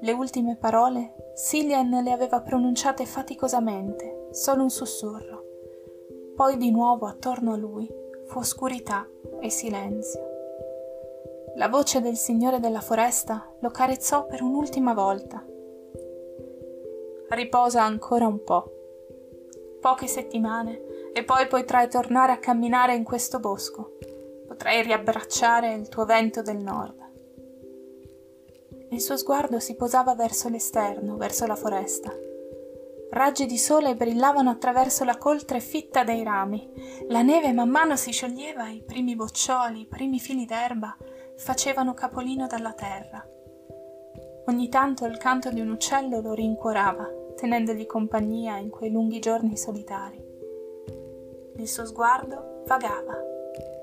Le 0.00 0.12
ultime 0.12 0.56
parole 0.56 1.32
Cillian 1.36 1.90
le 2.02 2.12
aveva 2.12 2.40
pronunciate 2.40 3.06
faticosamente, 3.06 4.28
solo 4.32 4.62
un 4.62 4.70
sussurro. 4.70 5.44
Poi 6.36 6.56
di 6.56 6.70
nuovo 6.70 7.06
attorno 7.06 7.52
a 7.52 7.56
lui 7.56 7.88
fu 8.26 8.38
oscurità 8.38 9.08
e 9.40 9.50
silenzio. 9.50 10.28
La 11.56 11.68
voce 11.68 12.00
del 12.00 12.16
signore 12.16 12.60
della 12.60 12.80
foresta 12.80 13.52
lo 13.58 13.70
carezzò 13.70 14.26
per 14.26 14.42
un'ultima 14.42 14.94
volta. 14.94 15.44
Riposa 17.30 17.82
ancora 17.82 18.26
un 18.26 18.42
po'. 18.42 18.72
Poche 19.80 20.06
settimane 20.06 21.12
e 21.12 21.24
poi 21.24 21.46
potrai 21.46 21.88
tornare 21.88 22.32
a 22.32 22.38
camminare 22.38 22.94
in 22.94 23.04
questo 23.04 23.38
bosco. 23.38 23.98
Potrai 24.46 24.82
riabbracciare 24.82 25.74
il 25.74 25.88
tuo 25.88 26.06
vento 26.06 26.40
del 26.40 26.56
nord. 26.56 26.96
Il 28.90 29.00
suo 29.02 29.18
sguardo 29.18 29.60
si 29.60 29.76
posava 29.76 30.14
verso 30.14 30.48
l'esterno, 30.48 31.16
verso 31.16 31.46
la 31.46 31.54
foresta. 31.54 32.10
Raggi 33.10 33.44
di 33.44 33.58
sole 33.58 33.94
brillavano 33.94 34.48
attraverso 34.48 35.04
la 35.04 35.18
coltre 35.18 35.60
fitta 35.60 36.04
dei 36.04 36.22
rami. 36.22 36.66
La 37.08 37.20
neve 37.20 37.52
man 37.52 37.68
mano 37.68 37.96
si 37.96 38.10
scioglieva, 38.10 38.70
i 38.70 38.82
primi 38.82 39.14
boccioli, 39.14 39.80
i 39.80 39.86
primi 39.86 40.18
fili 40.18 40.46
d'erba 40.46 40.96
facevano 41.36 41.92
capolino 41.92 42.46
dalla 42.46 42.72
terra. 42.72 43.22
Ogni 44.46 44.70
tanto 44.70 45.04
il 45.04 45.18
canto 45.18 45.50
di 45.50 45.60
un 45.60 45.68
uccello 45.68 46.20
lo 46.20 46.32
rincuorava, 46.32 47.06
tenendogli 47.38 47.86
compagnia 47.86 48.56
in 48.56 48.68
quei 48.68 48.90
lunghi 48.90 49.20
giorni 49.20 49.56
solitari. 49.56 50.20
Il 51.56 51.68
suo 51.68 51.86
sguardo 51.86 52.64
vagava 52.66 53.16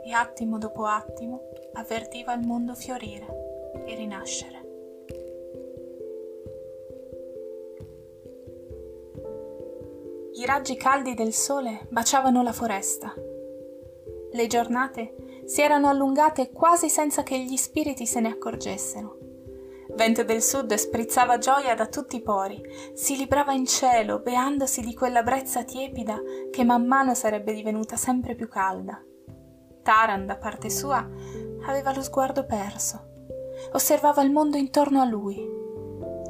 e 0.06 0.12
attimo 0.12 0.58
dopo 0.58 0.84
attimo 0.84 1.52
avvertiva 1.74 2.34
il 2.34 2.46
mondo 2.46 2.76
fiorire 2.76 3.74
e 3.86 3.96
rinascere. 3.96 4.64
I 10.34 10.46
raggi 10.46 10.76
caldi 10.76 11.14
del 11.14 11.32
sole 11.32 11.88
baciavano 11.90 12.44
la 12.44 12.52
foresta. 12.52 13.14
Le 14.32 14.48
giornate 14.48 15.44
si 15.46 15.62
erano 15.62 15.88
allungate 15.88 16.52
quasi 16.52 16.90
senza 16.90 17.24
che 17.24 17.40
gli 17.40 17.56
spiriti 17.56 18.06
se 18.06 18.20
ne 18.20 18.30
accorgessero. 18.30 19.35
Vento 19.96 20.26
del 20.26 20.42
sud 20.42 20.74
sprizzava 20.74 21.38
gioia 21.38 21.74
da 21.74 21.88
tutti 21.88 22.18
i 22.18 22.22
pori, 22.22 22.62
si 22.94 23.16
librava 23.16 23.54
in 23.54 23.66
cielo, 23.66 24.20
beandosi 24.20 24.82
di 24.82 24.94
quella 24.94 25.24
brezza 25.24 25.64
tiepida 25.64 26.22
che 26.52 26.66
man 26.66 26.86
mano 26.86 27.14
sarebbe 27.14 27.54
divenuta 27.54 27.96
sempre 27.96 28.36
più 28.36 28.50
calda. 28.50 29.02
Taran, 29.84 30.26
da 30.26 30.36
parte 30.36 30.70
sua, 30.70 30.98
aveva 31.66 31.94
lo 31.94 32.04
sguardo 32.04 32.46
perso. 32.46 33.14
Osservava 33.72 34.22
il 34.22 34.32
mondo 34.32 34.58
intorno 34.58 35.00
a 35.00 35.06
lui. 35.06 35.38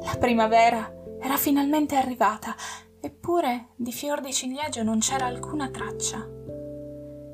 La 0.04 0.16
primavera 0.16 0.88
era 1.18 1.36
finalmente 1.36 1.96
arrivata, 1.96 2.54
eppure 3.00 3.70
di 3.74 3.90
fior 3.90 4.20
di 4.20 4.32
ciliegio 4.32 4.84
non 4.84 5.00
c'era 5.00 5.26
alcuna 5.26 5.70
traccia. 5.70 6.24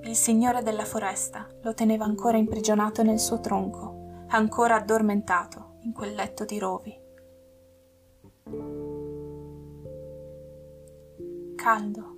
Il 0.05 0.17
signore 0.17 0.63
della 0.63 0.87
foresta 0.87 1.47
lo 1.61 1.75
teneva 1.75 2.07
ancora 2.07 2.39
imprigionato 2.39 3.03
nel 3.03 3.21
suo 3.21 3.39
tronco, 3.41 4.25
ancora 4.29 4.77
addormentato 4.77 5.72
in 5.83 5.93
quel 5.93 6.15
letto 6.15 6.45
di 6.45 6.59
rovi. 6.59 7.01
Caldo, 11.57 12.17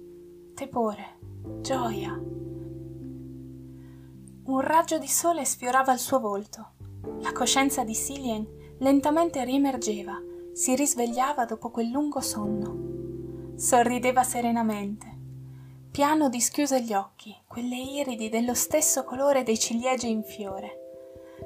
tepore, 0.54 1.18
gioia. 1.60 2.12
Un 4.44 4.60
raggio 4.60 4.98
di 4.98 5.08
sole 5.08 5.44
sfiorava 5.44 5.92
il 5.92 5.98
suo 5.98 6.20
volto. 6.20 6.72
La 7.20 7.32
coscienza 7.32 7.84
di 7.84 7.94
Silien 7.94 8.46
lentamente 8.78 9.44
riemergeva, 9.44 10.20
si 10.52 10.74
risvegliava 10.74 11.44
dopo 11.44 11.70
quel 11.70 11.88
lungo 11.88 12.20
sonno. 12.20 13.56
Sorrideva 13.56 14.22
serenamente. 14.22 15.12
Piano 15.90 16.28
dischiuse 16.28 16.82
gli 16.82 16.92
occhi, 16.92 17.34
quelle 17.46 17.76
iridi 17.76 18.28
dello 18.28 18.54
stesso 18.54 19.04
colore 19.04 19.42
dei 19.42 19.58
ciliegi 19.58 20.10
in 20.10 20.22
fiore. 20.24 20.83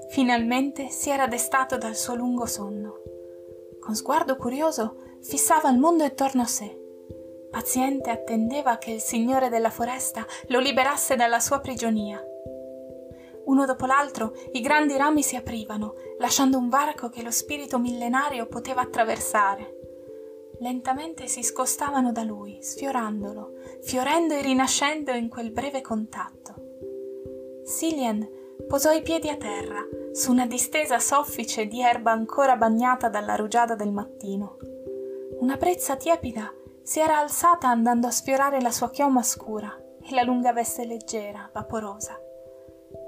Finalmente 0.09 0.89
si 0.89 1.11
era 1.11 1.27
destato 1.27 1.77
dal 1.77 1.95
suo 1.95 2.15
lungo 2.15 2.47
sonno. 2.47 3.03
Con 3.79 3.95
sguardo 3.95 4.37
curioso 4.37 4.97
fissava 5.23 5.71
il 5.71 5.79
mondo 5.79 6.05
intorno 6.05 6.43
a 6.43 6.47
sé. 6.47 6.77
Paziente 7.51 8.11
attendeva 8.11 8.79
che 8.79 8.91
il 8.91 9.01
signore 9.01 9.49
della 9.49 9.71
foresta 9.71 10.27
lo 10.49 10.61
liberasse 10.61 11.17
dalla 11.17 11.41
sua 11.41 11.61
prigionia. 11.61 12.23
Uno 13.45 13.65
dopo 13.65 13.87
l'altro 13.87 14.35
i 14.53 14.61
grandi 14.61 14.97
rami 14.97 15.23
si 15.23 15.37
aprivano, 15.37 15.95
lasciando 16.19 16.59
un 16.59 16.69
varco 16.69 17.09
che 17.09 17.23
lo 17.23 17.31
spirito 17.31 17.79
millenario 17.79 18.47
poteva 18.47 18.83
attraversare. 18.83 19.77
Lentamente 20.61 21.29
si 21.29 21.43
scostavano 21.43 22.13
da 22.13 22.23
lui, 22.23 22.59
sfiorandolo, 22.61 23.53
fiorendo 23.83 24.35
e 24.35 24.43
rinascendo 24.43 25.13
in 25.13 25.29
quel 25.29 25.51
breve 25.51 25.81
contatto. 25.81 26.55
Silien 27.65 28.38
posò 28.69 28.93
i 28.93 29.01
piedi 29.01 29.31
a 29.31 29.37
terra, 29.37 29.83
su 30.13 30.31
una 30.31 30.47
distesa 30.47 30.99
soffice 30.99 31.67
di 31.67 31.83
erba 31.83 32.11
ancora 32.13 32.55
bagnata 32.55 33.09
dalla 33.09 33.35
rugiada 33.35 33.75
del 33.75 33.91
mattino. 33.91 34.59
Una 35.41 35.57
brezza 35.57 35.97
tiepida 35.97 36.53
si 36.83 37.01
era 37.01 37.19
alzata 37.19 37.69
andando 37.69 38.07
a 38.07 38.11
sfiorare 38.11 38.61
la 38.61 38.71
sua 38.71 38.91
chioma 38.91 39.23
scura 39.23 39.75
e 40.03 40.15
la 40.15 40.23
lunga 40.23 40.53
veste 40.53 40.85
leggera, 40.85 41.49
vaporosa. 41.51 42.21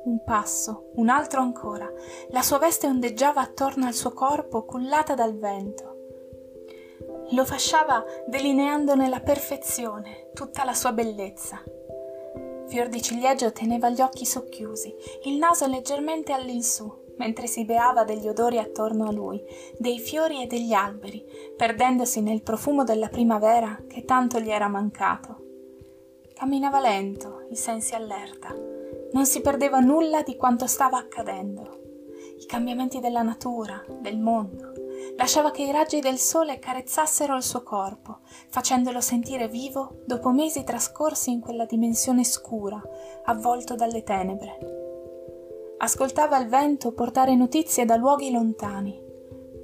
Un 0.04 0.24
passo, 0.24 0.92
un 0.94 1.10
altro 1.10 1.42
ancora, 1.42 1.90
la 2.30 2.42
sua 2.42 2.56
veste 2.56 2.86
ondeggiava 2.86 3.42
attorno 3.42 3.86
al 3.86 3.94
suo 3.94 4.12
corpo 4.12 4.64
cullata 4.64 5.14
dal 5.14 5.36
vento. 5.36 5.96
Lo 7.32 7.44
fasciava 7.44 8.02
delineando 8.26 8.94
nella 8.94 9.20
perfezione 9.20 10.30
tutta 10.32 10.64
la 10.64 10.74
sua 10.74 10.92
bellezza. 10.92 11.62
Fior 12.70 12.88
di 12.88 13.02
ciliegio 13.02 13.50
teneva 13.50 13.90
gli 13.90 14.00
occhi 14.00 14.24
socchiusi, 14.24 14.94
il 15.24 15.38
naso 15.38 15.66
leggermente 15.66 16.32
all'insù, 16.32 16.88
mentre 17.16 17.48
si 17.48 17.64
beava 17.64 18.04
degli 18.04 18.28
odori 18.28 18.58
attorno 18.58 19.08
a 19.08 19.10
lui, 19.10 19.42
dei 19.76 19.98
fiori 19.98 20.40
e 20.40 20.46
degli 20.46 20.72
alberi, 20.72 21.24
perdendosi 21.56 22.20
nel 22.20 22.42
profumo 22.42 22.84
della 22.84 23.08
primavera 23.08 23.82
che 23.88 24.04
tanto 24.04 24.38
gli 24.38 24.50
era 24.50 24.68
mancato. 24.68 25.46
Camminava 26.32 26.78
lento, 26.78 27.48
i 27.50 27.56
sensi 27.56 27.96
allerta. 27.96 28.54
Non 29.10 29.26
si 29.26 29.40
perdeva 29.40 29.80
nulla 29.80 30.22
di 30.22 30.36
quanto 30.36 30.68
stava 30.68 30.96
accadendo. 30.96 31.80
I 32.38 32.46
cambiamenti 32.46 33.00
della 33.00 33.22
natura, 33.22 33.84
del 34.00 34.20
mondo. 34.20 34.72
Lasciava 35.16 35.50
che 35.50 35.62
i 35.62 35.72
raggi 35.72 36.00
del 36.00 36.18
sole 36.18 36.58
carezzassero 36.58 37.36
il 37.36 37.42
suo 37.42 37.62
corpo, 37.62 38.20
facendolo 38.48 39.00
sentire 39.00 39.48
vivo 39.48 40.00
dopo 40.06 40.30
mesi 40.30 40.64
trascorsi 40.64 41.30
in 41.30 41.40
quella 41.40 41.64
dimensione 41.64 42.24
scura, 42.24 42.80
avvolto 43.24 43.74
dalle 43.74 44.02
tenebre 44.02 44.80
ascoltava 45.82 46.38
il 46.38 46.48
vento 46.48 46.92
portare 46.92 47.34
notizie 47.34 47.86
da 47.86 47.96
luoghi 47.96 48.30
lontani, 48.30 49.00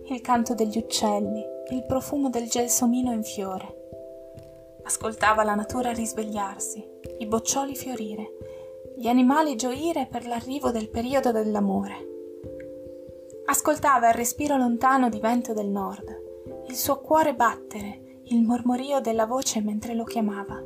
il 0.09 0.20
canto 0.22 0.55
degli 0.55 0.78
uccelli, 0.78 1.45
il 1.70 1.84
profumo 1.84 2.30
del 2.30 2.49
gelsomino 2.49 3.12
in 3.12 3.22
fiore. 3.22 3.74
Ascoltava 4.84 5.43
la 5.43 5.55
natura 5.55 5.93
risvegliarsi, 5.93 6.84
i 7.18 7.26
boccioli 7.26 7.74
fiorire, 7.74 8.32
gli 8.97 9.09
animali 9.09 9.57
gioire 9.57 10.07
per 10.11 10.26
l'arrivo 10.26 10.70
del 10.70 10.89
periodo 10.89 11.32
dell'amore. 11.32 12.14
Ascoltava 13.49 14.09
il 14.09 14.14
respiro 14.14 14.57
lontano 14.57 15.09
di 15.09 15.20
vento 15.20 15.53
del 15.53 15.68
nord, 15.68 16.22
il 16.66 16.74
suo 16.74 17.01
cuore 17.01 17.34
battere, 17.34 18.20
il 18.24 18.42
mormorio 18.42 19.01
della 19.01 19.24
voce 19.24 19.61
mentre 19.61 19.94
lo 19.94 20.03
chiamava. 20.03 20.61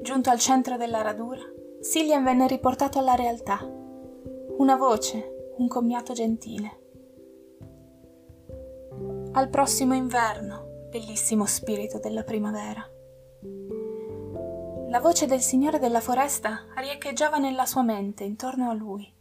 Giunto 0.00 0.30
al 0.30 0.38
centro 0.38 0.78
della 0.78 1.02
radura, 1.02 1.42
Cillian 1.82 2.24
venne 2.24 2.46
riportato 2.46 2.98
alla 2.98 3.14
realtà. 3.14 3.58
Una 4.56 4.76
voce, 4.76 5.52
un 5.58 5.68
commiato 5.68 6.14
gentile. 6.14 6.78
Al 9.32 9.50
prossimo 9.50 9.94
inverno, 9.94 10.86
bellissimo 10.88 11.44
spirito 11.44 11.98
della 11.98 12.22
primavera. 12.22 12.88
La 14.88 15.00
voce 15.00 15.26
del 15.26 15.40
signore 15.40 15.78
della 15.78 16.00
foresta 16.00 16.66
riecheggiava 16.76 17.36
nella 17.36 17.66
sua 17.66 17.82
mente 17.82 18.24
intorno 18.24 18.70
a 18.70 18.72
lui. 18.72 19.12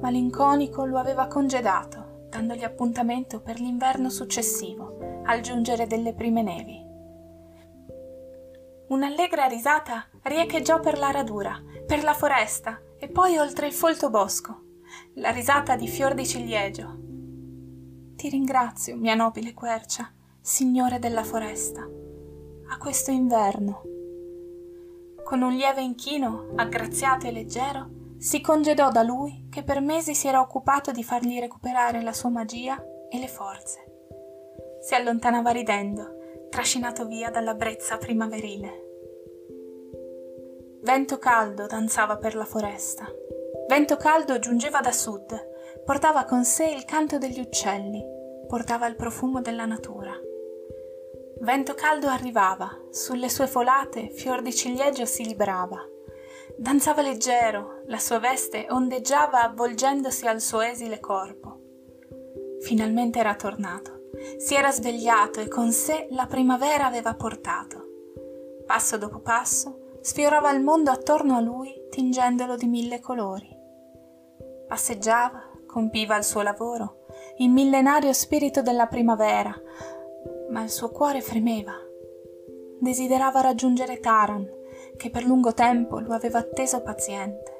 Malinconico 0.00 0.84
lo 0.84 0.98
aveva 0.98 1.26
congedato, 1.26 2.26
dandogli 2.28 2.64
appuntamento 2.64 3.40
per 3.40 3.58
l'inverno 3.60 4.10
successivo, 4.10 5.22
al 5.24 5.40
giungere 5.40 5.86
delle 5.86 6.14
prime 6.14 6.42
nevi. 6.42 6.86
Un'allegra 8.88 9.46
risata 9.46 10.06
riecheggiò 10.22 10.80
per 10.80 10.98
la 10.98 11.10
radura, 11.10 11.60
per 11.86 12.02
la 12.02 12.14
foresta 12.14 12.80
e 12.98 13.08
poi 13.08 13.36
oltre 13.36 13.66
il 13.66 13.72
folto 13.72 14.08
bosco. 14.08 14.62
La 15.14 15.30
risata 15.30 15.76
di 15.76 15.86
fior 15.86 16.14
di 16.14 16.26
ciliegio. 16.26 16.96
Ti 18.16 18.28
ringrazio, 18.30 18.96
mia 18.96 19.14
nobile 19.14 19.52
quercia, 19.52 20.10
signore 20.40 20.98
della 20.98 21.22
foresta, 21.22 21.82
a 21.82 22.78
questo 22.78 23.10
inverno. 23.10 23.82
Con 25.22 25.42
un 25.42 25.52
lieve 25.52 25.82
inchino, 25.82 26.48
aggraziato 26.56 27.26
e 27.26 27.32
leggero, 27.32 27.90
si 28.18 28.40
congedò 28.40 28.90
da 28.90 29.02
lui 29.02 29.46
che 29.50 29.62
per 29.62 29.80
mesi 29.80 30.14
si 30.14 30.26
era 30.26 30.40
occupato 30.40 30.90
di 30.90 31.04
fargli 31.04 31.38
recuperare 31.38 32.02
la 32.02 32.12
sua 32.12 32.30
magia 32.30 32.82
e 33.08 33.18
le 33.18 33.28
forze. 33.28 33.84
Si 34.80 34.94
allontanava 34.94 35.50
ridendo 35.50 36.16
trascinato 36.48 37.06
via 37.06 37.30
dalla 37.30 37.54
brezza 37.54 37.96
primaverile. 37.98 38.86
Vento 40.82 41.18
caldo 41.18 41.66
danzava 41.66 42.16
per 42.16 42.34
la 42.34 42.44
foresta. 42.44 43.06
Vento 43.68 43.96
caldo 43.96 44.38
giungeva 44.38 44.80
da 44.80 44.92
sud, 44.92 45.82
portava 45.84 46.24
con 46.24 46.44
sé 46.44 46.66
il 46.66 46.84
canto 46.84 47.18
degli 47.18 47.40
uccelli, 47.40 48.02
portava 48.46 48.86
il 48.86 48.96
profumo 48.96 49.40
della 49.40 49.66
natura. 49.66 50.12
Vento 51.40 51.74
caldo 51.74 52.08
arrivava, 52.08 52.68
sulle 52.90 53.28
sue 53.28 53.46
folate 53.46 54.08
fior 54.08 54.40
di 54.40 54.54
ciliegio 54.54 55.04
si 55.04 55.24
librava. 55.24 55.78
Danzava 56.58 57.02
leggero, 57.02 57.82
la 57.86 57.98
sua 57.98 58.18
veste 58.18 58.66
ondeggiava 58.68 59.42
avvolgendosi 59.42 60.26
al 60.26 60.40
suo 60.40 60.60
esile 60.60 61.00
corpo. 61.00 61.60
Finalmente 62.60 63.18
era 63.18 63.34
tornato 63.34 63.98
si 64.36 64.54
era 64.54 64.70
svegliato 64.70 65.40
e 65.40 65.48
con 65.48 65.70
sé 65.72 66.08
la 66.10 66.26
primavera 66.26 66.86
aveva 66.86 67.14
portato. 67.14 67.86
Passo 68.66 68.98
dopo 68.98 69.20
passo 69.20 69.96
sfiorava 70.00 70.50
il 70.50 70.62
mondo 70.62 70.90
attorno 70.90 71.36
a 71.36 71.40
lui 71.40 71.86
tingendolo 71.90 72.56
di 72.56 72.66
mille 72.66 73.00
colori. 73.00 73.48
Passeggiava, 74.66 75.42
compiva 75.66 76.16
il 76.16 76.24
suo 76.24 76.42
lavoro, 76.42 77.06
il 77.38 77.50
millenario 77.50 78.12
spirito 78.12 78.62
della 78.62 78.86
primavera, 78.86 79.54
ma 80.50 80.62
il 80.62 80.70
suo 80.70 80.90
cuore 80.90 81.20
fremeva. 81.20 81.74
Desiderava 82.80 83.40
raggiungere 83.40 83.98
Taran, 83.98 84.46
che 84.98 85.08
per 85.08 85.24
lungo 85.24 85.54
tempo 85.54 86.00
lo 86.00 86.12
aveva 86.12 86.40
atteso 86.40 86.82
paziente. 86.82 87.56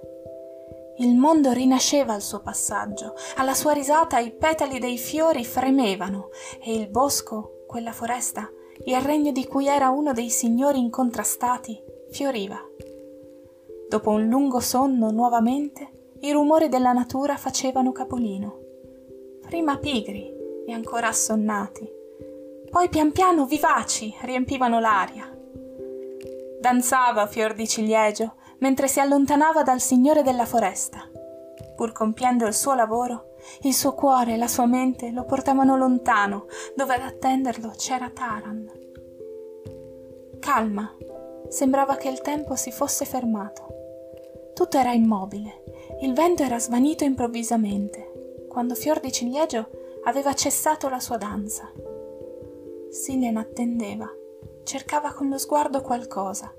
Il 0.99 1.17
mondo 1.17 1.53
rinasceva 1.53 2.13
al 2.13 2.21
suo 2.21 2.41
passaggio, 2.41 3.15
alla 3.37 3.55
sua 3.55 3.73
risata 3.73 4.19
i 4.19 4.33
petali 4.33 4.79
dei 4.79 4.99
fiori 4.99 5.45
fremevano 5.45 6.31
e 6.61 6.75
il 6.75 6.89
bosco, 6.89 7.63
quella 7.67 7.93
foresta, 7.93 8.51
il 8.85 9.01
regno 9.01 9.31
di 9.31 9.47
cui 9.47 9.69
era 9.69 9.89
uno 9.91 10.13
dei 10.13 10.29
signori 10.29 10.81
incontrastati, 10.81 11.81
fioriva. 12.11 12.61
Dopo 13.89 14.11
un 14.11 14.27
lungo 14.27 14.61
sonno 14.61 15.11
nuovamente, 15.11 16.17
i 16.21 16.33
rumori 16.33 16.69
della 16.69 16.93
natura 16.93 17.37
facevano 17.37 17.93
capolino. 17.93 18.59
Prima 19.41 19.79
pigri 19.79 20.35
e 20.67 20.73
ancora 20.73 21.09
assonnati, 21.09 21.89
poi 22.71 22.89
pian 22.89 23.13
piano 23.13 23.47
vivaci 23.47 24.15
riempivano 24.23 24.79
l'aria. 24.79 25.38
Danzava 26.61 27.27
fior 27.27 27.55
di 27.55 27.69
ciliegio 27.69 28.35
mentre 28.59 28.89
si 28.89 29.01
allontanava 29.01 29.63
dal 29.63 29.81
signore 29.81 30.23
della 30.23 30.45
foresta. 30.45 31.09
Pur 31.77 31.93
compiendo 31.93 32.47
il 32.47 32.55
suo 32.55 32.75
lavoro, 32.75 33.35
il 33.63 33.73
suo 33.73 33.95
cuore 33.95 34.35
e 34.35 34.37
la 34.37 34.49
sua 34.49 34.67
mente 34.67 35.11
lo 35.11 35.25
portavano 35.25 35.77
lontano, 35.77 36.47
dove 36.75 36.95
ad 36.95 37.03
attenderlo 37.03 37.73
c'era 37.77 38.11
Taran. 38.11 38.69
Calma, 40.41 40.93
sembrava 41.49 41.95
che 41.97 42.09
il 42.09 42.21
tempo 42.21 42.57
si 42.57 42.73
fosse 42.73 43.05
fermato. 43.05 43.67
Tutto 44.55 44.77
era 44.77 44.93
immobile, 44.93 45.63
il 46.01 46.15
vento 46.15 46.43
era 46.43 46.59
svanito 46.59 47.05
improvvisamente, 47.05 48.47
quando 48.49 48.75
Fior 48.75 48.99
di 48.99 49.13
Ciliegio 49.13 49.71
aveva 50.05 50.35
cessato 50.35 50.89
la 50.89 50.99
sua 50.99 51.17
danza. 51.17 51.71
Silien 52.91 53.37
attendeva, 53.37 54.11
cercava 54.69 55.15
con 55.15 55.31
lo 55.31 55.39
sguardo 55.39 55.81
qualcosa, 55.81 56.55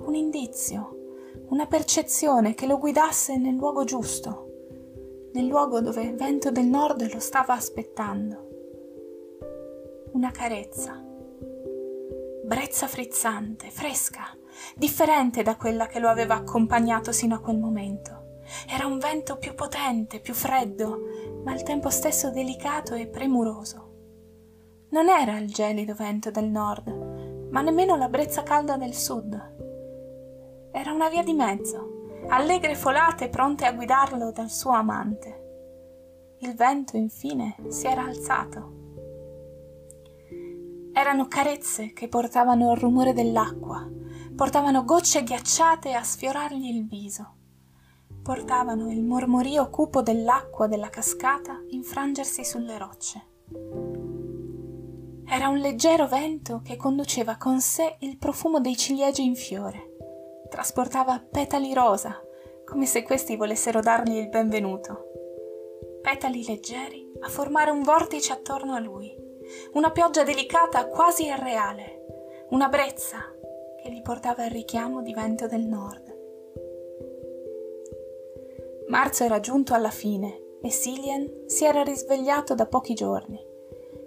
un 0.00 0.14
indizio, 0.14 1.14
una 1.48 1.66
percezione 1.66 2.52
che 2.52 2.66
lo 2.66 2.76
guidasse 2.76 3.38
nel 3.38 3.54
luogo 3.54 3.84
giusto, 3.84 5.30
nel 5.32 5.46
luogo 5.46 5.80
dove 5.80 6.02
il 6.02 6.16
vento 6.16 6.50
del 6.50 6.66
nord 6.66 7.10
lo 7.10 7.18
stava 7.18 7.54
aspettando. 7.54 8.48
Una 10.12 10.30
carezza, 10.32 11.02
brezza 12.44 12.86
frizzante, 12.88 13.70
fresca, 13.70 14.36
differente 14.74 15.42
da 15.42 15.56
quella 15.56 15.86
che 15.86 15.98
lo 15.98 16.08
aveva 16.08 16.34
accompagnato 16.34 17.10
sino 17.10 17.36
a 17.36 17.40
quel 17.40 17.56
momento. 17.56 18.42
Era 18.68 18.84
un 18.84 18.98
vento 18.98 19.38
più 19.38 19.54
potente, 19.54 20.20
più 20.20 20.34
freddo, 20.34 20.98
ma 21.42 21.52
al 21.52 21.62
tempo 21.62 21.88
stesso 21.88 22.30
delicato 22.30 22.92
e 22.92 23.06
premuroso. 23.06 23.84
Non 24.90 25.08
era 25.08 25.38
il 25.38 25.50
gelido 25.50 25.94
vento 25.94 26.30
del 26.30 26.50
nord, 26.50 27.24
ma 27.50 27.62
nemmeno 27.62 27.96
la 27.96 28.08
brezza 28.08 28.42
calda 28.42 28.76
del 28.76 28.94
sud. 28.94 30.70
Era 30.72 30.92
una 30.92 31.08
via 31.08 31.22
di 31.22 31.32
mezzo, 31.32 32.08
allegre 32.28 32.74
folate 32.74 33.28
pronte 33.28 33.64
a 33.64 33.72
guidarlo 33.72 34.30
dal 34.32 34.50
suo 34.50 34.72
amante. 34.72 35.44
Il 36.40 36.54
vento, 36.54 36.96
infine, 36.96 37.56
si 37.68 37.86
era 37.86 38.04
alzato. 38.04 38.74
Erano 40.92 41.28
carezze 41.28 41.92
che 41.92 42.08
portavano 42.08 42.72
il 42.72 42.78
rumore 42.78 43.12
dell'acqua, 43.12 43.88
portavano 44.34 44.84
gocce 44.84 45.22
ghiacciate 45.22 45.94
a 45.94 46.02
sfiorargli 46.02 46.74
il 46.74 46.86
viso 46.86 47.36
portavano 48.26 48.90
il 48.90 49.04
mormorio 49.04 49.70
cupo 49.70 50.02
dell'acqua 50.02 50.66
della 50.66 50.88
cascata 50.88 51.62
infrangersi 51.68 52.44
sulle 52.44 52.76
rocce. 52.76 53.24
Era 55.28 55.48
un 55.48 55.58
leggero 55.58 56.06
vento 56.06 56.60
che 56.64 56.76
conduceva 56.76 57.36
con 57.36 57.60
sé 57.60 57.96
il 58.00 58.16
profumo 58.16 58.60
dei 58.60 58.76
ciliegi 58.76 59.24
in 59.24 59.34
fiore. 59.34 59.94
Trasportava 60.48 61.24
petali 61.28 61.74
rosa, 61.74 62.22
come 62.64 62.86
se 62.86 63.02
questi 63.02 63.36
volessero 63.36 63.80
dargli 63.80 64.16
il 64.16 64.28
benvenuto. 64.28 65.10
Petali 66.00 66.44
leggeri 66.46 67.10
a 67.20 67.28
formare 67.28 67.70
un 67.70 67.82
vortice 67.82 68.32
attorno 68.32 68.74
a 68.74 68.78
lui, 68.78 69.12
una 69.72 69.90
pioggia 69.90 70.22
delicata 70.22 70.86
quasi 70.86 71.26
irreale, 71.26 72.46
una 72.50 72.68
brezza 72.68 73.18
che 73.82 73.90
gli 73.90 74.02
portava 74.02 74.44
il 74.44 74.52
richiamo 74.52 75.02
di 75.02 75.12
vento 75.12 75.46
del 75.46 75.64
nord. 75.64 76.14
Marzo 78.88 79.24
era 79.24 79.40
giunto 79.40 79.74
alla 79.74 79.90
fine 79.90 80.40
e 80.62 80.70
Cillian 80.70 81.44
si 81.46 81.64
era 81.64 81.82
risvegliato 81.82 82.54
da 82.54 82.66
pochi 82.66 82.94
giorni. 82.94 83.45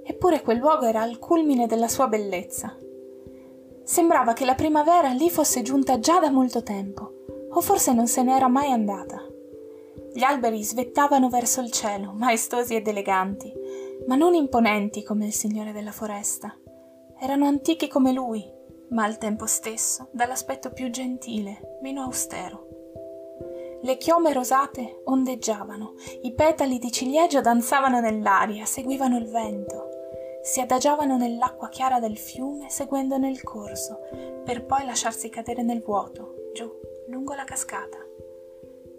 Eppure 0.10 0.42
quel 0.42 0.58
luogo 0.58 0.86
era 0.86 1.04
al 1.04 1.20
culmine 1.20 1.68
della 1.68 1.88
sua 1.88 2.08
bellezza. 2.08 2.76
Sembrava 3.84 4.34
che 4.34 4.44
la 4.44 4.56
primavera 4.56 5.10
lì 5.10 5.30
fosse 5.30 5.62
giunta 5.62 6.00
già 6.00 6.20
da 6.20 6.32
molto 6.32 6.64
tempo, 6.64 7.26
o 7.52 7.62
forse 7.62 7.94
non 7.94 8.08
se 8.08 8.24
n'era 8.24 8.48
mai 8.48 8.72
andata. 8.72 9.24
Gli 10.12 10.24
alberi 10.24 10.64
svettavano 10.64 11.30
verso 11.30 11.62
il 11.62 11.70
cielo, 11.70 12.12
maestosi 12.12 12.74
ed 12.74 12.88
eleganti, 12.88 13.54
ma 14.08 14.16
non 14.16 14.34
imponenti 14.34 15.04
come 15.04 15.28
il 15.28 15.34
signore 15.34 15.74
della 15.74 15.92
foresta. 15.92 16.58
Erano 17.20 17.46
antichi 17.46 17.88
come 17.88 18.12
lui, 18.12 18.44
ma 18.90 19.04
al 19.04 19.20
tempo 19.20 19.46
stesso 19.46 20.10
dall'aspetto 20.12 20.72
più 20.72 20.90
gentile, 20.90 21.78
meno 21.84 22.02
austero. 22.02 22.66
Le 23.84 23.98
chiome 23.98 24.34
rosate 24.34 25.02
ondeggiavano, 25.06 25.94
i 26.24 26.34
petali 26.34 26.80
di 26.80 26.92
ciliegio 26.92 27.42
danzavano 27.42 28.00
nell'aria, 28.00 28.66
seguivano 28.66 29.16
il 29.16 29.30
vento, 29.30 29.89
si 30.50 30.62
adagiavano 30.62 31.16
nell'acqua 31.16 31.70
chiara 31.70 32.00
del 32.00 32.18
fiume 32.18 32.72
seguendone 32.72 33.30
il 33.30 33.44
corso, 33.44 34.00
per 34.44 34.66
poi 34.66 34.84
lasciarsi 34.84 35.30
cadere 35.30 35.62
nel 35.62 35.84
vuoto, 35.84 36.50
giù, 36.56 36.68
lungo 37.10 37.36
la 37.36 37.44
cascata. 37.44 38.00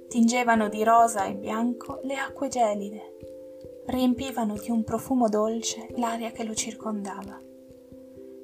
Tingevano 0.07 0.69
di 0.69 0.85
rosa 0.85 1.25
e 1.25 1.35
bianco 1.35 1.99
le 2.05 2.15
acque 2.15 2.47
gelide, 2.47 3.17
riempivano 3.87 4.55
di 4.59 4.71
un 4.71 4.85
profumo 4.85 5.29
dolce 5.29 5.89
l'aria 5.97 6.31
che 6.31 6.45
lo 6.45 6.55
circondava. 6.55 7.37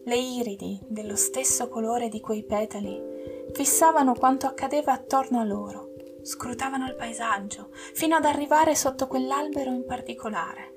Le 0.04 0.16
iridi, 0.16 0.80
dello 0.88 1.14
stesso 1.14 1.68
colore 1.68 2.08
di 2.08 2.20
quei 2.20 2.42
petali, 2.42 3.00
fissavano 3.52 4.14
quanto 4.14 4.48
accadeva 4.48 4.92
attorno 4.92 5.38
a 5.38 5.44
loro 5.44 5.84
scrutavano 6.22 6.88
il 6.88 6.96
paesaggio 6.96 7.68
fino 7.70 8.16
ad 8.16 8.24
arrivare 8.24 8.74
sotto 8.74 9.06
quell'albero 9.06 9.70
in 9.70 9.86
particolare. 9.86 10.75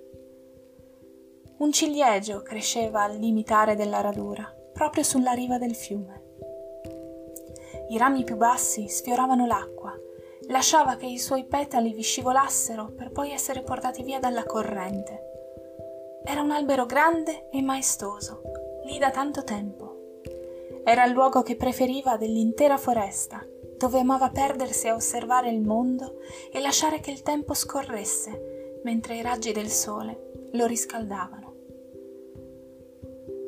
Un 1.59 1.73
ciliegio 1.73 2.41
cresceva 2.41 3.03
al 3.03 3.17
limitare 3.17 3.75
della 3.75 3.99
radura, 3.99 4.49
proprio 4.71 5.03
sulla 5.03 5.33
riva 5.33 5.57
del 5.57 5.75
fiume. 5.75 6.23
I 7.89 7.97
rami 7.97 8.23
più 8.23 8.37
bassi 8.37 8.87
sfioravano 8.87 9.45
l'acqua, 9.45 9.93
lasciava 10.47 10.95
che 10.95 11.05
i 11.05 11.19
suoi 11.19 11.43
petali 11.43 11.91
vi 11.91 12.01
scivolassero 12.01 12.93
per 12.95 13.11
poi 13.11 13.31
essere 13.31 13.61
portati 13.61 14.03
via 14.03 14.19
dalla 14.19 14.45
corrente. 14.45 16.21
Era 16.23 16.41
un 16.41 16.51
albero 16.51 16.85
grande 16.85 17.49
e 17.49 17.61
maestoso, 17.61 18.41
lì 18.85 18.97
da 18.97 19.11
tanto 19.11 19.43
tempo. 19.43 20.21
Era 20.85 21.03
il 21.03 21.11
luogo 21.11 21.41
che 21.41 21.57
preferiva 21.57 22.15
dell'intera 22.15 22.77
foresta 22.77 23.45
dove 23.77 23.99
amava 23.99 24.29
perdersi 24.29 24.87
a 24.87 24.95
osservare 24.95 25.49
il 25.49 25.59
mondo 25.59 26.19
e 26.53 26.61
lasciare 26.61 27.01
che 27.01 27.11
il 27.11 27.21
tempo 27.21 27.53
scorresse 27.53 28.79
mentre 28.83 29.17
i 29.17 29.21
raggi 29.21 29.51
del 29.51 29.69
sole 29.69 30.49
lo 30.53 30.65
riscaldavano. 30.65 31.48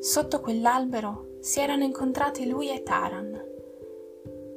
Sotto 0.01 0.39
quell'albero 0.39 1.35
si 1.41 1.59
erano 1.59 1.83
incontrati 1.83 2.49
lui 2.49 2.71
e 2.71 2.81
Taran. 2.81 3.39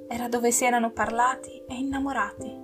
Era 0.09 0.27
dove 0.27 0.51
si 0.51 0.65
erano 0.65 0.91
parlati 0.91 1.63
e 1.69 1.75
innamorati. 1.75 2.61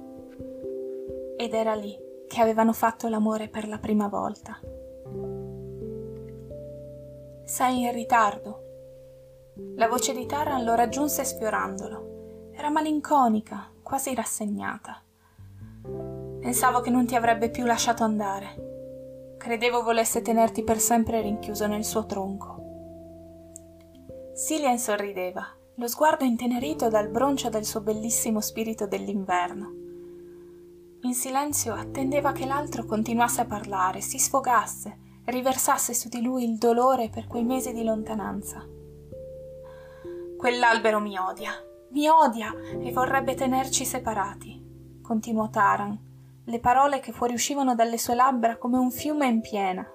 Ed 1.37 1.53
era 1.53 1.75
lì 1.75 1.95
che 2.27 2.41
avevano 2.41 2.73
fatto 2.73 3.09
l'amore 3.09 3.49
per 3.49 3.69
la 3.69 3.77
prima 3.77 4.09
volta. 4.09 4.59
Sei 7.45 7.83
in 7.83 7.93
ritardo. 7.93 8.63
La 9.75 9.87
voce 9.87 10.15
di 10.15 10.25
Taran 10.25 10.65
lo 10.65 10.75
raggiunse 10.75 11.23
sfiorandolo. 11.23 12.53
Era 12.53 12.71
malinconica, 12.71 13.73
quasi 13.83 14.15
rassegnata. 14.15 15.03
Pensavo 16.41 16.81
che 16.81 16.89
non 16.89 17.05
ti 17.05 17.15
avrebbe 17.15 17.51
più 17.51 17.67
lasciato 17.67 18.05
andare. 18.05 19.35
Credevo 19.37 19.83
volesse 19.83 20.23
tenerti 20.23 20.65
per 20.65 20.79
sempre 20.79 21.21
rinchiuso 21.21 21.67
nel 21.67 21.85
suo 21.85 22.07
tronco. 22.07 22.60
Cillian 24.41 24.79
sorrideva, 24.79 25.47
lo 25.75 25.87
sguardo 25.87 26.25
intenerito 26.25 26.89
dal 26.89 27.11
broncio 27.11 27.51
del 27.51 27.67
suo 27.67 27.83
bellissimo 27.83 28.41
spirito 28.41 28.87
dell'inverno. 28.87 29.71
In 31.03 31.13
silenzio 31.13 31.75
attendeva 31.75 32.33
che 32.33 32.47
l'altro 32.47 32.87
continuasse 32.87 33.43
a 33.43 33.45
parlare, 33.45 34.01
si 34.01 34.19
sfogasse, 34.19 34.97
riversasse 35.27 35.93
su 35.93 36.09
di 36.09 36.23
lui 36.23 36.45
il 36.45 36.57
dolore 36.57 37.11
per 37.11 37.27
quei 37.27 37.45
mesi 37.45 37.75
di 37.75 37.85
lontananza. 37.85 38.67
Quell'albero 40.39 41.01
mi 41.01 41.19
odia, 41.19 41.53
mi 41.91 42.09
odia 42.09 42.51
e 42.83 42.91
vorrebbe 42.93 43.35
tenerci 43.35 43.85
separati, 43.85 45.01
continuò 45.03 45.51
Taran, 45.51 45.99
le 46.45 46.61
parole 46.61 47.01
che 47.01 47.13
fuoriuscivano 47.13 47.75
dalle 47.75 47.99
sue 47.99 48.15
labbra 48.15 48.57
come 48.57 48.79
un 48.79 48.91
fiume 48.91 49.27
in 49.27 49.43
piena. 49.43 49.87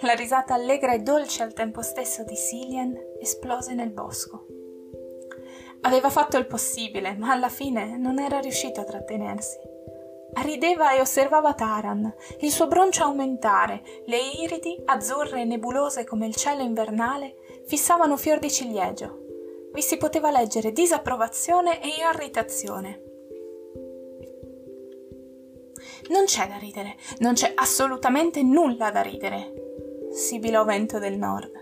La 0.00 0.14
risata 0.14 0.54
allegra 0.54 0.94
e 0.94 1.00
dolce 1.00 1.42
al 1.42 1.52
tempo 1.52 1.82
stesso 1.82 2.24
di 2.24 2.34
Cillian 2.34 3.08
esplose 3.20 3.74
nel 3.74 3.90
bosco. 3.90 4.46
Aveva 5.82 6.10
fatto 6.10 6.36
il 6.36 6.46
possibile, 6.46 7.14
ma 7.16 7.32
alla 7.32 7.48
fine 7.48 7.96
non 7.96 8.18
era 8.18 8.38
riuscito 8.38 8.80
a 8.80 8.84
trattenersi. 8.84 9.58
Rideva 10.42 10.94
e 10.94 11.00
osservava 11.00 11.54
Taran, 11.54 12.12
il 12.40 12.50
suo 12.50 12.66
broncio 12.66 13.04
aumentare, 13.04 13.82
le 14.06 14.18
iridi, 14.42 14.80
azzurre 14.84 15.40
e 15.40 15.44
nebulose 15.44 16.04
come 16.04 16.26
il 16.26 16.36
cielo 16.36 16.62
invernale, 16.62 17.36
fissavano 17.66 18.16
fior 18.16 18.38
di 18.38 18.50
ciliegio 18.50 19.28
vi 19.72 19.82
si 19.82 19.96
poteva 19.96 20.30
leggere 20.30 20.72
disapprovazione 20.72 21.82
e 21.82 21.88
irritazione. 21.88 23.02
Non 26.08 26.24
c'è 26.24 26.48
da 26.48 26.56
ridere, 26.56 26.96
non 27.18 27.34
c'è 27.34 27.52
assolutamente 27.54 28.42
nulla 28.42 28.90
da 28.90 29.00
ridere, 29.00 30.08
sibilò 30.10 30.64
Vento 30.64 30.98
del 30.98 31.16
Nord. 31.16 31.59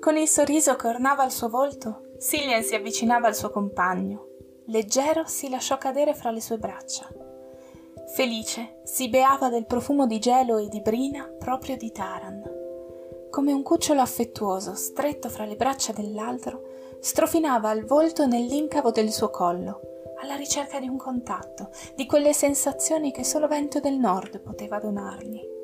Con 0.00 0.16
il 0.16 0.28
sorriso 0.28 0.76
che 0.76 0.86
ornava 0.86 1.26
il 1.26 1.30
suo 1.30 1.50
volto, 1.50 2.14
Cillian 2.18 2.62
si 2.62 2.74
avvicinava 2.74 3.26
al 3.26 3.34
suo 3.34 3.50
compagno. 3.50 4.28
Leggero 4.68 5.26
si 5.26 5.50
lasciò 5.50 5.76
cadere 5.76 6.14
fra 6.14 6.30
le 6.30 6.40
sue 6.40 6.56
braccia. 6.56 7.06
Felice 8.14 8.80
si 8.84 9.10
beava 9.10 9.50
del 9.50 9.66
profumo 9.66 10.06
di 10.06 10.18
gelo 10.18 10.56
e 10.56 10.68
di 10.68 10.80
brina 10.80 11.30
proprio 11.38 11.76
di 11.76 11.92
Taran. 11.92 12.42
Come 13.28 13.52
un 13.52 13.62
cucciolo 13.62 14.00
affettuoso, 14.00 14.74
stretto 14.74 15.28
fra 15.28 15.44
le 15.44 15.56
braccia 15.56 15.92
dell'altro, 15.92 16.62
strofinava 17.00 17.70
il 17.72 17.84
volto 17.84 18.26
nell'incavo 18.26 18.90
del 18.90 19.12
suo 19.12 19.28
collo, 19.28 19.80
alla 20.22 20.36
ricerca 20.36 20.80
di 20.80 20.88
un 20.88 20.96
contatto, 20.96 21.68
di 21.94 22.06
quelle 22.06 22.32
sensazioni 22.32 23.12
che 23.12 23.22
solo 23.22 23.48
vento 23.48 23.80
del 23.80 23.98
nord 23.98 24.40
poteva 24.40 24.78
donargli. 24.78 25.58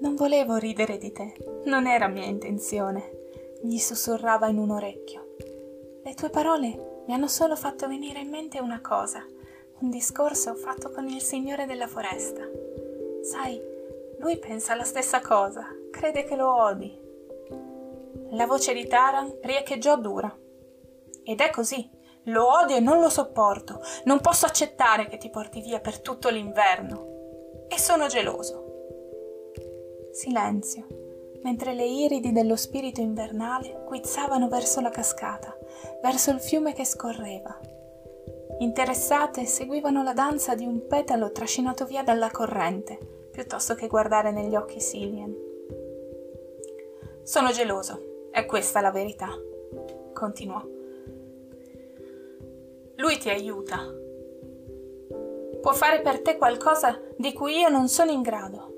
Non 0.00 0.14
volevo 0.14 0.56
ridere 0.56 0.96
di 0.96 1.12
te, 1.12 1.34
non 1.64 1.86
era 1.86 2.08
mia 2.08 2.24
intenzione, 2.24 3.10
gli 3.60 3.76
sussurrava 3.76 4.48
in 4.48 4.56
un 4.56 4.70
orecchio. 4.70 5.36
Le 6.02 6.14
tue 6.14 6.30
parole 6.30 7.02
mi 7.06 7.12
hanno 7.12 7.28
solo 7.28 7.54
fatto 7.54 7.86
venire 7.86 8.20
in 8.20 8.30
mente 8.30 8.60
una 8.60 8.80
cosa, 8.80 9.22
un 9.80 9.90
discorso 9.90 10.54
fatto 10.54 10.90
con 10.90 11.06
il 11.06 11.20
Signore 11.20 11.66
della 11.66 11.86
Foresta. 11.86 12.48
Sai, 13.20 13.60
lui 14.20 14.38
pensa 14.38 14.74
la 14.74 14.84
stessa 14.84 15.20
cosa, 15.20 15.66
crede 15.90 16.24
che 16.24 16.34
lo 16.34 16.50
odi. 16.50 16.98
La 18.30 18.46
voce 18.46 18.72
di 18.72 18.86
Taran 18.86 19.36
riecheggiò 19.42 19.98
dura. 19.98 20.34
Ed 21.24 21.40
è 21.40 21.50
così. 21.50 21.86
Lo 22.24 22.50
odio 22.50 22.76
e 22.76 22.80
non 22.80 23.00
lo 23.00 23.10
sopporto. 23.10 23.82
Non 24.04 24.20
posso 24.20 24.46
accettare 24.46 25.08
che 25.08 25.18
ti 25.18 25.28
porti 25.28 25.60
via 25.60 25.80
per 25.80 26.00
tutto 26.00 26.30
l'inverno. 26.30 27.66
E 27.68 27.78
sono 27.78 28.06
geloso. 28.06 28.69
Silenzio, 30.12 30.86
mentre 31.42 31.74
le 31.74 31.84
iridi 31.84 32.32
dello 32.32 32.56
spirito 32.56 33.00
invernale 33.00 33.84
guizzavano 33.86 34.48
verso 34.48 34.80
la 34.80 34.90
cascata, 34.90 35.56
verso 36.02 36.30
il 36.30 36.40
fiume 36.40 36.72
che 36.72 36.84
scorreva. 36.84 37.58
Interessate 38.58 39.46
seguivano 39.46 40.02
la 40.02 40.12
danza 40.12 40.54
di 40.54 40.66
un 40.66 40.86
petalo 40.86 41.32
trascinato 41.32 41.86
via 41.86 42.02
dalla 42.02 42.30
corrente, 42.30 42.98
piuttosto 43.30 43.74
che 43.74 43.86
guardare 43.86 44.32
negli 44.32 44.54
occhi 44.54 44.80
Cillian. 44.80 45.34
Sono 47.22 47.50
geloso, 47.52 48.28
è 48.30 48.44
questa 48.44 48.80
la 48.80 48.90
verità, 48.90 49.28
continuò. 50.12 50.62
Lui 52.96 53.16
ti 53.16 53.30
aiuta. 53.30 53.78
Può 55.60 55.72
fare 55.72 56.00
per 56.02 56.20
te 56.20 56.36
qualcosa 56.36 57.00
di 57.16 57.32
cui 57.32 57.58
io 57.58 57.68
non 57.68 57.88
sono 57.88 58.10
in 58.10 58.20
grado. 58.20 58.69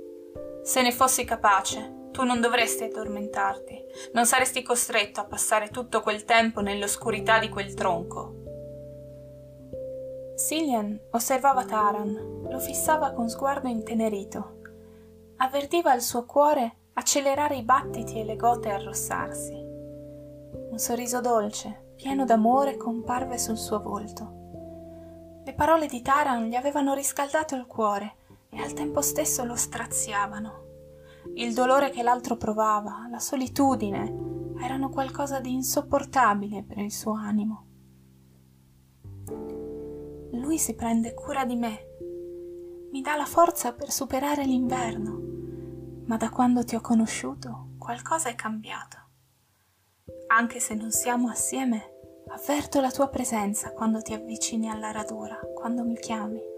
Se 0.63 0.81
ne 0.81 0.93
fossi 0.93 1.25
capace, 1.25 2.11
tu 2.13 2.23
non 2.23 2.41
dovresti 2.41 2.85
addormentarti, 2.85 3.85
non 4.13 4.27
saresti 4.27 4.63
costretto 4.63 5.19
a 5.19 5.25
passare 5.25 5.71
tutto 5.71 6.03
quel 6.03 6.25
tempo 6.25 6.61
nell'oscurità 6.61 7.41
di 7.41 7.49
quel 7.49 7.75
tronco. 7.75 8.41
Cillian 10.37 11.01
osservava 11.11 11.65
Taran, 11.65 12.47
lo 12.49 12.59
fissava 12.61 13.11
con 13.13 13.29
sguardo 13.29 13.67
intenerito. 13.67 14.61
Avvertiva 15.39 15.95
il 15.95 16.01
suo 16.01 16.25
cuore 16.27 16.77
accelerare 16.93 17.57
i 17.57 17.63
battiti 17.63 18.21
e 18.21 18.25
le 18.25 18.37
gote 18.37 18.71
arrossarsi. 18.71 19.55
Un 20.71 20.79
sorriso 20.79 21.21
dolce, 21.21 21.95
pieno 21.97 22.25
d'amore, 22.25 22.77
comparve 22.77 23.37
sul 23.37 23.59
suo 23.59 23.81
volto. 23.81 25.41
Le 25.45 25.55
parole 25.55 25.87
di 25.87 26.03
Taran 26.03 26.47
gli 26.47 26.55
avevano 26.55 26.95
riscaldato 26.95 27.57
il 27.57 27.67
cuore 27.67 28.21
e 28.55 28.61
al 28.61 28.75
tempo 28.75 29.01
stesso 29.01 29.45
lo 29.45 29.57
straziavano. 29.57 30.61
Il 31.35 31.55
dolore 31.55 31.89
che 31.89 32.03
l'altro 32.03 32.37
provava, 32.37 33.07
la 33.11 33.19
solitudine, 33.19 34.55
erano 34.63 34.91
qualcosa 34.91 35.41
di 35.41 35.55
insopportabile 35.55 36.63
per 36.63 36.79
il 36.79 36.93
suo 36.93 37.15
animo. 37.15 37.67
Lui 40.33 40.59
si 40.59 40.75
prende 40.75 41.15
cura 41.15 41.47
di 41.47 41.57
me, 41.57 41.87
mi 42.91 43.01
dà 43.01 43.17
la 43.17 43.25
forza 43.25 43.73
per 43.73 43.91
superare 43.91 44.45
l'inverno, 44.45 45.19
ma 46.05 46.19
da 46.19 46.29
quando 46.29 46.63
ti 46.63 46.75
ho 46.75 46.81
conosciuto 46.83 47.69
qualcosa 47.79 48.29
è 48.29 48.35
cambiato. 48.35 48.99
Anche 50.27 50.61
se 50.61 50.75
non 50.75 50.91
siamo 50.91 51.31
assieme, 51.31 52.25
avverto 52.29 52.81
la 52.83 52.91
tua 52.91 53.09
presenza 53.09 53.73
quando 53.73 54.03
ti 54.03 54.13
avvicini 54.13 54.69
alla 54.69 54.91
radura, 54.91 55.41
quando 55.55 55.85
mi 55.85 55.99
chiami 55.99 56.51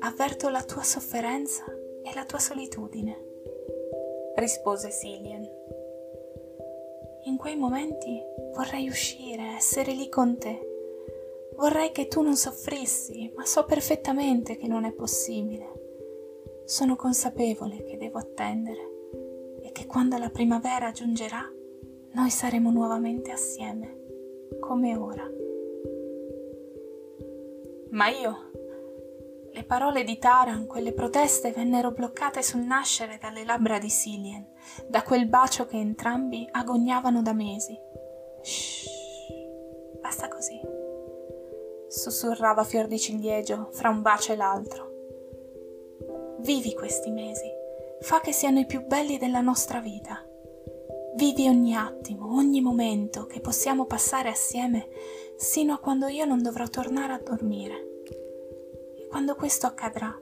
avverto 0.00 0.48
la 0.48 0.62
tua 0.62 0.82
sofferenza 0.82 1.64
e 2.02 2.14
la 2.14 2.24
tua 2.24 2.38
solitudine, 2.38 3.16
rispose 4.36 4.90
Cillian. 4.90 5.48
In 7.24 7.36
quei 7.36 7.56
momenti 7.56 8.22
vorrei 8.54 8.88
uscire, 8.88 9.54
essere 9.56 9.92
lì 9.92 10.08
con 10.08 10.36
te. 10.38 10.72
Vorrei 11.56 11.92
che 11.92 12.08
tu 12.08 12.20
non 12.20 12.36
soffrissi, 12.36 13.32
ma 13.34 13.46
so 13.46 13.64
perfettamente 13.64 14.56
che 14.56 14.66
non 14.66 14.84
è 14.84 14.92
possibile. 14.92 16.62
Sono 16.64 16.96
consapevole 16.96 17.84
che 17.84 17.96
devo 17.96 18.18
attendere 18.18 18.92
e 19.62 19.72
che 19.72 19.86
quando 19.86 20.18
la 20.18 20.30
primavera 20.30 20.90
giungerà 20.90 21.50
noi 22.12 22.30
saremo 22.30 22.70
nuovamente 22.70 23.30
assieme, 23.30 24.58
come 24.60 24.96
ora. 24.96 25.28
Ma 27.90 28.08
io 28.08 28.50
le 29.54 29.62
parole 29.62 30.02
di 30.02 30.18
Taran, 30.18 30.66
quelle 30.66 30.92
proteste, 30.92 31.52
vennero 31.52 31.92
bloccate 31.92 32.42
sul 32.42 32.62
nascere 32.62 33.18
dalle 33.22 33.44
labbra 33.44 33.78
di 33.78 33.88
Cillian, 33.88 34.44
da 34.88 35.04
quel 35.04 35.28
bacio 35.28 35.64
che 35.66 35.76
entrambi 35.76 36.48
agognavano 36.50 37.22
da 37.22 37.32
mesi. 37.32 37.78
Shh, 38.42 38.88
basta 40.00 40.26
così, 40.26 40.60
sussurrava 41.86 42.64
Fior 42.64 42.88
di 42.88 42.98
Ciliegio 42.98 43.68
fra 43.70 43.90
un 43.90 44.02
bacio 44.02 44.32
e 44.32 44.36
l'altro. 44.36 44.92
Vivi 46.40 46.74
questi 46.74 47.12
mesi, 47.12 47.48
fa 48.00 48.20
che 48.20 48.32
siano 48.32 48.58
i 48.58 48.66
più 48.66 48.84
belli 48.84 49.18
della 49.18 49.40
nostra 49.40 49.78
vita. 49.78 50.20
Vivi 51.14 51.46
ogni 51.46 51.76
attimo, 51.76 52.34
ogni 52.34 52.60
momento 52.60 53.26
che 53.26 53.38
possiamo 53.38 53.84
passare 53.84 54.30
assieme, 54.30 54.88
sino 55.36 55.74
a 55.74 55.78
quando 55.78 56.08
io 56.08 56.24
non 56.24 56.42
dovrò 56.42 56.66
tornare 56.66 57.12
a 57.12 57.22
dormire. 57.22 57.92
Quando 59.14 59.36
questo 59.36 59.68
accadrà, 59.68 60.12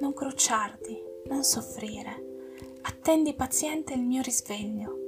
non 0.00 0.12
crucciarti, 0.12 1.02
non 1.28 1.44
soffrire. 1.44 2.42
Attendi 2.82 3.32
paziente 3.32 3.94
il 3.94 4.02
mio 4.02 4.20
risveglio, 4.20 4.98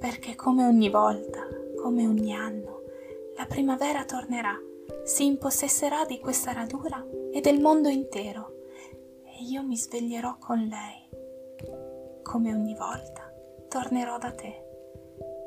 perché 0.00 0.34
come 0.34 0.66
ogni 0.66 0.90
volta, 0.90 1.46
come 1.80 2.08
ogni 2.08 2.34
anno, 2.34 2.82
la 3.36 3.46
primavera 3.46 4.04
tornerà, 4.04 4.58
si 5.04 5.26
impossesserà 5.26 6.04
di 6.04 6.18
questa 6.18 6.50
radura 6.50 7.06
e 7.30 7.40
del 7.40 7.60
mondo 7.60 7.88
intero, 7.88 8.64
e 9.22 9.44
io 9.44 9.62
mi 9.62 9.76
sveglierò 9.76 10.36
con 10.40 10.58
lei. 10.58 12.20
Come 12.24 12.52
ogni 12.52 12.74
volta, 12.74 13.32
tornerò 13.68 14.18
da 14.18 14.32
te, 14.32 14.64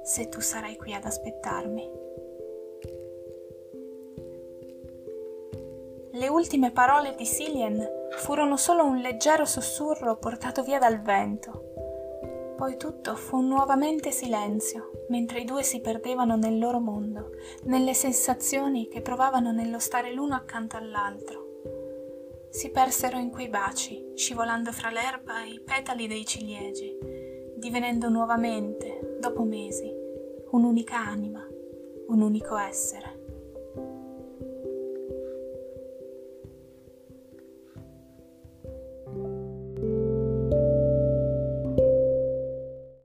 se 0.06 0.30
tu 0.30 0.39
sarai 0.39 0.78
qui 0.78 0.93
ad 0.93 1.04
aspettarmi. 1.04 2.03
Le 6.16 6.28
ultime 6.28 6.70
parole 6.70 7.16
di 7.16 7.26
Cillian 7.26 7.84
furono 8.18 8.55
solo 8.55 8.86
un 8.86 8.97
leggero 8.97 9.45
sussurro 9.45 10.18
portato 10.18 10.61
via 10.61 10.78
dal 10.78 11.01
vento. 11.01 12.53
Poi 12.55 12.78
tutto 12.78 13.16
fu 13.16 13.41
nuovamente 13.41 14.11
silenzio, 14.11 15.05
mentre 15.09 15.39
i 15.39 15.43
due 15.43 15.64
si 15.64 15.82
perdevano 15.82 16.36
nel 16.36 16.59
loro 16.59 16.80
mondo, 16.80 17.32
nelle 17.64 17.95
sensazioni 17.95 18.88
che 18.89 19.01
provavano 19.01 19.51
nello 19.51 19.80
stare 19.80 20.14
l'uno 20.14 20.36
accanto 20.36 20.78
all'altro. 20.78 21.61
Si 22.51 22.70
persero 22.70 23.18
in 23.18 23.32
quei 23.32 23.49
baci, 23.49 24.11
scivolando 24.14 24.72
fra 24.72 24.91
l'erba 24.91 25.43
e 25.43 25.53
i 25.53 25.61
petali 25.61 26.05
dei 26.05 26.28
ciliegi, 26.28 26.95
divenendo 27.57 28.09
nuovamente, 28.09 29.18
dopo 29.20 29.41
mesi, 29.41 29.91
un'unica 30.51 30.95
anima, 30.95 31.43
un 32.09 32.22
unico 32.22 32.55
essere. 32.55 33.12